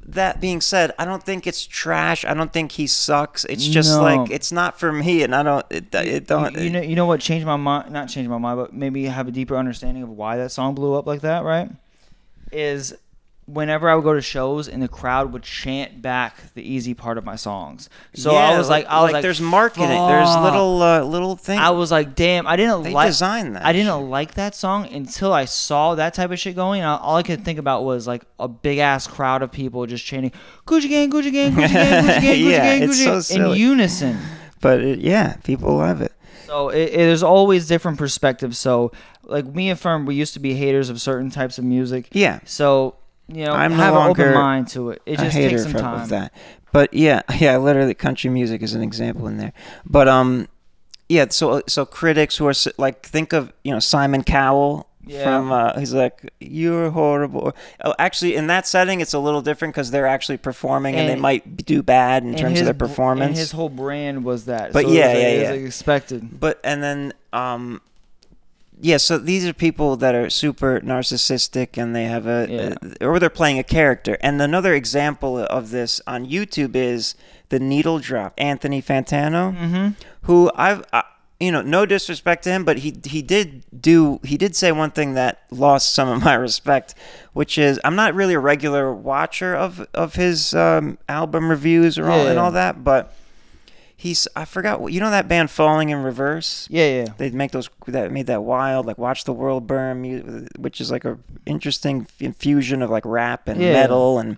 That 0.09 0.39
being 0.39 0.61
said, 0.61 0.93
I 0.97 1.03
don't 1.03 1.21
think 1.21 1.45
it's 1.45 1.65
trash. 1.67 2.23
I 2.23 2.33
don't 2.33 2.53
think 2.53 2.71
he 2.71 2.87
sucks. 2.87 3.43
It's 3.43 3.65
just 3.67 3.91
No. 3.97 4.01
like 4.03 4.31
it's 4.31 4.53
not 4.53 4.79
for 4.79 4.93
me, 4.93 5.21
and 5.23 5.35
I 5.35 5.43
don't. 5.43 5.65
It, 5.69 5.93
it 5.93 6.27
don't. 6.27 6.55
You, 6.55 6.61
you 6.61 6.69
know, 6.69 6.81
you 6.81 6.95
know 6.95 7.05
what 7.05 7.19
changed 7.19 7.45
my 7.45 7.57
mind? 7.57 7.91
Not 7.91 8.07
changed 8.07 8.29
my 8.29 8.37
mind, 8.37 8.57
but 8.57 8.73
maybe 8.73 9.03
have 9.05 9.27
a 9.27 9.31
deeper 9.31 9.57
understanding 9.57 10.03
of 10.03 10.09
why 10.09 10.37
that 10.37 10.51
song 10.51 10.75
blew 10.75 10.93
up 10.93 11.05
like 11.07 11.21
that. 11.21 11.43
Right? 11.43 11.69
Is 12.53 12.95
whenever 13.47 13.89
I 13.89 13.95
would 13.95 14.03
go 14.03 14.13
to 14.13 14.21
shows 14.21 14.67
and 14.67 14.83
the 14.83 14.89
crowd 14.89 15.31
would 15.31 15.41
chant 15.41 16.01
back 16.01 16.53
the 16.53 16.61
easy 16.61 16.93
part 16.93 17.17
of 17.17 17.23
my 17.23 17.37
songs. 17.37 17.89
So 18.13 18.35
I 18.35 18.57
was 18.57 18.67
like, 18.69 18.85
I 18.87 19.01
was 19.01 19.13
like, 19.13 19.21
there's 19.21 19.39
marketing. 19.39 19.87
There's 19.87 20.35
little 20.35 20.81
uh, 20.81 21.01
little 21.03 21.37
things. 21.37 21.61
I 21.61 21.69
was 21.69 21.89
like, 21.89 22.13
damn, 22.13 22.45
I 22.45 22.57
didn't 22.57 22.83
They 22.83 22.91
like. 22.91 23.07
design 23.07 23.53
that 23.53 23.65
I 23.65 23.71
didn't 23.71 24.09
like 24.09 24.33
that 24.33 24.53
song 24.53 24.87
until 24.93 25.31
I 25.31 25.45
saw 25.45 25.95
that 25.95 26.13
type 26.13 26.29
of 26.31 26.37
shit 26.39 26.55
going. 26.55 26.81
And 26.81 26.89
all 26.89 27.15
I 27.15 27.23
could 27.23 27.45
think 27.45 27.57
about 27.57 27.85
was 27.85 28.05
like 28.05 28.23
a 28.37 28.49
big 28.49 28.79
ass 28.79 29.07
crowd 29.07 29.41
of 29.41 29.51
people 29.51 29.85
just 29.85 30.05
chanting 30.05 30.33
"Gucci 30.65 30.89
Gang, 30.89 31.09
Gucci 31.09 31.31
Gang, 31.31 31.53
Gucci 31.53 31.71
Gang, 31.71 32.03
Gucci 32.03 32.07
Gang, 32.21 32.35
Gucci 32.35 32.49
Yeah, 32.51 32.79
Gang, 32.79 32.89
Gucci 32.89 33.21
so 33.23 33.35
Gang" 33.37 33.51
in 33.51 33.57
unison. 33.57 34.17
but 34.59 34.81
it, 34.81 34.99
yeah, 34.99 35.37
people 35.45 35.77
love 35.77 36.01
it. 36.01 36.11
So 36.47 36.69
it, 36.69 36.89
it 36.89 36.99
is 36.99 37.23
always 37.23 37.65
different 37.67 37.97
perspectives. 37.97 38.57
So 38.57 38.91
like 39.23 39.45
me 39.45 39.69
and 39.69 39.79
Ferm, 39.79 40.05
we 40.05 40.15
used 40.15 40.33
to 40.33 40.39
be 40.41 40.53
haters 40.53 40.89
of 40.89 40.99
certain 41.01 41.29
types 41.29 41.57
of 41.57 41.63
music. 41.65 42.09
Yeah, 42.11 42.39
So 42.45 42.95
you 43.27 43.45
know, 43.45 43.51
I'm 43.51 43.71
no 43.71 43.77
have 43.77 43.95
an 43.95 44.09
open 44.09 44.33
mind 44.33 44.67
to 44.69 44.91
it. 44.91 45.01
It 45.05 45.19
just 45.19 45.35
takes 45.35 45.63
some 45.63 45.73
time. 45.73 46.01
of 46.01 46.09
that. 46.09 46.33
But 46.71 46.93
yeah, 46.93 47.23
yeah, 47.39 47.57
literally, 47.57 47.93
country 47.93 48.29
music 48.29 48.61
is 48.61 48.73
an 48.73 48.81
example 48.81 49.27
in 49.27 49.37
there. 49.37 49.53
But 49.85 50.07
um, 50.07 50.47
yeah. 51.09 51.27
So 51.29 51.61
so 51.67 51.85
critics 51.85 52.37
who 52.37 52.47
are 52.47 52.53
like, 52.77 53.05
think 53.05 53.33
of 53.33 53.51
you 53.63 53.71
know 53.71 53.79
Simon 53.79 54.23
Cowell. 54.23 54.87
Yeah. 55.09 55.23
From 55.23 55.53
uh, 55.53 55.79
he's 55.79 55.93
like 55.93 56.33
you're 56.41 56.89
horrible. 56.89 57.55
Oh, 57.81 57.95
actually, 57.97 58.35
in 58.35 58.47
that 58.47 58.67
setting, 58.67 58.99
it's 58.99 59.13
a 59.13 59.19
little 59.19 59.41
different 59.41 59.73
because 59.73 59.89
they're 59.89 60.05
actually 60.05 60.35
performing 60.35 60.95
and, 60.95 61.07
they 61.07 61.15
might 61.15 61.65
do 61.65 61.81
bad 61.81 62.23
in 62.23 62.35
terms 62.35 62.59
his 62.59 62.61
of 62.61 62.65
their 62.65 62.73
performance. 62.73 63.29
And 63.29 63.37
his 63.37 63.53
whole 63.53 63.69
brand 63.69 64.25
was 64.25 64.45
that. 64.45 64.73
But 64.73 64.81
so 64.81 64.87
it 64.87 64.89
was 64.89 64.95
yeah, 64.95 65.07
like- 65.07 65.15
yeah, 65.15 65.27
it 65.27 65.37
was 65.37 65.43
yeah. 65.43 65.51
like 65.51 65.61
expected. 65.61 66.39
But 66.41 66.59
and 66.61 66.83
then 66.83 67.13
um 67.31 67.79
yeah, 68.81 68.97
so 68.97 69.17
these 69.17 69.45
are 69.47 69.53
people 69.53 69.95
that 69.97 70.13
are 70.15 70.29
super 70.29 70.79
narcissistic 70.81 71.77
and 71.81 71.95
they 71.95 72.05
have 72.05 72.27
a, 72.27 72.47
Yeah. 72.49 73.05
or 73.07 73.19
they're 73.19 73.29
playing 73.29 73.59
a 73.59 73.63
character. 73.63 74.17
And 74.21 74.41
another 74.41 74.73
example 74.73 75.37
of 75.39 75.71
this 75.71 76.01
on 76.07 76.25
YouTube 76.27 76.75
is 76.75 77.15
the 77.49 77.59
needle 77.59 77.99
drop 77.99 78.33
Anthony 78.37 78.81
Fantano, 78.81 79.55
Mm-hmm. 79.57 79.87
who 80.23 80.51
I've 80.55 80.83
I, 80.93 81.03
you 81.39 81.51
know, 81.51 81.61
no 81.61 81.85
disrespect 81.85 82.43
to 82.45 82.49
him, 82.49 82.65
but 82.65 82.79
he 82.79 82.95
he 83.05 83.21
did 83.21 83.63
do 83.79 84.19
he 84.23 84.37
did 84.37 84.55
say 84.55 84.71
one 84.71 84.89
thing 84.91 85.13
that 85.13 85.43
lost 85.51 85.93
some 85.93 86.09
of 86.09 86.23
my 86.23 86.33
respect, 86.33 86.95
which 87.33 87.57
is 87.57 87.79
I'm 87.83 87.95
not 87.95 88.15
really 88.15 88.33
a 88.33 88.39
regular 88.39 88.91
watcher 88.93 89.55
of 89.55 89.85
of 89.93 90.15
his 90.15 90.53
um, 90.55 90.97
album 91.07 91.49
reviews 91.49 91.97
or 91.99 92.09
all 92.09 92.25
and 92.27 92.39
all 92.39 92.51
that, 92.51 92.83
but 92.83 93.13
he's 93.97 94.27
I 94.35 94.45
forgot 94.45 94.79
what 94.79 94.93
you 94.93 94.99
know 95.01 95.09
that 95.11 95.27
band 95.27 95.49
Falling 95.51 95.89
in 95.89 96.03
Reverse. 96.03 96.67
Yeah, 96.71 96.87
yeah. 97.03 97.07
They 97.17 97.29
make 97.31 97.51
those 97.51 97.69
that 97.87 98.11
made 98.11 98.27
that 98.27 98.43
wild 98.43 98.85
like 98.85 98.97
Watch 98.97 99.23
the 99.25 99.33
World 99.33 99.67
Burn, 99.67 100.47
which 100.57 100.79
is 100.79 100.91
like 100.91 101.03
a 101.03 101.17
interesting 101.45 102.07
infusion 102.19 102.81
of 102.81 102.89
like 102.89 103.03
rap 103.05 103.47
and 103.47 103.61
Yeah. 103.61 103.73
metal 103.73 104.19
and. 104.19 104.37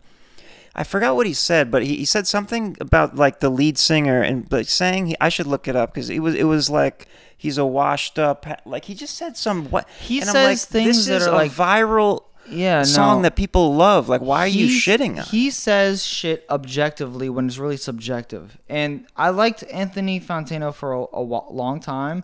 I 0.75 0.83
forgot 0.83 1.15
what 1.17 1.25
he 1.25 1.33
said, 1.33 1.71
but 1.71 1.83
he, 1.83 1.97
he 1.97 2.05
said 2.05 2.25
something 2.25 2.77
about 2.79 3.15
like 3.15 3.39
the 3.41 3.49
lead 3.49 3.77
singer 3.77 4.21
and 4.21 4.49
like 4.49 4.69
saying 4.69 5.07
he, 5.07 5.15
I 5.19 5.27
should 5.27 5.47
look 5.47 5.67
it 5.67 5.75
up 5.75 5.93
because 5.93 6.09
it 6.09 6.19
was 6.19 6.35
it 6.35 6.43
was 6.45 6.69
like 6.69 7.07
he's 7.35 7.57
a 7.57 7.65
washed 7.65 8.17
up 8.17 8.45
like 8.65 8.85
he 8.85 8.93
just 8.93 9.15
said 9.17 9.35
some 9.35 9.69
what 9.71 9.89
He 9.99 10.21
says 10.21 10.33
like, 10.33 10.57
things 10.59 10.97
this 10.97 11.05
that 11.07 11.15
is 11.23 11.27
are 11.27 11.33
a 11.33 11.37
like- 11.37 11.51
viral 11.51 12.23
Yeah, 12.51 12.83
song 12.83 13.17
no. 13.17 13.23
that 13.23 13.35
people 13.35 13.75
love 13.75 14.09
like 14.09 14.21
why 14.21 14.39
are 14.41 14.47
you 14.47 14.67
shitting 14.67 15.17
on? 15.17 15.25
He 15.25 15.49
says 15.49 16.05
shit 16.05 16.45
objectively 16.49 17.29
when 17.29 17.47
it's 17.47 17.57
really 17.57 17.77
subjective. 17.77 18.57
And 18.67 19.05
I 19.15 19.29
liked 19.29 19.63
Anthony 19.71 20.19
Fantano 20.19 20.73
for 20.73 20.93
a, 20.93 21.05
a 21.13 21.21
long 21.21 21.79
time, 21.79 22.23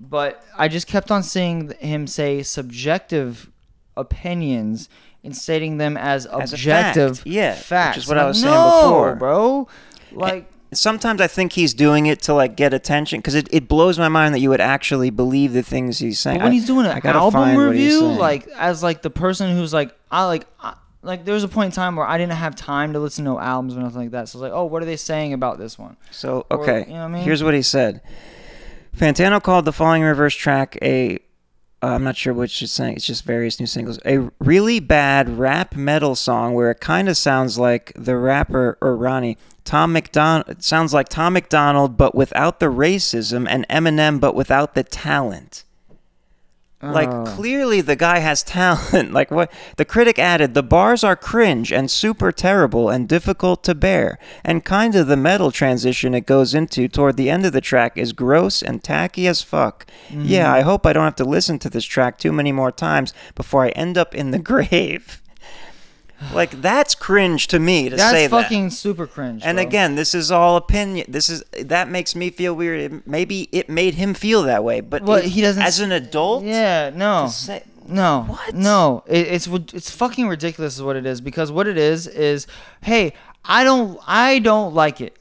but 0.00 0.42
I 0.56 0.68
just 0.68 0.86
kept 0.86 1.10
on 1.10 1.22
seeing 1.22 1.70
him 1.80 2.06
say 2.06 2.42
subjective 2.42 3.50
opinions 3.96 4.88
and 5.22 5.36
stating 5.36 5.76
them 5.78 5.96
as 5.96 6.26
As 6.26 6.52
objective 6.52 7.18
fact, 7.18 7.26
yeah, 7.26 7.50
which 7.50 7.58
is 7.60 7.66
facts. 7.66 8.08
what 8.08 8.18
I 8.18 8.26
was 8.26 8.40
saying 8.40 8.54
no, 8.54 8.82
before. 8.82 9.16
bro. 9.16 9.68
Like 10.12 10.50
sometimes 10.72 11.20
I 11.20 11.26
think 11.26 11.52
he's 11.52 11.74
doing 11.74 12.06
it 12.06 12.22
to 12.22 12.34
like 12.34 12.56
get 12.56 12.72
attention 12.74 13.18
because 13.20 13.34
it, 13.34 13.48
it 13.52 13.68
blows 13.68 13.98
my 13.98 14.08
mind 14.08 14.34
that 14.34 14.40
you 14.40 14.48
would 14.50 14.60
actually 14.60 15.10
believe 15.10 15.52
the 15.52 15.62
things 15.62 15.98
he's 15.98 16.18
saying. 16.18 16.38
But 16.38 16.44
when 16.44 16.52
I- 16.52 16.54
he's 16.54 16.66
doing 16.66 16.86
I 16.86 16.94
an 16.94 17.00
gotta 17.00 17.18
album 17.18 17.40
find 17.40 17.56
what 17.56 17.74
he's 17.76 17.94
review, 17.94 18.08
like 18.18 18.46
as 18.48 18.82
like 18.82 19.02
the 19.02 19.10
person 19.10 19.56
who's 19.56 19.72
like 19.72 19.94
I 20.10 20.24
like 20.26 20.46
I, 20.60 20.74
like 21.02 21.24
there 21.24 21.34
was 21.34 21.44
a 21.44 21.48
point 21.48 21.66
in 21.66 21.72
time 21.72 21.96
where 21.96 22.06
I 22.06 22.18
didn't 22.18 22.34
have 22.34 22.54
time 22.54 22.92
to 22.92 22.98
listen 23.00 23.24
to 23.24 23.38
albums 23.38 23.74
or 23.76 23.80
nothing 23.80 24.00
like 24.02 24.10
that. 24.10 24.28
So 24.28 24.38
I 24.38 24.42
was 24.42 24.50
like, 24.50 24.58
oh, 24.58 24.64
what 24.66 24.82
are 24.82 24.86
they 24.86 24.96
saying 24.96 25.32
about 25.32 25.58
this 25.58 25.78
one? 25.78 25.96
so 26.10 26.46
or, 26.50 26.60
okay, 26.62 26.80
you 26.86 26.94
know 26.94 27.00
what 27.00 27.04
I 27.04 27.08
mean? 27.08 27.22
here's 27.24 27.42
what 27.42 27.54
he 27.54 27.62
said. 27.62 28.02
Fantano 28.96 29.42
called 29.42 29.64
the 29.64 29.72
Falling 29.72 30.02
in 30.02 30.08
Reverse 30.08 30.34
track 30.34 30.76
a. 30.82 31.18
Uh, 31.82 31.94
I'm 31.94 32.04
not 32.04 32.16
sure 32.16 32.34
which 32.34 32.60
it's 32.62 32.72
saying. 32.72 32.96
It's 32.96 33.06
just 33.06 33.24
various 33.24 33.58
new 33.58 33.66
singles. 33.66 33.98
A 34.04 34.28
really 34.38 34.80
bad 34.80 35.38
rap 35.38 35.74
metal 35.74 36.14
song 36.14 36.52
where 36.52 36.70
it 36.70 36.80
kind 36.80 37.08
of 37.08 37.16
sounds 37.16 37.58
like 37.58 37.92
the 37.96 38.16
rapper 38.16 38.76
or 38.82 38.96
Ronnie 38.96 39.38
Tom 39.64 39.92
MacDonald. 39.92 40.62
Sounds 40.62 40.92
like 40.92 41.08
Tom 41.08 41.32
MacDonald, 41.32 41.96
but 41.96 42.14
without 42.14 42.60
the 42.60 42.66
racism, 42.66 43.46
and 43.48 43.66
Eminem, 43.68 44.20
but 44.20 44.34
without 44.34 44.74
the 44.74 44.82
talent. 44.82 45.64
Like 46.82 47.10
Oh. 47.10 47.24
clearly 47.26 47.82
the 47.82 47.94
guy 47.96 48.20
has 48.20 48.42
talent. 48.42 49.12
like 49.18 49.30
what 49.30 49.52
the 49.76 49.84
critic 49.84 50.18
added, 50.18 50.54
the 50.54 50.62
bars 50.62 51.04
are 51.04 51.14
cringe 51.16 51.72
and 51.72 51.90
super 51.90 52.32
terrible 52.32 52.88
and 52.88 53.06
difficult 53.08 53.62
to 53.64 53.74
bear. 53.74 54.18
And 54.44 54.64
kind 54.64 54.94
of 54.94 55.06
the 55.06 55.16
metal 55.16 55.50
transition 55.50 56.14
it 56.14 56.24
goes 56.26 56.54
into 56.54 56.88
toward 56.88 57.16
the 57.18 57.28
end 57.28 57.44
of 57.44 57.52
the 57.52 57.60
track 57.60 57.98
is 57.98 58.12
gross 58.14 58.62
and 58.62 58.82
tacky 58.82 59.26
as 59.26 59.42
fuck. 59.42 59.86
Mm-hmm. 60.08 60.24
Yeah, 60.24 60.52
I 60.52 60.62
hope 60.62 60.86
I 60.86 60.92
don't 60.94 61.04
have 61.04 61.16
to 61.16 61.24
listen 61.24 61.58
to 61.60 61.68
this 61.70 61.84
track 61.84 62.18
too 62.18 62.32
many 62.32 62.50
more 62.52 62.72
times 62.72 63.12
before 63.34 63.64
I 63.64 63.70
end 63.70 63.98
up 63.98 64.14
in 64.14 64.30
the 64.30 64.38
grave. 64.52 65.20
like 66.34 66.60
that's 66.62 66.94
cringe 66.94 67.46
to 67.48 67.58
me 67.58 67.88
to 67.88 67.96
That's 67.96 68.10
say 68.10 68.26
that. 68.26 68.30
That's 68.30 68.44
fucking 68.44 68.70
super 68.70 69.06
cringe. 69.06 69.42
And 69.44 69.56
bro. 69.56 69.62
again, 69.66 69.94
this 69.94 70.14
is 70.14 70.30
all 70.30 70.56
opinion. 70.56 71.06
This 71.08 71.28
is 71.28 71.42
that 71.60 71.88
makes 71.88 72.14
me 72.14 72.30
feel 72.30 72.54
weird. 72.54 72.92
It- 72.92 73.06
Maybe 73.06 73.48
it 73.52 73.68
made 73.68 73.94
him 73.94 74.14
feel 74.14 74.42
that 74.42 74.62
way, 74.62 74.80
but 74.80 75.02
Well, 75.02 75.18
it- 75.18 75.26
he 75.26 75.40
doesn't 75.40 75.62
As 75.62 75.80
an 75.80 75.92
adult, 75.92 76.44
yeah, 76.44 76.90
no, 76.94 77.28
say- 77.28 77.64
No, 77.86 78.24
What? 78.28 78.54
No, 78.54 79.02
it, 79.06 79.26
it's 79.28 79.46
it's 79.74 79.90
fucking 79.90 80.28
ridiculous, 80.28 80.76
is 80.76 80.82
what 80.82 80.96
it 80.96 81.06
is. 81.06 81.20
Because 81.20 81.50
what 81.50 81.66
it 81.66 81.76
is 81.78 82.06
is, 82.06 82.46
hey, 82.82 83.14
I 83.44 83.64
don't, 83.64 83.98
I 84.06 84.38
don't 84.38 84.74
like 84.74 85.00
it. 85.00 85.16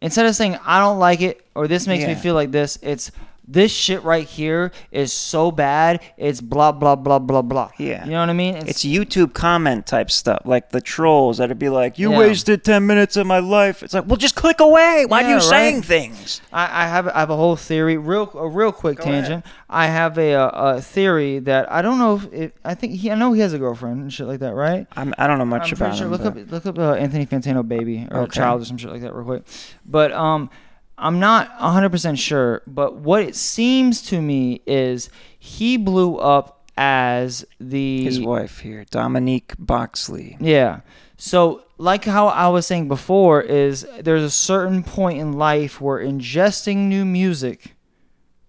Instead 0.00 0.26
of 0.26 0.36
saying 0.36 0.58
I 0.64 0.78
don't 0.80 0.98
like 0.98 1.20
it 1.20 1.44
or 1.54 1.66
this 1.66 1.86
makes 1.86 2.06
me 2.06 2.14
feel 2.14 2.34
like 2.34 2.50
this, 2.50 2.78
it's 2.82 3.10
this 3.46 3.70
shit 3.72 4.02
right 4.04 4.26
here 4.26 4.72
is 4.90 5.12
so 5.12 5.50
bad. 5.50 6.00
It's 6.16 6.40
blah 6.40 6.72
blah 6.72 6.96
blah 6.96 7.18
blah 7.18 7.42
blah. 7.42 7.70
Yeah. 7.78 8.04
you 8.04 8.12
know 8.12 8.20
what 8.20 8.30
I 8.30 8.32
mean? 8.32 8.56
It's 8.56 8.84
YouTube 8.84 9.34
comment 9.34 9.86
type 9.86 10.10
stuff, 10.10 10.42
like 10.44 10.70
the 10.70 10.80
trolls 10.80 11.38
that'd 11.38 11.58
be 11.58 11.68
like, 11.68 11.98
"You 11.98 12.12
Yeah. 12.12 12.18
wasted 12.18 12.64
ten 12.64 12.86
minutes 12.86 13.16
of 13.16 13.26
my 13.26 13.38
life." 13.40 13.82
It's 13.82 13.92
like, 13.94 14.06
well, 14.06 14.16
just 14.16 14.34
click 14.34 14.60
away. 14.60 15.04
Why 15.06 15.22
are 15.22 15.28
Yeah, 15.28 15.34
you 15.36 15.40
saying 15.40 15.82
things? 15.82 16.40
I, 16.52 16.84
I 16.84 16.86
have 16.88 17.08
I 17.08 17.20
have 17.20 17.30
a 17.30 17.36
whole 17.36 17.56
theory, 17.56 17.96
real 17.96 18.30
a 18.34 18.48
real 18.48 18.72
quick 18.72 18.98
Go 18.98 19.04
ahead. 19.04 19.24
tangent. 19.24 19.46
I 19.68 19.86
have 19.86 20.18
a, 20.18 20.32
a, 20.34 20.80
theory 20.80 21.40
that 21.40 21.70
I 21.70 21.82
don't 21.82 21.98
know 21.98 22.16
if 22.16 22.32
it, 22.32 22.56
I 22.64 22.74
think 22.74 22.94
he 22.94 23.10
I 23.10 23.14
know 23.16 23.32
he 23.32 23.40
has 23.40 23.52
a 23.52 23.58
girlfriend 23.58 24.00
and 24.02 24.12
shit 24.12 24.26
like 24.26 24.40
that, 24.40 24.54
right? 24.54 24.86
I'm, 24.96 25.12
I 25.18 25.26
don't 25.26 25.38
know 25.38 25.44
much 25.44 25.72
I'm 25.72 25.76
about 25.78 25.96
sure. 25.96 26.06
him. 26.06 26.12
Look 26.12 26.22
but- 26.22 26.36
up 26.38 26.50
look 26.50 26.66
up 26.66 26.78
uh, 26.78 26.92
Anthony 26.94 27.26
Fantano 27.26 27.66
baby 27.66 28.06
or 28.10 28.20
Okay. 28.20 28.36
child 28.38 28.62
or 28.62 28.64
some 28.64 28.76
shit 28.78 28.90
like 28.90 29.02
that 29.02 29.14
real 29.14 29.24
quick. 29.24 29.42
But 29.84 30.12
um, 30.12 30.48
I'm 30.96 31.18
not 31.18 31.48
100 31.60 31.90
percent 31.90 32.18
sure. 32.18 32.62
But 32.66 32.96
what 32.96 33.22
it 33.22 33.34
seems 33.34 34.02
to 34.02 34.20
me 34.20 34.62
is 34.66 35.10
he 35.38 35.76
blew 35.76 36.16
up 36.16 36.64
as 36.76 37.44
the 37.60 38.04
his 38.04 38.20
wife 38.20 38.60
here, 38.60 38.84
Dominique 38.90 39.54
Boxley. 39.58 40.36
yeah. 40.40 40.80
So, 41.16 41.62
like 41.78 42.04
how 42.04 42.26
I 42.26 42.48
was 42.48 42.66
saying 42.66 42.88
before, 42.88 43.40
is 43.40 43.86
there's 44.00 44.24
a 44.24 44.30
certain 44.30 44.82
point 44.82 45.20
in 45.20 45.32
life 45.32 45.80
where 45.80 46.04
ingesting 46.04 46.88
new 46.88 47.04
music, 47.04 47.73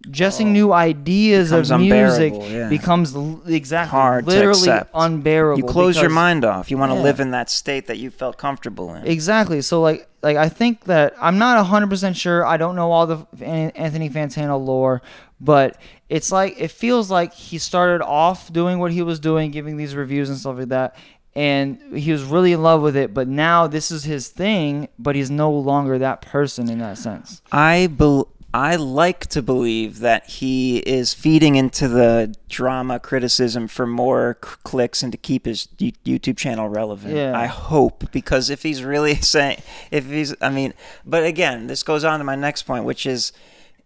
ingesting 0.07 0.47
oh. 0.47 0.49
new 0.49 0.73
ideas 0.73 1.51
of 1.51 1.71
Oh. 1.71 1.77
Music 1.77 2.33
yeah. 2.35 2.69
becomes 2.69 3.15
l- 3.15 3.41
exactly 3.47 3.91
Hard 3.91 4.25
literally 4.27 4.81
unbearable. 4.93 5.59
You 5.59 5.65
close 5.65 5.99
your 5.99 6.09
mind 6.09 6.45
off. 6.45 6.69
You 6.71 6.77
want 6.77 6.91
to 6.91 6.97
Yeah. 6.97 7.03
live 7.03 7.19
in 7.19 7.31
that 7.31 7.49
state 7.49 7.87
that 7.87 7.97
you 7.97 8.09
felt 8.09 8.37
comfortable 8.37 8.93
in. 8.93 9.05
Exactly. 9.05 9.61
So 9.61 9.81
like 9.81 10.07
like 10.21 10.37
I 10.37 10.49
think 10.49 10.85
that 10.85 11.13
I'm 11.21 11.37
not 11.37 11.63
100% 11.63 12.15
sure. 12.15 12.45
I 12.45 12.57
don't 12.57 12.75
know 12.75 12.91
all 12.91 13.05
the 13.07 13.27
Anthony 13.45 14.09
Fantano 14.09 14.63
lore, 14.63 15.01
but 15.39 15.77
it's 16.09 16.31
like 16.31 16.55
it 16.59 16.71
feels 16.71 17.11
like 17.11 17.33
he 17.33 17.57
started 17.57 18.03
off 18.03 18.51
doing 18.51 18.79
what 18.79 18.91
he 18.91 19.01
was 19.01 19.19
doing, 19.19 19.51
giving 19.51 19.77
these 19.77 19.95
reviews 19.95 20.29
and 20.29 20.37
stuff 20.37 20.57
like 20.57 20.69
that. 20.69 20.95
And 21.37 21.77
he 21.93 22.13
was 22.13 22.23
really 22.23 22.53
in 22.53 22.63
love 22.63 22.81
with 22.81 22.95
it, 22.95 23.13
but 23.13 23.27
now 23.27 23.67
this 23.67 23.91
is 23.91 24.05
his 24.05 24.29
thing, 24.29 24.87
but 24.97 25.15
he's 25.17 25.29
no 25.29 25.51
longer 25.51 25.97
that 25.99 26.21
person 26.21 26.69
in 26.69 26.79
that 26.79 26.97
sense. 26.97 27.41
I 27.51 27.87
bel 27.87 28.29
I 28.57 28.77
like 28.77 29.27
to 29.27 29.41
believe 29.41 29.99
that 29.99 30.29
he 30.29 30.77
is 30.77 31.13
feeding 31.13 31.55
into 31.57 31.89
the 31.89 32.33
drama 32.47 32.99
criticism 33.01 33.67
for 33.67 33.85
more 33.85 34.37
c- 34.41 34.51
clicks 34.63 35.03
and 35.03 35.11
to 35.11 35.17
keep 35.17 35.45
his 35.45 35.67
Y- 35.79 35.91
YouTube 36.05 36.37
channel 36.37 36.69
relevant. 36.69 37.15
Yeah. 37.15 37.37
I 37.37 37.47
hope 37.47 38.09
because 38.13 38.49
if 38.49 38.63
he's 38.63 38.81
really 38.81 39.15
saying, 39.35 39.61
if 39.91 40.05
he's, 40.05 40.33
I 40.41 40.49
mean, 40.49 40.73
but 41.05 41.25
again, 41.25 41.67
this 41.67 41.83
goes 41.83 42.05
on 42.05 42.19
to 42.19 42.23
my 42.23 42.35
next 42.35 42.63
point, 42.63 42.85
which 42.85 43.05
is, 43.05 43.33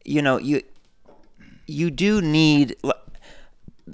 you 0.06 0.22
know, 0.22 0.38
you 0.38 0.62
you 1.66 1.90
do 1.90 2.22
need. 2.22 2.76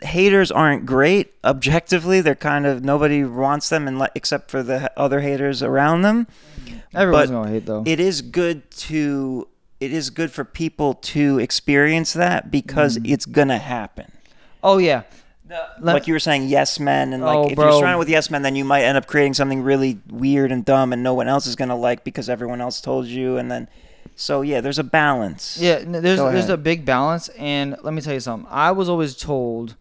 Haters 0.04 0.52
aren't 0.52 0.86
great 0.86 1.34
objectively. 1.46 2.20
They're 2.20 2.36
kind 2.36 2.66
of 2.66 2.84
nobody 2.84 3.24
wants 3.24 3.70
them, 3.70 3.88
and 3.88 4.06
except 4.14 4.52
for 4.52 4.62
the 4.62 4.92
other 5.00 5.22
haters 5.22 5.64
around 5.64 6.02
them 6.02 6.28
Everyone's 6.94 7.30
But 7.30 7.34
gonna 7.34 7.50
hate 7.52 7.66
though. 7.66 7.84
it 7.86 8.02
is 8.02 8.22
good 8.22 8.70
to 8.72 9.48
it 9.80 9.92
is 9.92 10.10
good 10.10 10.32
for 10.32 10.44
people 10.46 10.94
to 10.96 11.40
experience 11.40 12.14
that 12.14 12.50
because 12.52 12.98
Mm. 12.98 13.12
it's 13.12 13.26
gonna 13.26 13.58
happen. 13.60 14.12
oh 14.64 14.78
yeah. 14.80 15.04
Let- 15.48 15.84
like 15.96 16.08
you 16.08 16.14
were 16.14 16.20
saying, 16.20 16.48
yes 16.48 16.80
men, 16.80 17.14
and 17.14 17.24
like 17.24 17.38
Oh, 17.38 17.48
if 17.50 17.56
bro. 17.56 17.66
you're 17.70 17.80
surrounded 17.80 18.00
with 18.00 18.10
yes 18.10 18.32
men, 18.32 18.42
then 18.42 18.56
you 18.56 18.66
might 18.66 18.82
end 18.84 18.98
up 18.98 19.06
creating 19.06 19.36
something 19.36 19.62
really 19.62 20.00
weird 20.10 20.52
and 20.52 20.66
dumb, 20.66 20.92
and 20.92 21.04
no 21.04 21.14
one 21.14 21.28
else 21.28 21.46
is 21.46 21.56
gonna 21.56 21.76
like 21.78 22.04
because 22.04 22.30
everyone 22.30 22.62
else 22.62 22.82
told 22.82 23.06
you, 23.06 23.38
and 23.38 23.52
then 23.52 23.68
so 24.16 24.42
yeah, 24.42 24.60
there's 24.62 24.80
a 24.80 24.84
balance. 24.84 25.58
Yeah, 25.60 25.80
there's 25.86 26.20
there's 26.20 26.50
a 26.50 26.58
big 26.58 26.84
balance, 26.86 27.28
and 27.38 27.76
let 27.84 27.94
me 27.94 28.02
tell 28.02 28.14
you 28.16 28.20
something. 28.22 28.48
I 28.50 28.72
was 28.72 28.90
always 28.90 29.16
told, 29.16 29.76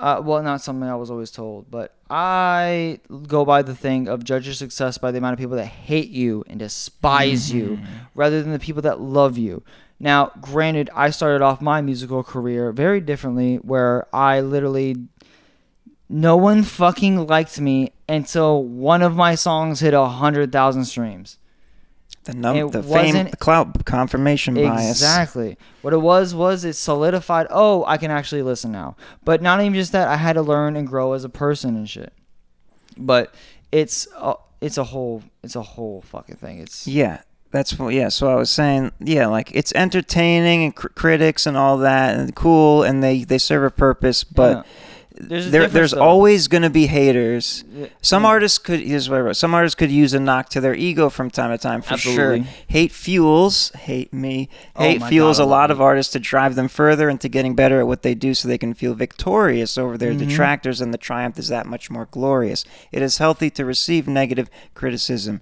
uh, 0.00 0.20
well, 0.24 0.42
not 0.42 0.60
something 0.62 0.88
I 0.88 0.96
was 0.96 1.10
always 1.10 1.30
told, 1.30 1.70
but 1.70 1.94
I 2.08 3.00
go 3.28 3.44
by 3.44 3.62
the 3.62 3.74
thing 3.74 4.08
of 4.08 4.24
judge 4.24 4.46
your 4.46 4.54
success 4.54 4.98
by 4.98 5.10
the 5.10 5.18
amount 5.18 5.34
of 5.34 5.38
people 5.38 5.56
that 5.56 5.66
hate 5.66 6.10
you 6.10 6.44
and 6.48 6.58
despise 6.58 7.52
you, 7.52 7.76
Mm-hmm. 7.76 7.84
rather 8.14 8.42
than 8.42 8.52
the 8.52 8.58
people 8.58 8.82
that 8.82 9.00
love 9.00 9.38
you. 9.38 9.62
Now, 9.98 10.32
granted, 10.40 10.88
I 10.94 11.10
started 11.10 11.42
off 11.42 11.60
my 11.60 11.82
musical 11.82 12.22
career 12.22 12.72
very 12.72 13.00
differently, 13.00 13.56
where 13.56 14.06
I 14.14 14.40
literally 14.40 14.96
no 16.08 16.36
one 16.36 16.62
fucking 16.64 17.26
liked 17.26 17.60
me 17.60 17.92
until 18.08 18.64
one 18.64 19.02
of 19.02 19.14
my 19.14 19.34
songs 19.36 19.80
hit 19.80 19.94
a 19.94 20.06
hundred 20.06 20.50
thousand 20.50 20.86
streams. 20.86 21.36
The 22.24 22.34
num 22.34 22.70
the 22.70 22.82
fame, 22.82 23.30
the 23.30 23.36
clout 23.36 23.86
confirmation 23.86 24.54
bias. 24.54 24.90
Exactly. 24.90 25.56
What 25.80 25.94
it 25.94 26.02
was 26.02 26.34
was 26.34 26.64
it 26.64 26.74
solidified. 26.74 27.46
Oh, 27.48 27.84
I 27.86 27.96
can 27.96 28.10
actually 28.10 28.42
listen 28.42 28.70
now. 28.70 28.96
But 29.24 29.40
not 29.40 29.60
even 29.60 29.72
just 29.72 29.92
that. 29.92 30.06
I 30.06 30.16
had 30.16 30.34
to 30.34 30.42
learn 30.42 30.76
and 30.76 30.86
grow 30.86 31.14
as 31.14 31.24
a 31.24 31.30
person 31.30 31.76
and 31.76 31.88
shit. 31.88 32.12
But 32.98 33.34
it's 33.72 34.06
a, 34.16 34.34
it's 34.60 34.76
a 34.76 34.84
whole 34.84 35.22
it's 35.42 35.56
a 35.56 35.62
whole 35.62 36.02
fucking 36.02 36.36
thing. 36.36 36.58
It's 36.58 36.86
Yeah, 36.86 37.22
that's 37.52 37.78
what. 37.78 37.94
Yeah, 37.94 38.10
so 38.10 38.28
I 38.28 38.34
was 38.34 38.50
saying, 38.50 38.92
yeah, 39.00 39.26
like 39.26 39.50
it's 39.54 39.72
entertaining 39.74 40.64
and 40.64 40.76
cr- 40.76 40.88
critics 40.88 41.46
and 41.46 41.56
all 41.56 41.78
that, 41.78 42.18
and 42.18 42.36
cool, 42.36 42.82
and 42.82 43.02
they 43.02 43.24
they 43.24 43.38
serve 43.38 43.64
a 43.64 43.70
purpose, 43.70 44.24
but. 44.24 44.58
Yeah. 44.58 44.62
There's 45.28 45.50
there, 45.50 45.68
there's 45.68 45.90
though. 45.92 46.02
always 46.02 46.48
going 46.48 46.62
to 46.62 46.70
be 46.70 46.86
haters. 46.86 47.64
Some 48.00 48.22
yeah. 48.22 48.28
artists 48.30 48.58
could 48.58 48.80
here's 48.80 49.08
what 49.10 49.16
I 49.16 49.20
wrote. 49.20 49.36
Some 49.36 49.54
artists 49.54 49.74
could 49.74 49.90
use 49.90 50.14
a 50.14 50.20
knock 50.20 50.48
to 50.50 50.60
their 50.60 50.74
ego 50.74 51.10
from 51.10 51.30
time 51.30 51.50
to 51.50 51.58
time 51.58 51.82
for 51.82 51.94
Absolutely. 51.94 52.44
sure. 52.44 52.52
Hate 52.68 52.90
fuels, 52.92 53.70
hate 53.72 54.12
me. 54.12 54.48
Oh 54.74 54.82
Hate 54.82 55.00
my 55.00 55.08
fuels 55.08 55.38
God, 55.38 55.44
a 55.44 55.46
lot 55.46 55.70
hate. 55.70 55.74
of 55.74 55.80
artists 55.80 56.12
to 56.14 56.18
drive 56.18 56.54
them 56.54 56.68
further 56.68 57.08
into 57.10 57.28
getting 57.28 57.54
better 57.54 57.80
at 57.80 57.86
what 57.86 58.02
they 58.02 58.14
do, 58.14 58.32
so 58.34 58.48
they 58.48 58.58
can 58.58 58.74
feel 58.74 58.94
victorious 58.94 59.76
over 59.76 59.98
their 59.98 60.12
Mhm. 60.14 60.18
detractors, 60.28 60.80
and 60.80 60.92
the 60.94 60.98
triumph 60.98 61.38
is 61.38 61.48
that 61.48 61.66
much 61.66 61.90
more 61.90 62.08
glorious. 62.10 62.64
It 62.90 63.02
is 63.02 63.18
healthy 63.18 63.50
to 63.50 63.64
receive 63.64 64.08
negative 64.08 64.48
criticism, 64.74 65.40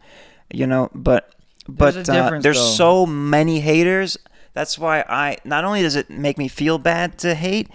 you 0.52 0.66
know, 0.66 0.90
but 0.94 1.30
but 1.68 1.92
There's 1.94 2.08
uh, 2.08 2.38
there's 2.42 2.58
so 2.76 3.04
many 3.06 3.60
haters. 3.60 4.16
That's 4.54 4.78
why 4.78 5.04
I 5.08 5.36
not 5.44 5.64
only 5.64 5.82
does 5.82 5.94
it 5.96 6.08
make 6.10 6.36
me 6.38 6.48
feel 6.48 6.78
bad 6.78 7.18
to 7.18 7.34
hate, 7.34 7.68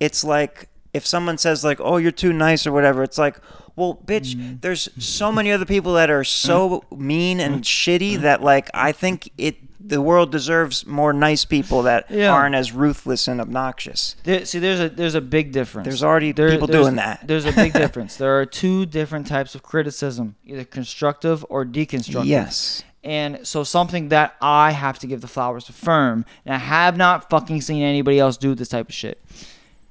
it's 0.00 0.24
like 0.24 0.68
if 0.94 1.06
someone 1.06 1.36
says 1.36 1.62
like, 1.64 1.80
"Oh, 1.80 1.98
you're 1.98 2.10
too 2.12 2.32
nice" 2.32 2.66
or 2.66 2.72
whatever, 2.72 3.02
it's 3.02 3.18
like, 3.18 3.36
"Well, 3.76 3.98
bitch, 4.06 4.34
Mm. 4.34 4.60
there's 4.62 4.88
so 4.98 5.30
many 5.32 5.52
other 5.52 5.66
people 5.66 5.92
that 5.94 6.08
are 6.10 6.24
so 6.46 6.84
mean 6.96 7.40
and 7.40 7.56
Mm. 7.56 7.64
shitty 7.64 8.20
that 8.22 8.42
like 8.42 8.70
I 8.72 8.92
think 8.92 9.30
it 9.36 9.56
the 9.86 10.00
world 10.00 10.32
deserves 10.32 10.86
more 10.86 11.12
nice 11.12 11.44
people 11.44 11.82
that 11.82 12.06
Yeah. 12.10 12.30
aren't 12.32 12.54
as 12.54 12.72
ruthless 12.72 13.28
and 13.28 13.38
obnoxious." 13.40 14.16
There, 14.24 14.46
see, 14.46 14.58
there's 14.58 14.80
a 14.80 14.88
there's 14.88 15.14
a 15.14 15.20
big 15.20 15.52
difference. 15.52 15.84
There's 15.86 16.02
already 16.02 16.32
There- 16.32 16.50
people 16.50 16.68
there's- 16.68 16.84
doing 16.86 16.96
that. 16.96 17.20
There's 17.26 17.44
a 17.44 17.52
big 17.52 17.72
difference. 17.84 18.16
There 18.16 18.38
are 18.40 18.46
two 18.46 18.86
different 18.86 19.26
types 19.26 19.54
of 19.54 19.62
criticism, 19.62 20.36
either 20.46 20.64
constructive 20.64 21.44
or 21.50 21.66
deconstructive. 21.66 22.24
Yes. 22.26 22.82
And 23.02 23.40
so 23.42 23.64
something 23.64 24.08
that 24.08 24.34
I 24.40 24.70
have 24.70 24.98
to 25.00 25.06
give 25.06 25.20
the 25.20 25.26
flowers 25.28 25.64
to 25.64 25.72
Ferm, 25.72 26.24
and 26.46 26.54
I 26.54 26.58
have 26.58 26.96
not 26.96 27.28
fucking 27.28 27.60
seen 27.60 27.82
anybody 27.82 28.18
else 28.18 28.38
do 28.38 28.54
this 28.54 28.68
type 28.68 28.88
of 28.88 28.94
shit, 28.94 29.20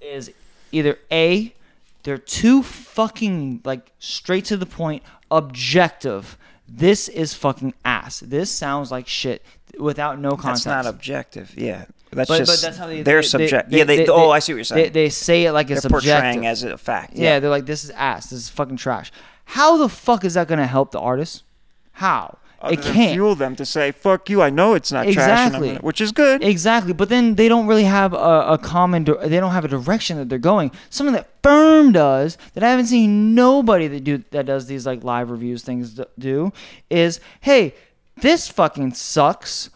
is 0.02 0.32
either 0.74 0.98
A, 1.12 1.54
they're 2.04 2.18
too 2.18 2.64
fucking 2.64 3.62
like 3.64 3.92
straight 4.00 4.46
to 4.46 4.58
the 4.58 4.66
point, 4.66 5.04
objective. 5.32 6.38
This 6.68 7.08
is 7.08 7.34
fucking 7.34 7.74
ass. 7.86 8.20
This 8.20 8.50
sounds 8.50 8.92
like 8.92 9.08
shit 9.08 9.44
without 9.80 10.20
no 10.20 10.32
context. 10.32 10.66
That's 10.66 10.86
not 10.86 10.94
objective. 10.94 11.54
Yeah. 11.58 11.86
That's 12.12 12.28
but, 12.28 12.38
just 12.38 12.52
but 12.52 12.68
that's 12.68 12.78
how 12.78 12.88
they, 12.88 13.02
they're 13.02 13.22
they, 13.22 13.28
subject. 13.28 13.70
They, 13.70 13.80
yeah, 13.80 13.84
they, 13.86 14.08
Oh, 14.08 14.30
I 14.30 14.40
see 14.40 14.54
what 14.54 14.58
you're 14.58 14.64
saying. 14.66 14.94
They, 14.94 15.10
say 15.10 15.46
it 15.46 15.52
like 15.52 15.68
They're 15.68 15.78
it's 15.78 15.88
portraying 15.88 16.46
objective. 16.46 16.46
as 16.46 16.64
a 16.64 16.78
fact. 16.78 17.14
Yeah, 17.16 17.40
they're 17.40 17.50
like, 17.50 17.66
this 17.66 17.84
is 17.84 17.90
ass. 17.92 18.30
This 18.30 18.40
is 18.40 18.50
fucking 18.50 18.78
trash. 18.78 19.12
How 19.46 19.78
the 19.78 19.90
fuck 19.90 20.24
is 20.24 20.36
that 20.36 20.48
gonna 20.48 20.68
help 20.68 20.92
the 20.92 21.00
artist? 21.00 21.44
How? 21.94 22.38
It 22.72 22.82
can't. 22.82 23.14
fuel 23.14 23.36
them 23.36 23.56
to 23.58 23.66
say 23.66 23.92
"fuck 23.92 24.30
you." 24.30 24.42
I 24.42 24.50
know 24.50 24.74
it's 24.74 24.92
not 24.92 25.04
trash, 25.04 25.16
Exactly. 25.16 25.68
gonna-" 25.70 25.82
which 25.82 26.00
is 26.00 26.12
good. 26.12 26.44
Exactly, 26.44 26.94
but 26.94 27.10
then 27.10 27.36
they 27.36 27.48
don't 27.50 27.68
really 27.68 27.84
have 27.84 28.14
a, 28.14 28.46
a 28.50 28.58
common. 28.58 29.04
They 29.04 29.40
don't 29.40 29.52
have 29.52 29.66
a 29.66 29.68
direction 29.68 30.18
that 30.18 30.30
they're 30.30 30.40
going. 30.40 30.72
Something 30.90 31.14
that 31.14 31.30
Ferm 31.44 31.92
does 31.92 32.38
that 32.54 32.64
I 32.64 32.70
haven't 32.70 32.86
seen 32.88 33.36
nobody 33.36 33.88
that 33.88 34.04
do 34.04 34.24
that 34.32 34.46
does 34.46 34.68
these 34.68 34.86
like 34.86 35.04
live 35.04 35.30
reviews 35.30 35.64
things 35.64 36.00
do 36.18 36.54
is 36.90 37.20
hey, 37.42 37.74
this 38.22 38.48
fucking 38.48 38.94
sucks, 38.94 39.70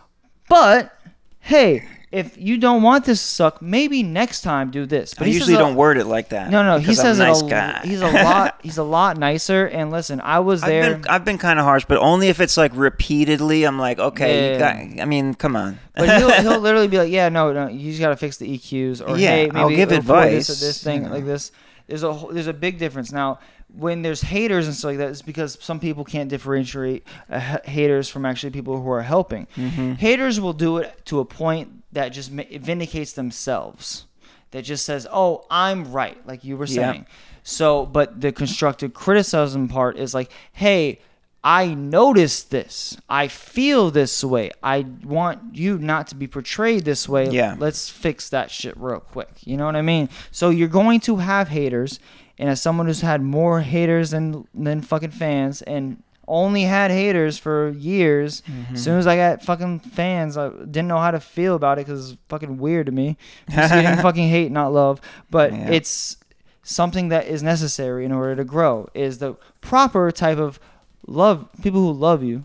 but 0.48 0.98
hey, 1.40 1.86
if 2.18 2.38
you 2.38 2.58
don't 2.58 2.82
want 2.82 3.06
this 3.06 3.20
to 3.22 3.28
suck, 3.28 3.62
maybe 3.62 4.02
next 4.02 4.42
time 4.42 4.72
do 4.72 4.86
this. 4.86 5.14
But 5.14 5.28
I 5.28 5.30
he 5.30 5.36
usually 5.36 5.54
a- 5.54 5.60
don't 5.60 5.76
word 5.76 5.98
it 5.98 6.06
like 6.06 6.30
that. 6.30 6.50
No, 6.50 6.64
no, 6.64 6.80
he 6.80 6.96
says 6.96 7.20
a 7.20 7.24
nice 7.28 7.42
it 7.42 7.46
a, 7.46 7.50
guy. 7.50 7.82
he's 7.84 8.02
a 8.02 8.10
lot. 8.10 8.60
He's 8.64 8.78
a 8.78 8.84
lot 8.84 9.18
nicer. 9.18 9.66
And 9.68 9.92
listen, 9.92 10.20
I 10.20 10.40
was 10.40 10.62
there. 10.62 10.84
I've 10.96 11.02
been 11.02 11.12
I've 11.12 11.26
been 11.26 11.38
kind 11.38 11.60
of 11.60 11.66
harsh, 11.66 11.86
but 11.88 12.00
only 12.00 12.30
if 12.30 12.40
it's 12.42 12.58
like 12.58 12.72
repeatedly. 12.76 13.64
I'm 13.66 13.78
like, 13.80 14.00
okay, 14.00 14.54
Yeah. 14.54 14.58
got, 14.96 15.02
I 15.02 15.06
mean, 15.06 15.36
come 15.36 15.56
on. 15.56 15.80
But 15.96 16.18
he'll, 16.18 16.32
he'll 16.42 16.60
literally 16.60 16.88
be 16.88 16.98
like, 16.98 17.12
yeah, 17.12 17.30
no, 17.30 17.54
no, 17.54 17.68
you 17.68 17.92
just 17.92 18.02
gotta 18.02 18.18
fix 18.18 18.38
the 18.38 18.58
EQs, 18.58 19.08
or 19.08 19.18
Yeah, 19.18 19.30
hey, 19.30 19.46
maybe 19.48 19.60
I'll 19.60 19.70
give 19.70 19.92
advice, 19.92 20.48
This, 20.48 20.60
this 20.60 20.84
thing 20.84 21.04
know. 21.04 21.12
like 21.12 21.26
this. 21.26 21.52
There's 21.88 22.04
a 22.04 22.26
there's 22.32 22.48
a 22.48 22.54
big 22.54 22.78
difference 22.80 23.12
now. 23.12 23.40
When 23.74 24.02
there's 24.02 24.22
haters 24.22 24.66
and 24.66 24.76
stuff 24.76 24.90
like 24.90 24.98
that, 25.00 25.10
it's 25.10 25.22
because 25.22 25.58
some 25.62 25.80
people 25.80 26.04
can't 26.06 26.30
differentiate 26.30 27.06
uh, 27.30 27.60
haters 27.66 28.10
from 28.10 28.26
actually 28.26 28.52
people 28.52 28.82
who 28.82 28.90
are 28.90 29.02
helping. 29.04 29.46
Mm-hmm. 29.56 29.94
Haters 29.94 30.40
will 30.40 30.54
do 30.54 30.78
it 30.78 31.06
to 31.06 31.20
a 31.20 31.26
point 31.26 31.77
that 31.92 32.10
just 32.10 32.32
vindicates 32.32 33.14
themselves. 33.14 34.06
That 34.52 34.64
just 34.64 34.86
says, 34.86 35.06
"Oh, 35.12 35.46
I'm 35.50 35.92
right," 35.92 36.18
like 36.26 36.44
you 36.44 36.56
were 36.58 36.66
Yeah. 36.66 36.92
saying. 36.92 37.06
So, 37.44 37.86
but 37.86 38.22
the 38.22 38.32
constructive 38.32 38.94
criticism 38.94 39.68
part 39.68 39.98
is 39.98 40.14
like, 40.14 40.32
"Hey, 40.54 41.00
I 41.44 41.68
noticed 41.74 42.50
this. 42.52 42.98
I 43.08 43.28
feel 43.30 43.90
this 43.92 44.22
way. 44.24 44.52
I 44.62 44.86
want 45.04 45.56
you 45.56 45.78
not 45.78 46.08
to 46.08 46.16
be 46.16 46.28
portrayed 46.28 46.84
this 46.84 47.08
way. 47.08 47.30
Yeah. 47.30 47.56
Let's 47.58 47.90
fix 47.90 48.28
that 48.30 48.52
shit 48.52 48.76
real 48.78 49.00
quick. 49.00 49.30
You 49.46 49.56
know 49.56 49.66
what 49.66 49.76
I 49.78 49.82
mean? 49.82 50.10
So 50.32 50.50
you're 50.50 50.68
going 50.68 51.00
to 51.02 51.18
have 51.18 51.48
haters, 51.50 52.00
and 52.38 52.50
as 52.50 52.62
someone 52.62 52.88
who's 52.88 53.02
had 53.02 53.22
more 53.22 53.62
haters 53.62 54.12
than 54.12 54.46
than 54.54 54.82
fucking 54.82 55.12
fans, 55.12 55.62
and 55.62 56.04
only 56.28 56.64
had 56.64 56.92
haters 56.92 57.38
for 57.38 57.70
years. 57.70 58.42
Mm-hmm. 58.42 58.76
As 58.76 58.84
soon 58.84 58.98
as 59.00 59.08
I 59.08 59.16
got 59.16 59.44
fucking 59.44 59.80
fans, 59.80 60.38
I 60.38 60.50
didn't 60.50 60.88
know 60.88 60.98
how 61.00 61.12
to 61.12 61.20
feel 61.20 61.56
about 61.56 61.78
it 61.80 61.86
because 61.86 62.12
it's 62.12 62.20
fucking 62.30 62.58
weird 62.58 62.88
to 62.88 62.92
me. 62.92 63.18
Just 63.50 63.74
getting 63.74 64.02
fucking 64.02 64.28
hate, 64.28 64.52
not 64.52 64.74
love. 64.74 65.00
But 65.30 65.54
Yeah. 65.54 65.70
it's 65.72 66.18
something 66.64 67.10
that 67.10 67.28
is 67.28 67.42
necessary 67.44 68.04
in 68.06 68.12
order 68.12 68.36
to 68.36 68.44
grow. 68.44 68.90
Is 68.94 69.20
the 69.20 69.36
proper 69.62 70.12
type 70.12 70.38
of 70.38 70.60
love 71.08 71.48
people 71.64 71.82
who 71.82 71.94
love 71.94 72.24
you, 72.24 72.44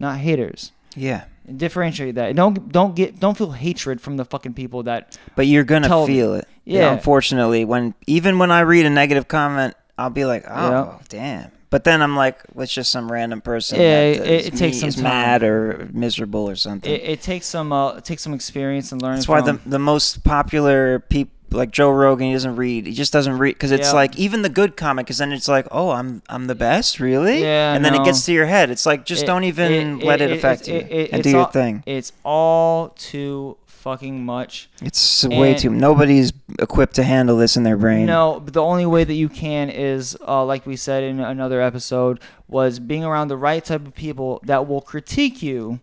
not 0.00 0.18
haters. 0.18 0.72
Yeah. 0.96 1.24
And 1.46 1.58
differentiate 1.58 2.14
that. 2.14 2.34
Don't 2.36 2.70
don't 2.72 2.94
get 2.94 3.18
don't 3.20 3.36
feel 3.36 3.50
hatred 3.50 4.00
from 4.00 4.16
the 4.16 4.24
fucking 4.24 4.54
people 4.54 4.84
that 4.84 5.18
But 5.36 5.46
you're 5.48 5.64
gonna 5.64 5.88
Tell- 5.88 6.06
feel 6.06 6.34
it. 6.34 6.46
Yeah. 6.64 6.92
Unfortunately, 6.92 7.64
when 7.64 7.94
even 8.06 8.38
when 8.38 8.50
I 8.52 8.60
read 8.60 8.86
a 8.86 8.90
negative 8.90 9.26
comment, 9.28 9.74
I'll 9.98 10.08
be 10.10 10.24
like, 10.24 10.44
"Oh, 10.48 10.70
Yeah. 10.70 10.98
damn." 11.08 11.50
But 11.72 11.84
then 11.84 12.02
I'm 12.02 12.14
like, 12.14 12.36
"It's 12.58 12.72
just 12.72 12.92
some 12.92 13.10
random 13.10 13.40
person 13.40 13.80
Yeah, 13.80 14.12
that 14.12 14.26
it- 14.28 14.46
it 14.52 14.56
takes 14.56 14.78
some 14.78 14.90
time. 14.90 15.02
mad 15.02 15.42
or 15.42 15.88
miserable 15.92 16.48
or 16.48 16.54
something." 16.54 16.92
it, 16.92 17.02
it 17.02 17.22
takes 17.22 17.46
some 17.46 17.72
uh 17.72 17.94
it 17.94 18.04
takes 18.04 18.22
some 18.22 18.34
experience 18.34 18.92
and 18.92 19.00
learning. 19.00 19.16
That's 19.16 19.28
why 19.28 19.40
the 19.40 19.54
from. 19.54 19.70
the 19.70 19.78
most 19.78 20.22
popular 20.22 21.00
people 21.00 21.32
like 21.50 21.70
Joe 21.70 21.90
Rogan, 21.90 22.28
he 22.28 22.32
doesn't 22.32 22.56
read. 22.56 22.86
He 22.86 22.94
just 22.94 23.12
doesn't 23.12 23.36
read 23.36 23.54
because 23.56 23.72
it's 23.72 23.88
Yeah. 23.88 23.92
like 24.02 24.16
even 24.18 24.40
the 24.42 24.48
good 24.48 24.74
comic, 24.76 25.04
because 25.06 25.18
then 25.18 25.32
it's 25.32 25.48
like, 25.48 25.66
"Oh, 25.70 25.90
I'm 25.90 26.22
I'm 26.30 26.46
the 26.46 26.54
best, 26.54 26.98
really?" 27.00 27.42
Yeah, 27.42 27.74
and 27.74 27.84
then 27.84 27.94
it 27.94 28.04
gets 28.04 28.24
to 28.26 28.32
your 28.32 28.46
head. 28.46 28.70
It's 28.70 28.86
like 28.86 29.04
just 29.04 29.24
It- 29.24 29.26
don't 29.26 29.44
even 29.44 29.98
let 30.00 30.20
it, 30.22 30.30
affect 30.30 30.68
you 30.68 30.74
it- 30.76 30.90
it- 30.90 31.10
and 31.12 31.22
do 31.22 31.30
your 31.30 31.40
all- 31.40 31.46
thing. 31.46 31.82
It's 31.86 32.12
all 32.24 32.94
too 32.98 33.56
fucking 33.82 34.24
much. 34.24 34.68
It's 34.80 35.24
way 35.26 35.54
too. 35.54 35.70
Nobody's 35.70 36.32
equipped 36.58 36.94
to 36.94 37.02
handle 37.02 37.36
this 37.36 37.56
in 37.56 37.62
their 37.64 37.76
brain. 37.76 38.06
No, 38.06 38.40
but 38.40 38.54
the 38.54 38.62
only 38.62 38.86
way 38.86 39.04
that 39.04 39.14
you 39.14 39.28
can 39.28 39.68
is, 39.70 40.16
uh, 40.26 40.44
like 40.44 40.64
we 40.66 40.76
said 40.76 41.02
in 41.02 41.20
another 41.20 41.60
episode, 41.60 42.20
was 42.48 42.78
being 42.78 43.04
around 43.04 43.28
the 43.28 43.36
right 43.36 43.64
type 43.64 43.84
of 43.86 43.94
people 43.94 44.40
that 44.44 44.66
will 44.68 44.80
critique 44.80 45.42
you 45.42 45.80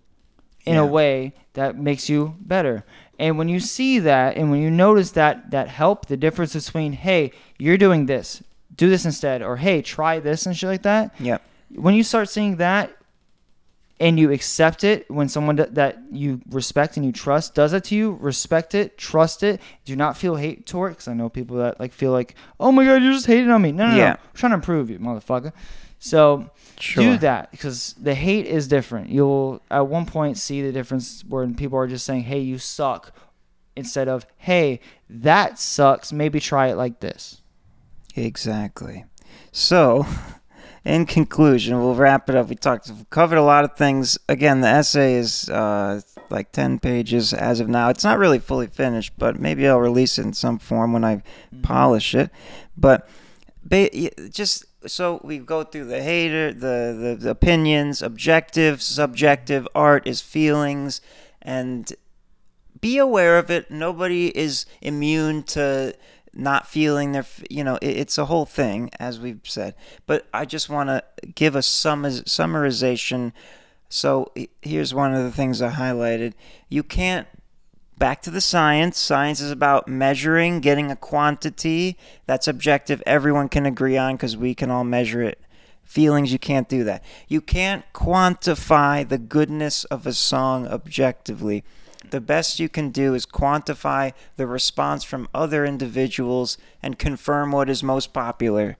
in 0.65 0.75
Yeah. 0.75 0.81
a 0.81 0.85
way 0.85 1.33
that 1.53 1.77
makes 1.77 2.09
you 2.09 2.35
better. 2.39 2.85
And 3.19 3.37
when 3.37 3.49
you 3.49 3.59
see 3.59 3.99
that, 3.99 4.37
and 4.37 4.49
when 4.49 4.61
you 4.61 4.71
notice 4.71 5.11
that 5.11 5.51
that 5.51 5.67
help, 5.67 6.05
the 6.05 6.15
difference 6.17 6.53
between 6.53 6.93
hey, 6.93 7.31
you're 7.57 7.77
doing 7.77 8.05
this, 8.05 8.41
do 8.75 8.89
this 8.89 9.03
instead, 9.03 9.41
or 9.41 9.57
hey, 9.57 9.81
try 9.81 10.19
this 10.19 10.45
and 10.45 10.55
shit 10.55 10.69
like 10.69 10.83
that. 10.83 11.13
Yeah. 11.19 11.39
When 11.75 11.95
you 11.95 12.03
start 12.03 12.29
seeing 12.29 12.55
that, 12.57 12.91
and 13.99 14.17
you 14.19 14.31
accept 14.31 14.83
it 14.83 15.09
when 15.11 15.27
someone 15.27 15.57
that, 15.57 15.75
that 15.75 15.97
you 16.11 16.41
respect 16.49 16.95
and 16.97 17.05
you 17.05 17.11
trust 17.11 17.53
does 17.53 17.73
it 17.73 17.83
to 17.85 17.95
you 17.95 18.17
respect 18.21 18.73
it 18.73 18.97
trust 18.97 19.43
it. 19.43 19.59
Do 19.85 19.95
not 19.95 20.15
feel 20.17 20.35
hate 20.35 20.65
toward 20.65 20.91
it 20.91 20.95
because 20.95 21.07
i 21.09 21.13
know 21.13 21.27
people 21.29 21.57
that 21.57 21.79
like 21.79 21.91
feel 21.93 22.11
like 22.11 22.35
oh 22.59 22.71
my 22.71 22.85
god 22.85 23.01
you're 23.03 23.11
just 23.13 23.25
hating 23.25 23.49
on 23.51 23.61
me. 23.61 23.71
No 23.71 23.87
no 23.89 23.95
Yeah. 23.95 24.03
no 24.05 24.11
i'm 24.11 24.17
trying 24.35 24.51
to 24.51 24.55
improve 24.55 24.89
you 24.89 24.99
motherfucker. 24.99 25.51
So 25.99 26.49
Sure. 26.79 27.03
do 27.03 27.17
that 27.17 27.51
because 27.51 27.93
the 28.01 28.15
hate 28.15 28.45
is 28.45 28.69
different. 28.69 29.09
You'll 29.09 29.61
at 29.69 29.85
one 29.87 30.05
point 30.05 30.37
see 30.37 30.61
the 30.61 30.71
difference 30.71 31.25
when 31.27 31.55
people 31.55 31.77
are 31.77 31.87
just 31.87 32.05
saying 32.05 32.23
hey 32.23 32.39
you 32.39 32.57
suck 32.57 33.13
instead 33.75 34.07
of 34.07 34.25
hey 34.37 34.79
that 35.09 35.59
sucks. 35.59 36.13
Maybe 36.13 36.39
try 36.39 36.67
it 36.67 36.75
like 36.75 37.01
this. 37.01 37.41
Exactly. 38.15 39.05
So, 39.51 40.05
in 40.85 41.05
conclusion, 41.05 41.77
we'll 41.77 41.95
wrap 41.95 42.29
it 42.29 42.35
up. 42.35 42.49
We 42.49 42.55
talked, 42.55 42.89
we've 42.89 43.09
covered 43.09 43.37
a 43.37 43.43
lot 43.43 43.63
of 43.63 43.75
things. 43.75 44.17
Again, 44.27 44.61
the 44.61 44.67
essay 44.67 45.15
is 45.15 45.49
uh, 45.49 46.01
like 46.29 46.51
10 46.51 46.79
pages 46.79 47.33
as 47.33 47.59
of 47.59 47.67
now. 47.67 47.89
It's 47.89 48.03
not 48.03 48.17
really 48.17 48.39
fully 48.39 48.67
finished, 48.67 49.13
but 49.17 49.39
maybe 49.39 49.67
I'll 49.67 49.79
release 49.79 50.17
it 50.17 50.23
in 50.23 50.33
some 50.33 50.59
form 50.59 50.93
when 50.93 51.03
I 51.03 51.21
polish 51.61 52.15
it. 52.15 52.31
But 52.77 53.09
ba- 53.63 53.89
just 54.29 54.65
so 54.87 55.19
we 55.23 55.39
go 55.39 55.63
through 55.63 55.85
the 55.85 56.01
hater, 56.01 56.53
the, 56.53 56.97
the, 56.99 57.17
the 57.19 57.29
opinions, 57.31 58.01
objective, 58.01 58.81
subjective, 58.81 59.67
art 59.75 60.07
is 60.07 60.21
feelings, 60.21 61.01
and 61.41 61.91
be 62.79 62.97
aware 62.97 63.37
of 63.37 63.51
it. 63.51 63.69
Nobody 63.69 64.35
is 64.37 64.65
immune 64.81 65.43
to 65.43 65.93
not 66.33 66.67
feeling 66.67 67.11
their, 67.11 67.25
you 67.49 67.63
know, 67.63 67.75
it, 67.81 67.97
it's 67.97 68.17
a 68.17 68.25
whole 68.25 68.45
thing, 68.45 68.89
as 68.99 69.19
we've 69.19 69.41
said. 69.43 69.75
But 70.05 70.27
I 70.33 70.45
just 70.45 70.69
want 70.69 70.89
to 70.89 71.03
give 71.35 71.55
a 71.55 71.59
summar- 71.59 72.23
summarization. 72.23 73.31
So 73.89 74.31
here's 74.61 74.93
one 74.93 75.13
of 75.13 75.23
the 75.23 75.31
things 75.31 75.61
I 75.61 75.71
highlighted. 75.71 76.33
You 76.69 76.83
can't, 76.83 77.27
back 77.97 78.21
to 78.23 78.31
the 78.31 78.41
science. 78.41 78.97
Science 78.99 79.41
is 79.41 79.51
about 79.51 79.87
measuring, 79.87 80.59
getting 80.59 80.91
a 80.91 80.95
quantity 80.95 81.97
that's 82.25 82.47
objective, 82.47 83.03
everyone 83.05 83.49
can 83.49 83.65
agree 83.65 83.97
on 83.97 84.15
because 84.15 84.37
we 84.37 84.55
can 84.55 84.71
all 84.71 84.83
measure 84.83 85.21
it. 85.21 85.39
Feelings, 85.83 86.31
you 86.31 86.37
can't 86.37 86.69
do 86.69 86.83
that. 86.83 87.03
You 87.27 87.41
can't 87.41 87.83
quantify 87.93 89.07
the 89.07 89.17
goodness 89.17 89.85
of 89.85 90.05
a 90.05 90.13
song 90.13 90.67
objectively 90.67 91.63
the 92.11 92.21
best 92.21 92.59
you 92.59 92.69
can 92.69 92.89
do 92.89 93.13
is 93.13 93.25
quantify 93.25 94.13
the 94.37 94.47
response 94.47 95.03
from 95.03 95.27
other 95.33 95.65
individuals 95.65 96.57
and 96.81 96.99
confirm 96.99 97.51
what 97.51 97.69
is 97.69 97.83
most 97.83 98.13
popular, 98.13 98.77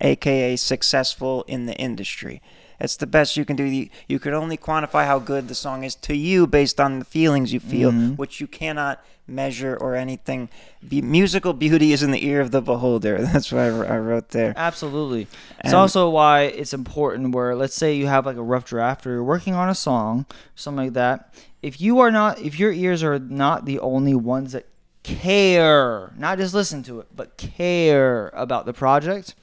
aka 0.00 0.56
successful 0.56 1.44
in 1.48 1.66
the 1.66 1.74
industry. 1.74 2.42
It's 2.82 2.96
the 2.96 3.06
best 3.06 3.36
you 3.36 3.44
can 3.44 3.54
do. 3.54 3.62
You, 3.62 3.88
you 4.08 4.18
can 4.18 4.34
only 4.34 4.56
quantify 4.56 5.06
how 5.06 5.20
good 5.20 5.46
the 5.46 5.54
song 5.54 5.84
is 5.84 5.94
to 5.96 6.16
you 6.16 6.48
based 6.48 6.80
on 6.80 6.98
the 6.98 7.04
feelings 7.04 7.52
you 7.52 7.60
feel, 7.60 7.92
mm-hmm. 7.92 8.14
which 8.14 8.40
you 8.40 8.48
cannot 8.48 9.04
measure 9.28 9.76
or 9.76 9.94
anything. 9.94 10.48
Be, 10.86 11.00
musical 11.00 11.52
beauty 11.52 11.92
is 11.92 12.02
in 12.02 12.10
the 12.10 12.26
ear 12.26 12.40
of 12.40 12.50
the 12.50 12.60
beholder. 12.60 13.18
That's 13.22 13.52
what 13.52 13.60
I, 13.60 13.66
I 13.66 13.98
wrote 13.98 14.30
there. 14.30 14.52
Absolutely. 14.56 15.28
It's 15.62 15.72
also 15.72 16.10
why 16.10 16.42
it's 16.42 16.74
important 16.74 17.34
where 17.34 17.54
let's 17.54 17.76
say 17.76 17.94
you 17.94 18.08
have 18.08 18.26
like 18.26 18.36
a 18.36 18.42
rough 18.42 18.64
draft 18.64 19.06
or 19.06 19.10
you're 19.10 19.24
working 19.24 19.54
on 19.54 19.68
a 19.68 19.76
song, 19.76 20.26
something 20.56 20.86
like 20.86 20.94
that. 20.94 21.32
If 21.62 21.80
you 21.80 22.00
are 22.00 22.10
not 22.10 22.38
if 22.40 22.58
your 22.58 22.72
ears 22.72 23.02
are 23.02 23.18
not 23.18 23.64
the 23.64 23.78
only 23.78 24.14
ones 24.14 24.52
that 24.52 24.66
care, 25.04 26.12
not 26.16 26.38
just 26.38 26.54
listen 26.54 26.82
to 26.84 27.00
it, 27.00 27.06
but 27.14 27.36
care 27.36 28.28
about 28.34 28.66
the 28.66 28.72
project 28.72 29.34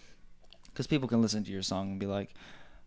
cuz 0.76 0.88
people 0.88 1.08
can 1.08 1.22
listen 1.22 1.44
to 1.44 1.52
your 1.52 1.62
song 1.62 1.92
and 1.92 2.00
be 2.00 2.06
like, 2.06 2.34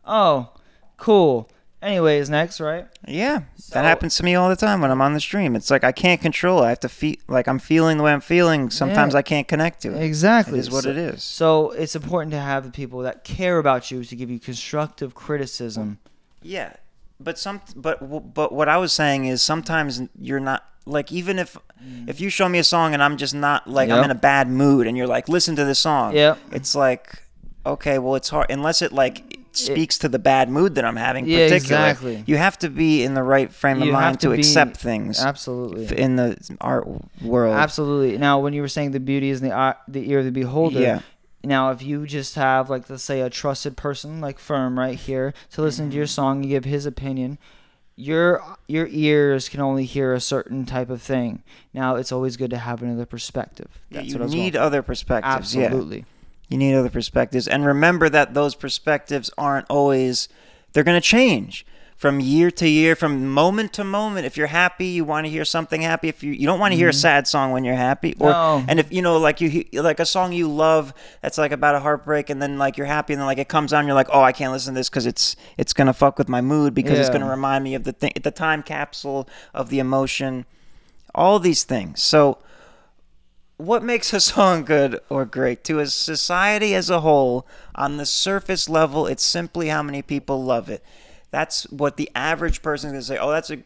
"Oh, 0.05 0.51
cool." 0.97 1.51
Anyways, 1.81 2.31
next, 2.31 2.61
right? 2.61 2.87
Yeah, 3.09 3.41
So- 3.57 3.75
that 3.75 3.85
happens 3.85 4.15
to 4.17 4.23
me 4.25 4.37
all 4.37 4.49
the 4.49 4.55
time 4.55 4.81
when 4.81 4.93
I'm 4.93 5.01
on 5.03 5.15
the 5.15 5.21
stream. 5.21 5.57
It's 5.57 5.69
like 5.69 5.83
I 5.83 5.91
can't 5.91 6.21
control. 6.21 6.63
it. 6.63 6.67
I 6.67 6.69
have 6.69 6.81
to 6.81 6.89
feel 6.89 7.17
like 7.27 7.49
I'm 7.49 7.59
feeling 7.59 7.97
the 7.99 8.05
way 8.05 8.13
I'm 8.13 8.21
feeling. 8.21 8.71
Sometimes 8.71 9.15
Yeah. 9.15 9.19
I 9.19 9.23
can't 9.23 9.49
connect 9.49 9.83
to 9.83 9.89
it. 9.93 10.01
Exactly. 10.01 10.59
It 10.59 10.61
is 10.61 10.71
what 10.71 10.85
So- 10.85 10.91
it 10.91 10.97
is. 10.97 11.25
So 11.25 11.71
it's 11.73 11.97
important 11.97 12.31
to 12.33 12.39
have 12.39 12.63
the 12.65 12.71
people 12.71 13.01
that 13.01 13.25
care 13.25 13.59
about 13.59 13.91
you 13.91 14.05
to 14.05 14.15
give 14.15 14.31
you 14.31 14.39
constructive 14.39 15.15
criticism. 15.17 15.99
Yeah, 16.41 16.75
but 17.23 17.39
some, 17.39 17.61
but 17.77 18.35
but 18.35 18.53
what 18.53 18.69
I 18.69 18.77
was 18.77 18.93
saying 18.93 19.27
is 19.27 19.43
sometimes 19.43 20.03
you're 20.19 20.41
not 20.41 20.65
like 20.87 21.13
even 21.13 21.39
if 21.39 21.57
mm. 21.83 22.09
if 22.09 22.21
you 22.21 22.29
show 22.29 22.49
me 22.49 22.59
a 22.59 22.65
song 22.65 22.95
and 22.95 23.03
I'm 23.03 23.17
just 23.17 23.35
not 23.35 23.69
like 23.69 23.91
I'm 23.91 24.05
in 24.05 24.11
a 24.11 24.17
bad 24.17 24.49
mood 24.49 24.87
and 24.87 24.97
you're 24.97 25.07
like 25.07 25.29
listen 25.29 25.57
to 25.57 25.65
this 25.65 25.79
song. 25.79 26.15
Yep. 26.15 26.39
It's 26.53 26.75
like 26.75 27.23
okay, 27.65 27.99
well 27.99 28.15
it's 28.15 28.29
hard 28.29 28.51
unless 28.51 28.83
it 28.83 28.93
like 28.93 29.39
speaks 29.53 29.99
to 29.99 30.09
the 30.09 30.19
bad 30.19 30.49
mood 30.49 30.75
that 30.77 30.85
I'm 30.85 30.97
having. 30.97 31.27
Yeah, 31.27 31.49
particularly. 31.49 31.91
exactly. 31.91 32.25
You 32.27 32.37
have 32.37 32.59
to 32.61 32.71
be 32.71 33.05
in 33.05 33.15
the 33.15 33.23
right 33.23 33.53
frame 33.53 33.81
of 33.81 33.87
You 33.87 33.93
mind 33.93 34.21
to, 34.21 34.29
to 34.29 34.33
be- 34.35 34.41
accept 34.41 34.77
things 34.77 35.21
Absolutely. 35.21 35.99
in 35.99 36.17
the 36.17 36.57
art 36.61 36.87
world. 37.21 37.55
Absolutely. 37.55 38.19
Now, 38.19 38.41
when 38.41 38.53
you 38.53 38.63
were 38.63 38.69
saying 38.69 38.93
the 38.93 39.01
beauty 39.01 39.31
is 39.31 39.43
in 39.43 39.49
the 39.49 39.55
eye, 39.55 39.75
the 39.89 40.11
ear 40.11 40.21
of 40.21 40.25
the 40.25 40.33
beholder. 40.33 40.81
Yeah. 40.81 41.01
Now, 41.45 41.71
if 41.71 41.83
you 41.83 42.07
just 42.07 42.35
have 42.37 42.71
like 42.71 42.89
let's 42.89 43.03
say 43.03 43.21
a 43.21 43.29
trusted 43.31 43.77
person 43.77 44.21
like 44.21 44.39
Ferm 44.39 44.79
right 44.79 44.99
here 44.99 45.35
to 45.53 45.63
listen 45.63 45.91
to 45.91 45.97
your 45.97 46.05
Mm-hmm. 46.05 46.11
song 46.11 46.41
and 46.43 46.49
give 46.49 46.65
his 46.65 46.87
opinion, 46.87 47.39
your 47.97 48.43
your 48.69 48.87
ears 48.91 49.49
can 49.49 49.61
only 49.61 49.85
hear 49.85 50.13
a 50.15 50.21
certain 50.21 50.65
type 50.67 50.89
of 50.91 51.03
thing. 51.03 51.43
Now, 51.75 51.97
it's 51.97 52.13
always 52.13 52.37
good 52.37 52.51
to 52.51 52.59
have 52.59 52.83
another 52.83 53.07
perspective. 53.07 53.69
Yeah, 53.91 53.99
That's 53.99 54.09
you 54.09 54.15
what 54.15 54.23
I 54.23 54.25
was 54.25 54.35
need 54.35 54.57
other 54.57 54.83
perspectives. 54.83 55.55
Yeah. 55.55 55.65
Absolutely. 55.67 56.05
You 56.49 56.59
need 56.59 56.75
other 56.75 56.91
perspectives. 56.91 57.49
And 57.49 57.65
remember 57.67 58.09
that 58.11 58.35
those 58.35 58.55
perspectives 58.55 59.31
aren't 59.39 59.67
always, 59.71 60.29
they're 60.73 60.85
going 60.85 61.01
to 61.01 61.07
change. 61.07 61.65
From 62.03 62.19
year 62.19 62.51
to 62.51 62.69
year, 62.69 62.97
from 62.97 63.29
moment 63.29 63.73
to 63.75 63.85
moment. 63.85 64.27
If 64.27 64.37
you're 64.37 64.49
happy, 64.49 64.87
you 64.87 65.05
want 65.05 65.25
to 65.25 65.31
hear 65.31 65.45
something 65.45 65.83
happy. 65.83 66.09
If 66.09 66.25
you 66.25 66.33
you 66.33 66.49
don't 66.49 66.59
want 66.59 66.73
to 66.73 66.77
hear 66.77 66.89
a 66.89 66.91
mm-hmm. 66.91 66.99
sad 66.99 67.29
song 67.29 67.53
when 67.53 67.63
you're 67.63 67.77
happy, 67.77 68.17
or 68.19 68.31
No. 68.31 68.65
and 68.67 68.81
if 68.81 68.93
you 68.93 69.03
know 69.03 69.19
like 69.19 69.41
you 69.41 69.65
like 69.73 70.01
a 70.01 70.05
song 70.05 70.33
you 70.33 70.49
love 70.49 70.93
that's 71.21 71.39
like 71.39 71.53
about 71.53 71.77
a 71.77 71.79
heartbreak, 71.79 72.29
and 72.29 72.43
then 72.43 72.59
like 72.59 72.77
you're 72.77 72.89
happy, 72.89 73.13
and 73.13 73.21
then 73.21 73.27
like 73.27 73.39
it 73.39 73.47
comes 73.47 73.73
on, 73.73 73.87
you're 73.87 73.95
like, 73.95 74.09
oh, 74.13 74.21
I 74.21 74.33
can't 74.33 74.53
listen 74.53 74.75
to 74.75 74.81
this 74.81 74.89
because 74.89 75.07
it's 75.07 75.37
it's 75.57 75.73
gonna 75.73 75.93
fuck 75.93 76.19
with 76.19 76.29
my 76.29 76.41
mood 76.41 76.75
because 76.75 76.99
it's 76.99 77.09
gonna 77.09 77.31
remind 77.31 77.63
me 77.63 77.77
of 77.77 77.85
the 77.85 77.93
thing, 77.93 78.15
the 78.21 78.33
time 78.33 78.65
capsule 78.65 79.29
of 79.55 79.69
the 79.69 79.79
emotion, 79.79 80.45
all 81.15 81.39
these 81.39 81.63
things. 81.63 82.03
So 82.03 82.39
what 83.59 83.85
makes 83.85 84.13
a 84.13 84.21
song 84.33 84.65
good 84.65 84.99
or 85.09 85.25
great 85.25 85.63
to 85.65 85.79
a 85.79 85.87
society 85.87 86.75
as 86.75 86.91
a 86.91 87.03
whole 87.03 87.47
on 87.77 87.97
the 87.97 88.07
surface 88.07 88.69
level 88.69 89.07
it's 89.07 89.25
simply 89.25 89.69
how 89.69 89.85
many 89.85 90.03
people 90.03 90.43
love 90.43 90.69
it 90.69 90.83
that's 91.33 91.65
what 91.65 91.97
the 91.97 92.09
average 92.15 92.63
person 92.63 92.89
is 92.89 92.93
going 92.93 93.01
to 93.01 93.07
say 93.07 93.19
oh 93.19 93.33
that's 93.33 93.51
a 93.51 93.59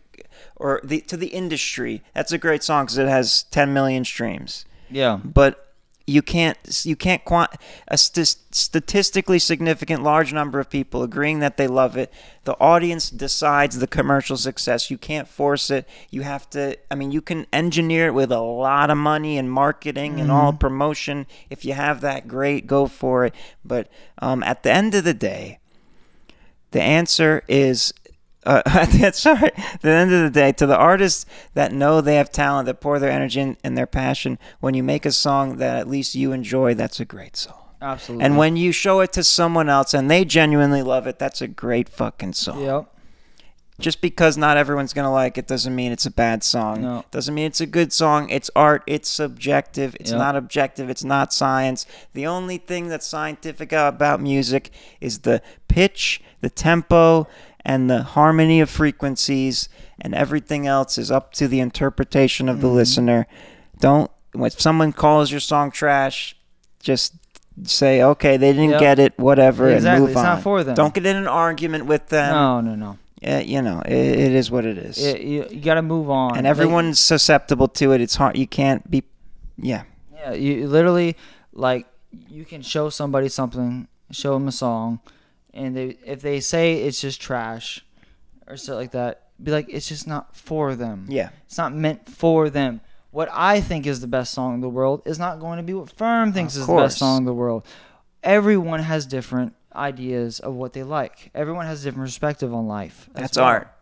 or 0.56 0.80
the 0.82 1.00
to 1.02 1.16
the 1.16 1.28
industry 1.28 2.02
that's 2.14 2.32
a 2.32 2.38
great 2.38 2.62
song 2.62 2.86
because 2.86 2.98
it 2.98 3.08
has 3.08 3.42
10 3.44 3.74
million 3.74 4.04
streams. 4.04 4.64
Yeah. 4.88 5.18
but 5.22 5.62
you 6.06 6.22
can't 6.22 6.56
you 6.84 6.94
can't 6.94 7.24
quant 7.24 7.50
a 7.88 7.98
st- 7.98 8.36
statistically 8.52 9.40
significant 9.40 10.04
large 10.04 10.32
number 10.32 10.60
of 10.60 10.70
people 10.70 11.02
agreeing 11.02 11.40
that 11.40 11.56
they 11.56 11.66
love 11.66 11.96
it 11.96 12.12
the 12.44 12.56
audience 12.60 13.10
decides 13.10 13.80
the 13.80 13.88
commercial 13.88 14.36
success. 14.36 14.88
You 14.88 14.98
can't 14.98 15.26
force 15.26 15.68
it. 15.68 15.88
You 16.10 16.22
have 16.22 16.48
to 16.50 16.78
i 16.90 16.94
mean 16.94 17.10
you 17.10 17.20
can 17.20 17.46
engineer 17.52 18.06
it 18.06 18.14
with 18.14 18.30
a 18.30 18.40
lot 18.40 18.88
of 18.88 18.96
money 18.96 19.36
and 19.36 19.50
marketing 19.50 20.20
and 20.20 20.30
all 20.30 20.52
promotion. 20.52 21.26
If 21.50 21.64
you 21.64 21.72
have 21.72 22.00
that 22.02 22.28
great 22.28 22.68
go 22.68 22.86
for 22.86 23.24
it. 23.24 23.34
But 23.64 23.88
um, 24.18 24.44
at 24.44 24.62
the 24.62 24.70
end 24.70 24.94
of 24.94 25.02
the 25.02 25.14
day 25.14 25.58
the 26.70 26.82
answer 26.82 27.42
is 27.48 27.92
uh, 28.46 28.62
sorry. 29.12 29.50
At 29.56 29.82
the 29.82 29.90
end 29.90 30.12
of 30.12 30.22
the 30.22 30.30
day, 30.30 30.52
to 30.52 30.66
the 30.66 30.76
artists 30.76 31.26
that 31.54 31.72
know 31.72 32.00
they 32.00 32.14
have 32.14 32.30
talent, 32.30 32.66
that 32.66 32.80
pour 32.80 32.98
their 32.98 33.10
energy 33.10 33.40
and, 33.40 33.56
and 33.64 33.76
their 33.76 33.86
passion, 33.88 34.38
when 34.60 34.74
you 34.74 34.82
make 34.82 35.04
a 35.04 35.12
song 35.12 35.56
that 35.56 35.76
at 35.76 35.88
least 35.88 36.14
you 36.14 36.32
enjoy, 36.32 36.74
that's 36.74 37.00
a 37.00 37.04
great 37.04 37.36
song. 37.36 37.60
Absolutely. 37.82 38.24
And 38.24 38.36
when 38.38 38.56
you 38.56 38.72
show 38.72 39.00
it 39.00 39.12
to 39.14 39.24
someone 39.24 39.68
else 39.68 39.92
and 39.92 40.10
they 40.10 40.24
genuinely 40.24 40.82
love 40.82 41.06
it, 41.06 41.18
that's 41.18 41.42
a 41.42 41.48
great 41.48 41.88
fucking 41.88 42.32
song. 42.32 42.62
Yep. 42.62 42.92
Just 43.78 44.00
because 44.00 44.38
not 44.38 44.56
everyone's 44.56 44.94
gonna 44.94 45.12
like 45.12 45.36
it 45.36 45.46
doesn't 45.46 45.74
mean 45.74 45.92
it's 45.92 46.06
a 46.06 46.10
bad 46.10 46.42
song. 46.42 46.80
No. 46.80 47.04
Doesn't 47.10 47.34
mean 47.34 47.44
it's 47.44 47.60
a 47.60 47.66
good 47.66 47.92
song. 47.92 48.30
It's 48.30 48.50
art. 48.56 48.82
It's 48.86 49.08
subjective. 49.10 49.94
It's 50.00 50.10
Yep. 50.12 50.18
not 50.18 50.34
objective. 50.36 50.88
It's 50.88 51.04
not 51.04 51.34
science. 51.34 51.84
The 52.14 52.26
only 52.26 52.56
thing 52.56 52.88
that's 52.88 53.06
scientific 53.06 53.72
about 53.72 54.20
music 54.20 54.70
is 55.02 55.20
the 55.20 55.42
pitch, 55.68 56.22
the 56.40 56.50
tempo, 56.50 57.26
and 57.64 57.88
the 57.90 58.02
harmony 58.02 58.60
of 58.60 58.70
frequencies, 58.70 59.68
and 60.00 60.14
everything 60.14 60.66
else 60.66 60.98
is 60.98 61.10
up 61.10 61.32
to 61.34 61.48
the 61.48 61.60
interpretation 61.60 62.48
of 62.48 62.60
the 62.60 62.66
Mm-hmm. 62.68 62.76
listener. 62.76 63.26
Don't 63.80 64.10
when 64.32 64.50
someone 64.50 64.92
calls 64.92 65.30
your 65.30 65.40
song 65.40 65.70
trash, 65.70 66.36
just 66.80 67.14
say 67.64 68.02
okay, 68.02 68.36
they 68.36 68.52
didn't 68.52 68.70
Yep. 68.72 68.80
get 68.80 68.98
it, 68.98 69.18
whatever, 69.18 69.68
Exactly. 69.70 69.90
and 69.90 70.00
move 70.02 70.10
It's 70.10 70.18
on. 70.18 70.24
not 70.24 70.42
for 70.42 70.62
them. 70.62 70.74
Don't 70.74 70.92
get 70.94 71.06
in 71.06 71.16
an 71.16 71.26
argument 71.26 71.86
with 71.86 72.08
them. 72.08 72.34
no, 72.34 72.60
no, 72.60 72.74
no. 72.74 72.98
You 73.40 73.62
know, 73.62 73.80
it, 73.80 73.92
it 73.94 74.32
is 74.32 74.50
what 74.50 74.64
it 74.66 74.76
is. 74.78 75.02
It, 75.04 75.22
you 75.22 75.46
you 75.50 75.60
got 75.60 75.74
to 75.74 75.82
move 75.82 76.10
on. 76.10 76.36
and 76.36 76.44
Like, 76.44 76.50
everyone's 76.50 77.00
susceptible 77.00 77.66
to 77.68 77.92
it. 77.92 78.00
It's 78.02 78.16
hard. 78.16 78.36
You 78.36 78.46
can't 78.46 78.88
be. 78.90 79.02
Yeah. 79.56 79.82
Yeah, 80.14 80.32
you 80.34 80.68
literally 80.68 81.16
like 81.52 81.86
you 82.28 82.44
can 82.44 82.60
show 82.62 82.90
somebody 82.90 83.28
something, 83.30 83.88
show 84.10 84.34
them 84.34 84.46
a 84.48 84.52
song, 84.52 85.00
and 85.56 85.76
they 85.76 85.96
if 86.04 86.22
they 86.22 86.40
say 86.40 86.82
it's 86.82 87.00
just 87.00 87.20
trash 87.20 87.84
or 88.46 88.56
stuff 88.56 88.76
like 88.76 88.92
that, 88.92 89.28
be 89.42 89.50
like 89.50 89.66
it's 89.68 89.88
just 89.88 90.06
not 90.06 90.36
for 90.36 90.74
them. 90.74 91.06
Yeah. 91.08 91.30
It's 91.46 91.58
not 91.58 91.74
meant 91.74 92.08
for 92.08 92.50
them. 92.50 92.80
What 93.10 93.28
I 93.32 93.60
think 93.60 93.86
is 93.86 94.00
the 94.00 94.06
best 94.06 94.32
song 94.32 94.54
in 94.54 94.60
the 94.60 94.68
world 94.68 95.02
is 95.06 95.18
not 95.18 95.40
going 95.40 95.56
to 95.56 95.62
be 95.62 95.72
what 95.72 95.90
Ferm 95.90 96.32
thinks 96.32 96.54
Of 96.54 96.62
is 96.62 96.66
the 96.66 96.76
best 96.76 96.98
song 96.98 97.18
in 97.18 97.24
the 97.24 97.32
world. 97.32 97.66
Everyone 98.22 98.80
has 98.80 99.06
different 99.06 99.54
ideas 99.74 100.40
of 100.40 100.54
what 100.54 100.72
they 100.72 100.82
like. 100.82 101.30
Everyone 101.34 101.66
has 101.66 101.82
a 101.82 101.84
different 101.84 102.08
perspective 102.08 102.52
on 102.52 102.66
life. 102.66 103.08
That's 103.14 103.36
well. 103.36 103.46
art. 103.46 103.72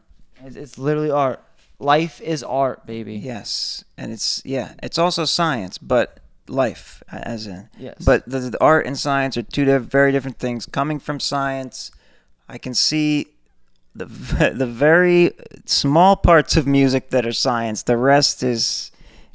It's, 0.44 0.56
it's 0.56 0.78
literally 0.78 1.10
art. 1.10 1.42
Life 1.78 2.20
is 2.20 2.42
art, 2.42 2.86
baby. 2.86 3.16
Yes. 3.16 3.84
And 3.96 4.12
it's 4.12 4.42
yeah. 4.44 4.74
It's 4.82 4.98
also 4.98 5.24
science, 5.24 5.78
but 5.78 6.20
life 6.48 7.02
as 7.10 7.46
in. 7.46 7.68
Yes. 7.78 8.04
But 8.04 8.28
the, 8.28 8.40
the 8.40 8.62
art 8.62 8.86
and 8.86 8.98
science 8.98 9.36
are 9.36 9.42
two 9.42 9.64
diff- 9.64 9.82
very 9.82 10.12
different 10.12 10.38
things. 10.38 10.66
Coming 10.66 10.98
from 10.98 11.20
science, 11.20 11.90
I 12.48 12.58
can 12.58 12.74
see 12.74 13.28
the 13.94 14.04
the 14.54 14.66
very 14.66 15.32
small 15.64 16.16
parts 16.16 16.56
of 16.56 16.66
music 16.66 17.10
that 17.10 17.26
are 17.26 17.32
science. 17.32 17.82
The 17.82 17.96
rest 17.96 18.42
is. 18.42 18.90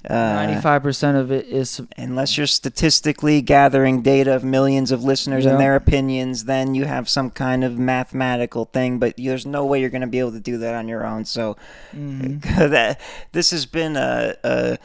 Uh, 0.10 0.14
ninety-five 0.14 0.82
percent 0.82 1.18
of 1.18 1.30
it 1.30 1.46
is 1.48 1.82
unless 1.98 2.38
you're 2.38 2.48
statistically 2.48 3.42
gathering 3.42 4.02
data 4.02 4.34
of 4.34 4.46
millions 4.46 4.94
of 4.94 5.04
listeners 5.04 5.44
Yeah. 5.44 5.52
and 5.52 5.60
their 5.60 5.76
opinions, 5.76 6.46
then 6.46 6.74
you 6.74 6.86
have 6.86 7.10
some 7.10 7.30
kind 7.30 7.66
of 7.66 7.78
mathematical 7.78 8.64
thing. 8.64 8.98
But 8.98 9.16
there's 9.18 9.46
no 9.46 9.66
way 9.66 9.82
you're 9.82 9.90
going 9.90 10.00
to 10.00 10.08
be 10.08 10.20
able 10.20 10.32
to 10.32 10.40
do 10.40 10.58
that 10.60 10.74
on 10.74 10.88
your 10.88 11.06
own. 11.06 11.26
So 11.26 11.58
mm-hmm. 11.94 12.38
that 12.72 13.02
this 13.34 13.52
has 13.52 13.66
been 13.66 13.98
a, 13.98 14.38
a 14.42 14.78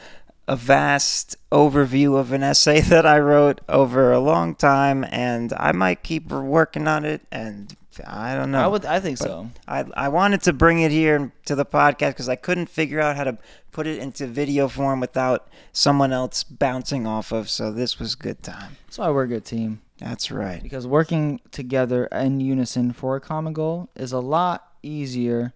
a 0.47 0.55
vast 0.55 1.35
overview 1.51 2.17
of 2.17 2.31
an 2.31 2.43
essay 2.43 2.81
that 2.93 3.05
I 3.05 3.19
wrote 3.19 3.61
over 3.67 4.11
a 4.11 4.19
long 4.19 4.55
time, 4.55 5.05
and 5.09 5.53
I 5.57 5.71
might 5.71 6.03
keep 6.03 6.29
working 6.31 6.87
on 6.87 7.05
it. 7.05 7.21
And 7.31 7.75
I 8.05 8.35
don't 8.35 8.51
know. 8.51 8.61
I 8.63 8.67
would. 8.67 8.85
I 8.85 8.99
think 8.99 9.19
But 9.19 9.25
so. 9.25 9.49
I, 9.67 9.85
I 9.95 10.09
wanted 10.09 10.41
to 10.43 10.53
bring 10.53 10.81
it 10.81 10.91
here 10.91 11.31
to 11.45 11.55
the 11.55 11.65
podcast 11.65 12.09
because 12.11 12.29
I 12.29 12.35
couldn't 12.35 12.67
figure 12.67 12.99
out 12.99 13.15
how 13.15 13.23
to 13.23 13.37
put 13.71 13.87
it 13.87 13.99
into 13.99 14.27
video 14.27 14.67
form 14.67 14.99
without 14.99 15.47
someone 15.71 16.11
else 16.11 16.43
bouncing 16.43 17.05
off 17.07 17.31
of. 17.31 17.49
So 17.49 17.71
this 17.71 17.99
was 17.99 18.15
good 18.15 18.43
time. 18.43 18.77
That's 18.85 18.97
why 18.97 19.09
we're 19.09 19.23
a 19.23 19.27
good 19.27 19.45
team. 19.45 19.81
That's 19.97 20.29
right. 20.29 20.61
Because 20.61 20.85
working 20.85 21.39
together 21.51 22.05
in 22.07 22.39
unison 22.41 22.91
for 22.91 23.15
a 23.15 23.21
common 23.21 23.53
goal 23.53 23.89
is 23.95 24.11
a 24.11 24.19
lot 24.19 24.73
easier. 24.83 25.53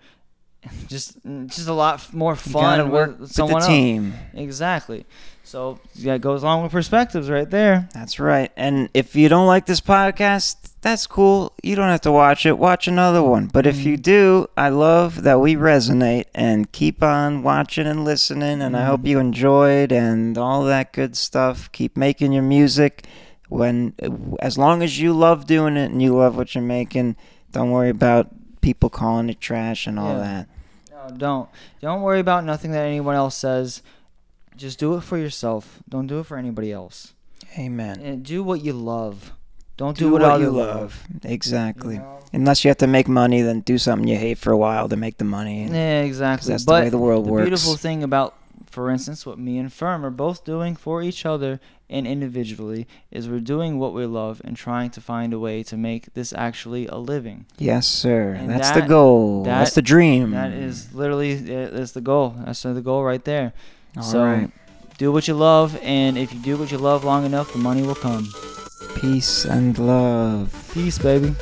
Just, 0.88 1.18
just 1.48 1.68
a 1.68 1.74
lot 1.74 2.14
more 2.14 2.34
You 2.46 2.54
gotta 2.54 2.84
fun 2.84 2.92
work 2.92 3.10
with 3.12 3.20
with 3.22 3.32
someone 3.32 3.62
the 3.62 3.66
else. 3.66 3.68
team. 3.68 4.14
Exactly. 4.34 5.06
So 5.44 5.80
yeah, 5.96 6.14
it 6.14 6.22
goes 6.22 6.44
along 6.44 6.62
with 6.62 6.72
perspectives 6.72 7.28
right 7.28 7.50
there. 7.50 7.90
That's 7.92 8.20
right. 8.20 8.52
And 8.56 8.88
if 8.94 9.16
you 9.16 9.30
don't 9.30 9.48
like 9.48 9.66
this 9.66 9.82
podcast, 9.82 10.74
that's 10.82 11.08
cool. 11.08 11.54
You 11.64 11.76
don't 11.76 11.90
have 11.90 12.02
to 12.02 12.12
watch 12.12 12.46
it. 12.46 12.60
Watch 12.60 12.88
another 12.88 13.24
one. 13.24 13.48
But 13.48 13.66
if 13.66 13.80
you 13.84 13.94
mm-hmm. 13.94 14.02
do, 14.04 14.48
I 14.56 14.70
love 14.70 15.24
that 15.24 15.40
we 15.40 15.56
resonate 15.56 16.26
and 16.36 16.72
keep 16.72 17.02
on 17.02 17.42
watching 17.42 17.88
and 17.88 18.06
listening. 18.06 18.62
And 18.62 18.78
I 18.78 18.86
hope 18.86 19.00
mm-hmm. 19.00 19.08
you 19.08 19.20
enjoyed 19.20 19.92
and 19.92 20.38
all 20.38 20.64
that 20.66 20.94
good 20.94 21.18
stuff. 21.18 21.72
Keep 21.72 21.98
making 21.98 22.32
your 22.32 22.44
music. 22.44 23.08
When, 23.48 23.96
as 24.40 24.60
long 24.60 24.84
as 24.84 25.00
you 25.00 25.14
love 25.14 25.48
doing 25.48 25.78
it 25.78 25.90
and 25.90 26.00
you 26.00 26.16
love 26.16 26.38
what 26.38 26.54
you're 26.54 26.64
making, 26.64 27.16
don't 27.52 27.72
worry 27.72 27.90
about 27.90 28.30
people 28.62 28.92
calling 28.92 29.30
it 29.30 29.42
trash 29.42 29.88
and 29.88 29.98
all 29.98 30.14
Yeah. 30.14 30.20
that. 30.20 30.50
No, 31.08 31.16
don't. 31.16 31.50
Don't 31.82 32.02
worry 32.02 32.20
about 32.20 32.44
nothing 32.44 32.72
that 32.72 32.86
anyone 32.86 33.16
else 33.16 33.36
says. 33.36 33.82
Just 34.56 34.80
do 34.80 34.96
it 34.96 35.02
for 35.02 35.18
yourself. 35.18 35.80
Don't 35.88 36.08
do 36.08 36.20
it 36.20 36.26
for 36.26 36.38
anybody 36.38 36.72
else. 36.72 37.14
Amen. 37.58 38.00
And 38.02 38.24
do 38.24 38.44
what 38.44 38.64
you 38.64 38.74
love. 38.74 39.32
Don't 39.78 39.98
do, 39.98 40.06
Do 40.08 40.12
what, 40.12 40.22
what 40.22 40.42
you 40.42 40.50
love. 40.50 40.76
love. 40.76 41.08
Exactly. 41.24 41.96
You 41.96 42.02
know? 42.02 42.20
Unless 42.34 42.64
you 42.66 42.70
have 42.70 42.78
to 42.80 42.88
make 42.88 43.08
money, 43.08 43.42
then 43.42 43.62
do 43.62 43.78
something 43.78 44.08
you 44.08 44.18
hate 44.18 44.38
for 44.38 44.52
a 44.52 44.58
while 44.58 44.90
to 44.90 44.98
make 44.98 45.18
the 45.18 45.24
money. 45.24 45.66
Yeah, 45.68 46.02
exactly. 46.02 46.52
that's 46.52 46.66
but 46.66 46.80
the 46.80 46.84
way 46.86 46.90
the 46.90 46.98
world 46.98 47.26
the 47.26 47.30
works. 47.32 47.44
beautiful 47.50 47.76
thing 47.78 48.04
about, 48.04 48.36
for 48.72 48.90
instance, 48.90 49.26
what 49.26 49.38
me 49.40 49.58
and 49.58 49.70
Ferm 49.72 50.04
are 50.06 50.10
both 50.12 50.44
doing 50.46 50.76
for 50.76 51.02
each 51.04 51.26
other 51.26 51.60
and 51.90 52.06
individually 52.06 52.88
is 53.12 53.28
we're 53.28 53.40
doing 53.40 53.80
what 53.80 53.94
we 53.94 54.06
love 54.06 54.42
and 54.46 54.56
trying 54.56 54.90
to 54.92 55.02
find 55.02 55.34
a 55.34 55.40
way 55.40 55.64
to 55.64 55.76
make 55.76 56.14
this 56.14 56.32
actually 56.34 56.86
a 56.88 56.98
living. 56.98 57.46
Yes, 57.58 57.88
sir. 57.88 58.34
And 58.34 58.50
That's 58.50 58.72
the 58.72 58.82
goal. 58.82 59.44
that- 59.44 59.60
That's 59.60 59.74
the 59.76 59.82
dream. 59.82 60.32
That 60.32 60.52
is 60.54 60.94
literally 60.94 61.34
uh, 61.36 61.70
that's 61.72 61.92
the 61.94 62.02
goal. 62.02 62.36
That's 62.46 62.62
the 62.62 62.82
goal 62.82 63.04
right 63.04 63.24
there. 63.26 63.54
All 63.98 64.04
so 64.04 64.24
right. 64.24 64.52
do 65.00 65.12
what 65.12 65.28
you 65.28 65.34
love, 65.34 65.78
and 65.82 66.18
if 66.18 66.32
you 66.34 66.40
do 66.42 66.58
what 66.58 66.72
you 66.72 66.78
love 66.78 67.04
long 67.04 67.26
enough, 67.26 67.52
the 67.54 67.60
money 67.60 67.82
will 67.82 67.96
come. 67.96 68.28
Peace 69.02 69.46
and 69.46 69.78
love. 69.80 70.54
Peace, 70.74 71.00
baby. 71.00 71.34